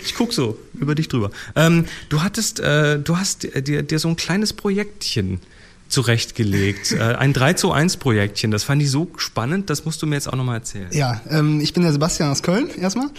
Ich 0.04 0.16
guck 0.16 0.34
so 0.34 0.60
über 0.74 0.94
dich 0.94 1.08
drüber. 1.08 1.32
Ähm, 1.56 1.86
du 2.10 2.22
hattest, 2.22 2.60
äh, 2.60 3.00
du 3.00 3.18
hast 3.18 3.44
dir, 3.44 3.84
dir 3.84 4.00
so 4.00 4.08
ein 4.10 4.16
kleines 4.16 4.54
Projektchen 4.54 5.40
zurechtgelegt. 5.88 6.92
Äh, 6.92 7.00
ein 7.00 7.34
3 7.34 7.54
zu 7.54 7.72
1 7.72 7.98
Projektchen. 7.98 8.52
Das 8.52 8.64
fand 8.64 8.82
ich 8.82 8.92
so 8.92 9.10
spannend, 9.18 9.70
das 9.70 9.86
musst 9.86 10.02
du 10.02 10.06
mir 10.08 10.16
jetzt 10.16 10.28
auch 10.28 10.36
nochmal 10.36 10.58
erzählen. 10.58 10.90
Ja, 10.92 11.22
ähm, 11.30 11.62
ich 11.62 11.74
bin 11.74 11.84
der 11.84 11.92
Sebastian 11.92 12.30
aus 12.30 12.44
Köln 12.44 12.70
erstmal. 12.78 13.10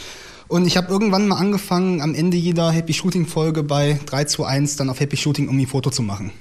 Und 0.49 0.67
ich 0.67 0.77
habe 0.77 0.91
irgendwann 0.91 1.29
mal 1.29 1.37
angefangen, 1.37 2.01
am 2.01 2.15
Ende 2.15 2.37
jeder 2.37 2.71
Happy 2.71 2.95
Shooting 2.95 3.27
Folge 3.27 3.63
bei 3.63 4.01
3 4.07 4.25
zu 4.25 4.45
1 4.45 4.77
dann 4.77 4.89
auf 4.89 4.99
Happy 4.99 5.17
Shooting 5.17 5.45
irgendwie 5.47 5.67
ein 5.67 5.69
Foto 5.69 5.91
zu 5.91 6.03
machen. 6.03 6.33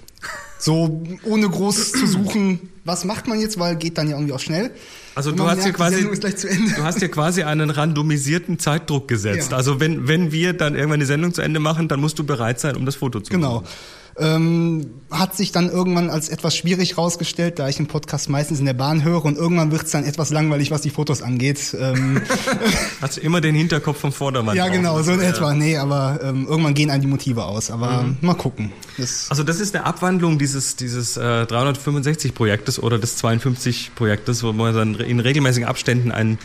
So 0.60 1.04
ohne 1.24 1.48
groß 1.48 1.92
zu 1.92 2.08
suchen, 2.08 2.70
was 2.84 3.06
macht 3.06 3.28
man 3.28 3.40
jetzt, 3.40 3.60
weil 3.60 3.76
geht 3.76 3.98
dann 3.98 4.10
ja 4.10 4.16
irgendwie 4.16 4.34
auch 4.34 4.40
schnell. 4.40 4.72
Also 5.14 5.32
du 5.32 5.44
hast, 5.48 5.58
merkt, 5.58 5.76
quasi, 5.76 6.04
du 6.04 6.84
hast 6.84 7.00
hier 7.00 7.12
quasi 7.12 7.44
einen 7.44 7.70
randomisierten 7.70 8.58
Zeitdruck 8.58 9.08
gesetzt. 9.08 9.52
Ja. 9.52 9.58
Also 9.58 9.80
wenn, 9.80 10.08
wenn 10.08 10.32
wir 10.32 10.54
dann 10.54 10.76
irgendwann 10.76 11.00
die 11.00 11.06
Sendung 11.06 11.34
zu 11.34 11.42
Ende 11.42 11.60
machen, 11.60 11.88
dann 11.88 12.00
musst 12.00 12.18
du 12.18 12.24
bereit 12.24 12.60
sein, 12.60 12.76
um 12.76 12.86
das 12.86 12.96
Foto 12.96 13.20
zu 13.20 13.32
genau. 13.32 13.56
machen. 13.56 13.66
Genau 13.66 13.74
ähm, 14.20 14.92
hat 15.12 15.36
sich 15.36 15.52
dann 15.52 15.70
irgendwann 15.70 16.10
als 16.10 16.30
etwas 16.30 16.56
schwierig 16.56 16.98
rausgestellt, 16.98 17.60
da 17.60 17.70
ich 17.70 17.78
den 17.78 17.88
Podcast 17.88 18.30
meistens 18.30 18.60
in 18.60 18.66
der 18.66 18.74
Bahn 18.74 19.04
höre 19.04 19.24
und 19.24 19.38
irgendwann 19.38 19.72
wird 19.72 19.84
es 19.84 19.92
dann 19.92 20.04
etwas 20.04 20.32
langweilig, 20.32 20.72
was 20.72 20.82
die 20.82 20.90
Fotos 20.90 21.22
angeht. 21.22 21.76
Ähm, 21.80 22.22
Hast 23.02 23.18
du 23.18 23.22
immer 23.22 23.42
den 23.42 23.56
Hinterkopf 23.56 24.00
vom 24.00 24.12
Vordermann? 24.12 24.56
Ja, 24.56 24.68
genau, 24.70 25.02
so 25.02 25.14
in 25.14 25.22
ja. 25.22 25.30
etwa. 25.30 25.54
Nee, 25.54 25.78
aber 25.78 26.20
ähm, 26.24 26.48
irgendwann 26.48 26.74
gehen 26.74 26.90
einem 26.90 27.02
die 27.02 27.08
Motive 27.08 27.46
aus. 27.46 27.70
Aber 27.70 28.04
mhm. 28.04 28.18
mal 28.22 28.34
gucken. 28.34 28.72
Das 28.98 29.28
also 29.30 29.44
das 29.44 29.60
ist 29.60 29.76
eine 29.76 29.86
Abwandlung 29.86 30.40
dieses, 30.40 30.76
dieses 30.76 31.18
äh, 31.18 31.22
365-Projektes 31.22 32.82
oder 32.82 32.98
des 32.98 33.24
52-Projektes, 33.24 34.44
wo 34.44 34.52
man 34.52 34.74
dann 34.74 34.96
in 34.96 35.20
regelmäßigen 35.20 35.68
Abständen 35.68 36.12
einen 36.12 36.40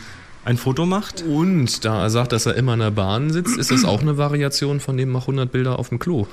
ein 0.45 0.57
Foto 0.57 0.85
macht. 0.85 1.23
Und 1.23 1.85
da 1.85 2.01
er 2.01 2.09
sagt, 2.09 2.31
dass 2.31 2.45
er 2.45 2.55
immer 2.55 2.73
in 2.73 2.79
der 2.79 2.91
Bahn 2.91 3.31
sitzt, 3.31 3.57
ist 3.57 3.71
das 3.71 3.85
auch 3.85 4.01
eine 4.01 4.17
Variation 4.17 4.79
von 4.79 4.97
dem 4.97 5.09
mach 5.11 5.21
100 5.21 5.51
Bilder 5.51 5.79
auf 5.79 5.89
dem 5.89 5.99
Klo. 5.99 6.27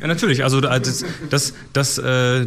Ja, 0.00 0.06
natürlich. 0.06 0.44
Also 0.44 0.60
das, 0.60 1.04
das, 1.30 1.54
das, 1.72 1.98
äh, 1.98 2.46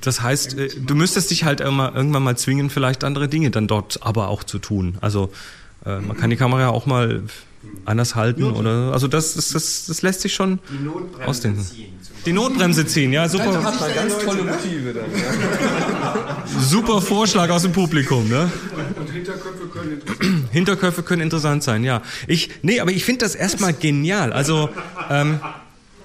das 0.00 0.22
heißt, 0.22 0.58
äh, 0.58 0.68
du 0.80 0.94
müsstest 0.94 1.30
dich 1.30 1.44
halt 1.44 1.60
immer, 1.60 1.94
irgendwann 1.94 2.22
mal 2.22 2.36
zwingen, 2.36 2.70
vielleicht 2.70 3.04
andere 3.04 3.28
Dinge 3.28 3.50
dann 3.50 3.66
dort 3.66 4.00
aber 4.02 4.28
auch 4.28 4.44
zu 4.44 4.58
tun. 4.58 4.98
Also 5.00 5.30
äh, 5.84 6.00
man 6.00 6.16
kann 6.16 6.30
die 6.30 6.36
Kamera 6.36 6.68
auch 6.68 6.86
mal 6.86 7.22
anders 7.84 8.14
halten 8.14 8.44
oder 8.44 8.92
also 8.92 9.08
das, 9.08 9.34
das, 9.34 9.50
das, 9.50 9.86
das 9.86 10.02
lässt 10.02 10.20
sich 10.20 10.34
schon 10.34 10.58
ausdenken. 11.24 11.64
Die 12.26 12.32
Notbremse 12.32 12.84
ziehen, 12.84 13.12
ja, 13.12 13.28
super. 13.28 13.62
Hat 13.62 13.80
man 13.80 13.94
ganz 13.94 14.18
tolle 14.18 14.42
Motive 14.42 14.92
dann. 14.92 15.10
Ja. 15.12 16.44
super 16.60 17.00
Vorschlag 17.00 17.48
aus 17.48 17.62
dem 17.62 17.72
Publikum, 17.72 18.28
ne? 18.28 18.50
Und 18.98 19.10
Hinterköpfe 19.10 19.66
können 19.72 19.92
interessant 19.92 20.50
Hinterköpfe 20.52 21.02
können 21.02 21.22
interessant 21.22 21.62
sein, 21.62 21.84
ja. 21.84 22.02
Ich, 22.26 22.50
nee, 22.62 22.80
aber 22.80 22.90
ich 22.90 23.04
finde 23.04 23.24
das 23.24 23.34
erstmal 23.34 23.72
genial. 23.72 24.32
Also, 24.32 24.68
ähm, 25.08 25.40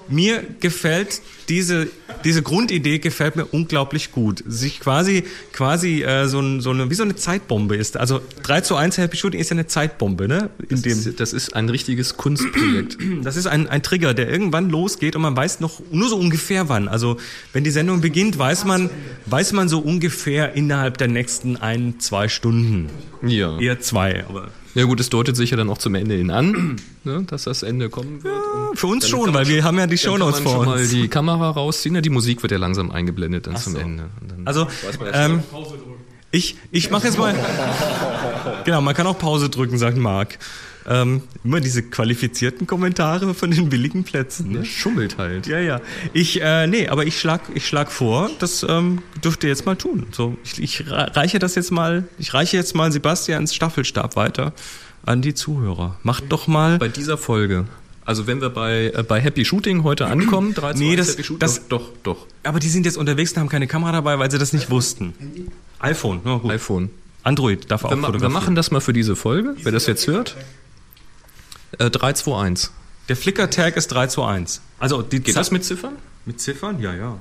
mir 0.08 0.44
gefällt 0.60 1.20
diese, 1.48 1.88
diese 2.24 2.42
Grundidee 2.42 2.98
gefällt 2.98 3.36
mir 3.36 3.46
unglaublich 3.46 4.12
gut. 4.12 4.42
Sich 4.46 4.80
quasi, 4.80 5.24
quasi 5.52 6.02
äh, 6.02 6.28
so, 6.28 6.40
ein, 6.40 6.60
so 6.60 6.70
eine, 6.70 6.90
wie 6.90 6.94
so 6.94 7.02
eine 7.02 7.16
Zeitbombe 7.16 7.76
ist. 7.76 7.96
Also 7.96 8.20
3 8.42 8.60
zu 8.62 8.76
1 8.76 8.98
Happy 8.98 9.16
Shooting 9.16 9.40
ist 9.40 9.50
ja 9.50 9.54
eine 9.54 9.66
Zeitbombe, 9.66 10.28
ne? 10.28 10.50
In 10.62 10.68
das, 10.70 10.82
dem 10.82 10.92
ist, 10.92 11.20
das 11.20 11.32
ist 11.32 11.56
ein 11.56 11.68
richtiges 11.68 12.16
Kunstprojekt. 12.16 12.98
Das 13.24 13.36
ist 13.36 13.46
ein, 13.46 13.68
ein 13.68 13.82
Trigger, 13.82 14.12
der 14.12 14.28
irgendwann 14.28 14.68
losgeht 14.68 15.16
und 15.16 15.22
man 15.22 15.36
weiß 15.36 15.60
noch 15.60 15.80
nur 15.90 16.08
so 16.08 16.16
ungefähr 16.16 16.68
wann. 16.68 16.88
Also 16.88 17.16
wenn 17.52 17.64
die 17.64 17.70
Sendung 17.70 18.00
beginnt, 18.00 18.38
weiß 18.38 18.64
man, 18.64 18.90
weiß 19.26 19.52
man 19.52 19.68
so 19.68 19.78
ungefähr 19.78 20.54
innerhalb 20.54 20.98
der 20.98 21.08
nächsten 21.08 21.56
ein, 21.56 22.00
zwei 22.00 22.28
Stunden. 22.28 22.90
Ja. 23.22 23.58
Eher 23.58 23.80
zwei, 23.80 24.24
aber. 24.28 24.50
Ja 24.74 24.84
gut, 24.84 24.98
es 24.98 25.08
deutet 25.08 25.36
sich 25.36 25.50
ja 25.50 25.56
dann 25.56 25.70
auch 25.70 25.78
zum 25.78 25.94
Ende 25.94 26.16
hin 26.16 26.30
an, 26.30 26.76
ne, 27.04 27.24
dass 27.28 27.44
das 27.44 27.62
Ende 27.62 27.88
kommen 27.90 28.24
wird. 28.24 28.34
Ja, 28.34 28.70
für 28.74 28.88
uns 28.88 29.08
schon, 29.08 29.32
weil 29.32 29.46
wir 29.46 29.62
haben 29.62 29.78
ja 29.78 29.86
die 29.86 29.96
Shownotes 29.96 30.40
vor 30.40 30.58
uns. 30.58 30.66
mal 30.66 30.86
die 30.86 31.06
Kamera 31.06 31.50
rausziehen, 31.50 31.94
die 32.04 32.10
Musik 32.10 32.42
wird 32.42 32.52
ja 32.52 32.58
langsam 32.58 32.90
eingeblendet 32.90 33.46
dann 33.46 33.54
Ach 33.56 33.62
zum 33.62 33.72
so. 33.72 33.78
Ende. 33.78 34.10
also, 34.44 34.68
ähm, 35.12 35.42
ich, 36.30 36.56
ich 36.70 36.90
mache 36.90 37.06
jetzt 37.06 37.18
mal... 37.18 37.34
genau, 38.64 38.80
man 38.80 38.94
kann 38.94 39.06
auch 39.06 39.18
Pause 39.18 39.48
drücken, 39.48 39.78
sagt 39.78 39.96
Marc. 39.96 40.38
Ähm, 40.86 41.22
immer 41.42 41.60
diese 41.60 41.82
qualifizierten 41.82 42.66
Kommentare 42.66 43.32
von 43.32 43.50
den 43.50 43.70
billigen 43.70 44.04
Plätzen. 44.04 44.52
Ne? 44.52 44.64
Schummelt 44.64 45.16
halt. 45.16 45.46
Ja, 45.46 45.58
ja. 45.58 45.80
Ich, 46.12 46.42
äh, 46.42 46.66
nee, 46.66 46.88
aber 46.88 47.06
ich 47.06 47.18
schlag, 47.18 47.40
ich 47.54 47.66
schlag 47.66 47.90
vor, 47.90 48.30
das 48.38 48.66
ähm, 48.68 49.00
dürft 49.22 49.44
ihr 49.44 49.48
jetzt 49.48 49.64
mal 49.64 49.76
tun. 49.76 50.06
So, 50.12 50.36
ich, 50.44 50.62
ich 50.62 50.84
reiche 50.90 51.38
das 51.38 51.54
jetzt 51.54 51.70
mal, 51.70 52.04
ich 52.18 52.34
reiche 52.34 52.56
jetzt 52.56 52.74
mal 52.74 52.92
Sebastians 52.92 53.54
Staffelstab 53.54 54.16
weiter 54.16 54.52
an 55.06 55.22
die 55.22 55.34
Zuhörer. 55.34 55.96
Macht 56.02 56.24
doch 56.28 56.46
mal. 56.48 56.78
Bei 56.78 56.88
dieser 56.88 57.16
Folge. 57.16 57.66
Also 58.04 58.26
wenn 58.26 58.40
wir 58.40 58.50
bei, 58.50 58.92
äh, 58.94 59.02
bei 59.02 59.20
Happy 59.20 59.44
Shooting 59.44 59.82
heute 59.82 60.06
ankommen, 60.06 60.54
3, 60.54 60.72
2, 60.74 60.78
nee, 60.78 60.96
das, 60.96 61.12
Happy 61.12 61.24
Shooting, 61.24 61.40
das, 61.40 61.68
doch, 61.68 61.90
doch. 62.02 62.26
Aber 62.42 62.60
die 62.60 62.68
sind 62.68 62.84
jetzt 62.86 62.96
unterwegs 62.96 63.32
und 63.32 63.38
haben 63.38 63.48
keine 63.48 63.66
Kamera 63.66 63.92
dabei, 63.92 64.18
weil 64.18 64.30
sie 64.30 64.38
das 64.38 64.52
nicht 64.52 64.70
wussten. 64.70 65.14
iPhone, 65.78 66.20
ja, 66.24 66.36
gut. 66.36 66.50
iPhone. 66.50 66.90
Android 67.22 67.70
darf 67.70 67.84
auch 67.84 67.90
wir, 67.90 67.96
fotografieren. 67.96 68.22
Wir 68.22 68.28
machen 68.28 68.54
das 68.54 68.70
mal 68.70 68.80
für 68.80 68.92
diese 68.92 69.16
Folge, 69.16 69.56
wer 69.62 69.72
das 69.72 69.86
jetzt 69.86 70.06
hört. 70.06 70.36
Äh, 71.78 71.90
321. 71.90 72.70
Der 73.08 73.16
Flickr-Tag 73.16 73.76
ist 73.76 73.88
321. 73.88 74.60
Also 74.78 75.02
die 75.02 75.20
Geht 75.20 75.36
das 75.36 75.50
mit 75.50 75.64
Ziffern? 75.64 75.94
Mit 76.26 76.40
Ziffern? 76.40 76.80
Ja, 76.80 76.94
ja. 76.94 77.18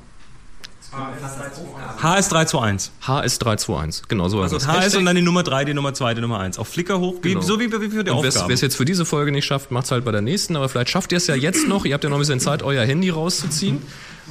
H 0.93 2.17
ist 2.17 2.29
321. 2.31 2.91
H 3.01 3.19
ist 3.21 3.39
321, 3.39 4.07
genau 4.07 4.29
so 4.29 4.41
also 4.41 4.57
ist 4.57 4.67
H 4.67 4.81
ist 4.83 4.95
und 4.95 5.05
dann 5.05 5.15
die 5.15 5.21
Nummer 5.21 5.43
3, 5.43 5.65
die 5.65 5.73
Nummer 5.73 5.93
2, 5.93 6.13
die 6.13 6.21
Nummer 6.21 6.39
1. 6.39 6.59
Auf 6.59 6.67
Flickr 6.67 6.99
hoch, 6.99 7.15
genau. 7.21 7.41
so 7.41 7.59
wie, 7.59 7.71
wie 7.71 7.89
für 7.89 8.03
die 8.03 8.11
und 8.11 8.23
Wer 8.23 8.49
es 8.49 8.61
jetzt 8.61 8.75
für 8.75 8.85
diese 8.85 9.05
Folge 9.05 9.31
nicht 9.31 9.45
schafft, 9.45 9.71
macht 9.71 9.85
es 9.85 9.91
halt 9.91 10.05
bei 10.05 10.11
der 10.11 10.21
nächsten, 10.21 10.55
aber 10.55 10.69
vielleicht 10.69 10.89
schafft 10.89 11.11
ihr 11.11 11.17
es 11.17 11.27
ja 11.27 11.35
jetzt 11.35 11.67
noch. 11.67 11.85
Ihr 11.85 11.93
habt 11.95 12.03
ja 12.03 12.09
noch 12.09 12.17
ein 12.17 12.19
bisschen 12.19 12.39
Zeit, 12.39 12.61
euer 12.61 12.85
Handy 12.85 13.09
rauszuziehen. 13.09 13.81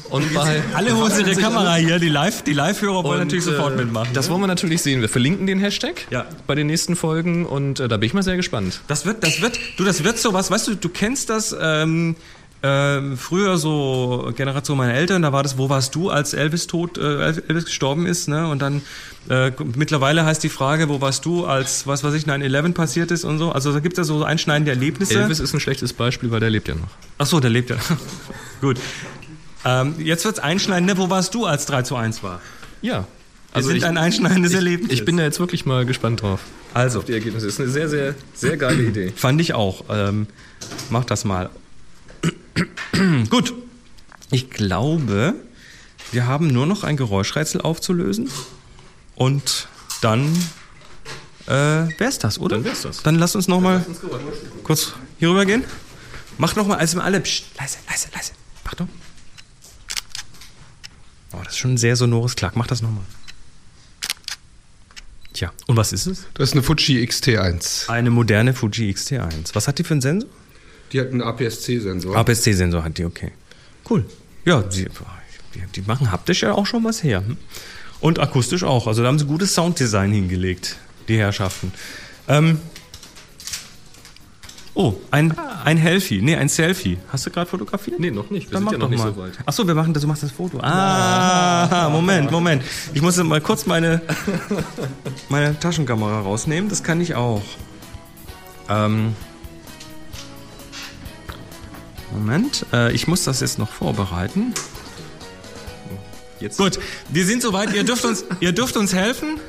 Und 0.08 0.32
bei 0.32 0.62
alle 0.74 0.96
holen 0.96 1.12
ihre 1.18 1.36
Kamera 1.36 1.74
hier, 1.74 1.98
die 1.98 2.08
Live, 2.08 2.42
die 2.42 2.54
Live-Hörer 2.54 3.04
wollen 3.04 3.20
natürlich 3.20 3.44
sofort 3.44 3.74
äh, 3.74 3.84
mitmachen. 3.84 4.14
Das 4.14 4.30
wollen 4.30 4.40
wir 4.40 4.46
natürlich 4.46 4.80
sehen. 4.80 5.02
Wir 5.02 5.08
verlinken 5.08 5.46
den 5.46 5.58
Hashtag 5.58 6.06
ja. 6.10 6.24
bei 6.46 6.54
den 6.54 6.66
nächsten 6.66 6.96
Folgen 6.96 7.44
und 7.44 7.78
äh, 7.78 7.88
da 7.88 7.98
bin 7.98 8.06
ich 8.06 8.14
mal 8.14 8.22
sehr 8.22 8.36
gespannt. 8.36 8.80
Das 8.88 9.04
wird, 9.04 9.22
das 9.22 9.42
wird, 9.42 9.58
du, 9.76 9.84
das 9.84 10.02
wird 10.02 10.18
sowas, 10.18 10.50
weißt 10.50 10.68
du, 10.68 10.74
du 10.76 10.88
kennst 10.88 11.28
das, 11.28 11.54
ähm, 11.60 12.16
äh, 12.62 13.16
früher 13.16 13.58
so 13.58 14.32
Generation 14.36 14.78
meiner 14.78 14.94
Eltern, 14.94 15.22
da 15.22 15.32
war 15.32 15.42
das, 15.42 15.58
wo 15.58 15.68
warst 15.68 15.94
du, 15.94 16.10
als 16.10 16.32
Elvis 16.32 16.66
tot, 16.66 16.96
äh, 16.96 17.32
Elvis 17.48 17.64
gestorben 17.66 18.06
ist, 18.06 18.28
ne? 18.28 18.48
Und 18.48 18.62
dann 18.62 18.82
äh, 19.28 19.52
mittlerweile 19.76 20.24
heißt 20.24 20.42
die 20.42 20.48
Frage, 20.48 20.88
wo 20.88 21.00
warst 21.00 21.24
du, 21.24 21.44
als 21.46 21.86
was 21.86 22.04
weiß 22.04 22.14
ich, 22.14 22.24
9-11 22.24 22.72
passiert 22.72 23.10
ist 23.10 23.24
und 23.24 23.38
so. 23.38 23.52
Also 23.52 23.72
da 23.72 23.80
gibt 23.80 23.94
es 23.94 23.98
ja 23.98 24.04
so 24.04 24.24
einschneidende 24.24 24.70
Erlebnisse. 24.70 25.20
Elvis 25.20 25.40
ist 25.40 25.52
ein 25.54 25.60
schlechtes 25.60 25.92
Beispiel, 25.92 26.30
weil 26.30 26.40
der 26.40 26.50
lebt 26.50 26.68
ja 26.68 26.74
noch. 26.74 26.88
Ach 27.18 27.26
so, 27.26 27.40
der 27.40 27.50
lebt 27.50 27.70
ja. 27.70 27.76
Gut. 28.60 28.78
Ähm, 29.64 29.94
jetzt 29.98 30.24
wird's 30.24 30.38
einschneiden, 30.38 30.86
ne? 30.86 30.96
Wo 30.98 31.10
warst 31.10 31.34
du, 31.34 31.46
als 31.46 31.66
3 31.66 31.82
zu 31.82 31.96
1 31.96 32.22
war? 32.22 32.40
Ja. 32.80 33.06
Also 33.52 33.68
sind 33.68 33.78
ich, 33.78 33.84
ein 33.84 33.98
einschneidendes 33.98 34.52
ich, 34.52 34.56
Erlebnis. 34.56 34.92
Ich 34.92 35.04
bin 35.04 35.16
da 35.16 35.22
jetzt 35.22 35.38
wirklich 35.38 35.66
mal 35.66 35.84
gespannt 35.84 36.22
drauf. 36.22 36.40
Also. 36.74 37.00
Auf 37.00 37.04
die 37.04 37.12
Ergebnisse. 37.12 37.46
Das 37.46 37.54
ist 37.54 37.60
eine 37.60 37.70
sehr, 37.70 37.88
sehr, 37.88 38.14
sehr 38.34 38.56
geile 38.56 38.82
Idee. 38.88 39.12
Fand 39.14 39.40
ich 39.40 39.54
auch. 39.54 39.84
Ähm, 39.90 40.26
mach 40.90 41.04
das 41.04 41.24
mal. 41.24 41.50
Gut. 43.30 43.55
Ich 44.30 44.50
glaube, 44.50 45.34
wir 46.11 46.26
haben 46.26 46.46
nur 46.48 46.66
noch 46.66 46.84
ein 46.84 46.96
Geräuschrätsel 46.96 47.61
aufzulösen. 47.61 48.30
Und 49.14 49.68
dann 50.00 50.32
äh, 51.46 51.88
wär's 51.98 52.18
das, 52.18 52.38
oder? 52.38 52.57
Dann 52.57 52.64
wär's 52.64 52.82
das. 52.82 53.03
Dann 53.03 53.16
lass 53.16 53.34
uns 53.36 53.48
noch 53.48 53.61
mal 53.61 53.84
kurz 54.64 54.94
hier 55.18 55.30
rüber 55.30 55.44
gehen. 55.44 55.64
Mach 56.38 56.57
noch 56.57 56.66
mal, 56.66 56.76
also 56.76 57.00
alle, 57.00 57.20
psch, 57.20 57.44
leise, 57.59 57.78
leise, 57.88 58.09
leise. 58.14 58.32
Achtung. 58.64 58.88
Oh, 61.32 61.38
das 61.44 61.53
ist 61.53 61.59
schon 61.59 61.74
ein 61.74 61.78
sehr 61.78 61.96
sonores 61.96 62.36
Klack. 62.36 62.57
Mach 62.57 62.66
das 62.66 62.82
noch 62.82 62.90
mal. 62.90 63.05
Tja, 65.32 65.53
und 65.66 65.76
was 65.76 65.92
ist 65.92 66.07
es? 66.07 66.26
Das 66.34 66.50
ist 66.50 66.53
eine 66.55 66.62
Fuji 66.62 67.03
XT1. 67.05 67.88
Eine 67.88 68.11
moderne 68.11 68.55
Fuji 68.55 68.90
XT1. 68.90 69.55
Was 69.55 69.66
hat 69.66 69.78
die 69.78 69.84
für 69.84 69.94
einen 69.94 70.03
Sensor? 70.03 70.28
Die 70.93 71.01
hat 71.01 71.09
einen 71.09 71.22
APS-C-Sensor. 71.22 72.16
APS-C-Sensor 72.16 72.84
hat 72.84 72.99
die, 72.99 73.05
okay. 73.05 73.32
Cool. 73.88 74.05
Ja, 74.45 74.62
die, 74.62 74.86
die, 75.74 75.82
machen 75.82 76.11
haptisch 76.11 76.43
ja 76.43 76.53
auch 76.53 76.66
schon 76.66 76.84
was 76.84 77.03
her. 77.03 77.24
Hm? 77.24 77.36
Und 78.01 78.18
akustisch 78.18 78.64
auch. 78.64 78.86
Also 78.86 79.03
da 79.03 79.09
haben 79.09 79.18
sie 79.18 79.26
gutes 79.26 79.55
Sounddesign 79.55 80.12
hingelegt, 80.12 80.76
die 81.09 81.16
Herrschaften. 81.16 81.72
Ähm, 82.28 82.59
oh, 84.74 84.95
ein, 85.11 85.36
ein 85.64 85.76
Helfie. 85.76 86.20
Nee, 86.20 86.36
ein 86.36 86.49
Selfie. 86.49 86.99
Hast 87.09 87.26
du 87.26 87.30
gerade 87.30 87.49
fotografiert? 87.49 88.01
Nee, 88.01 88.11
noch 88.11 88.30
nicht. 88.30 88.51
Wir 88.51 88.55
Dann 88.55 88.64
sind 88.64 88.72
ja 88.72 88.78
noch 88.78 88.88
nicht 88.88 88.99
mal. 88.99 89.14
so 89.14 89.20
weit. 89.20 89.38
Achso, 89.47 89.66
wir 89.66 89.74
machen 89.74 89.95
das, 89.95 90.03
du 90.03 90.09
machst 90.09 90.22
das 90.24 90.32
Foto. 90.32 90.59
Ah, 90.61 91.88
Moment, 91.93 92.30
Moment. 92.30 92.62
Ich 92.93 93.01
muss 93.01 93.16
mal 93.22 93.40
kurz 93.40 93.66
meine, 93.66 94.03
meine 95.28 95.59
Taschenkamera 95.59 96.20
rausnehmen. 96.20 96.68
Das 96.68 96.82
kann 96.82 97.01
ich 97.01 97.14
auch. 97.14 97.43
Ähm, 98.68 99.14
Moment, 102.12 102.66
äh, 102.72 102.92
ich 102.92 103.08
muss 103.08 103.24
das 103.24 103.40
jetzt 103.40 103.58
noch 103.58 103.70
vorbereiten. 103.70 104.54
Jetzt. 106.40 106.58
Gut, 106.58 106.78
wir 107.08 107.24
sind 107.24 107.42
soweit. 107.42 107.72
Ihr 107.74 107.84
dürft 107.84 108.04
uns, 108.04 108.24
ihr 108.40 108.52
dürft 108.52 108.76
uns 108.76 108.92
helfen. 108.92 109.40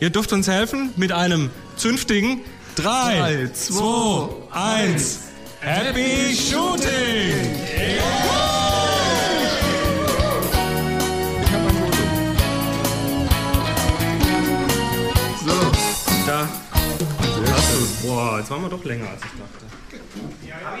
Ihr 0.00 0.10
dürft 0.10 0.32
uns 0.32 0.48
helfen 0.48 0.90
mit 0.96 1.12
einem 1.12 1.50
zünftigen 1.76 2.40
3, 2.74 3.50
2, 3.52 4.28
1. 4.50 5.20
Happy 5.60 6.34
Shooting! 6.34 6.90
Yeah! 7.76 8.32
Boah, 18.02 18.38
jetzt 18.38 18.50
waren 18.50 18.62
wir 18.62 18.68
doch 18.68 18.84
länger 18.84 19.08
als 19.08 19.20
ich 19.24 19.30
dachte. 19.30 19.64
Ja, 20.46 20.56
habe 20.64 20.80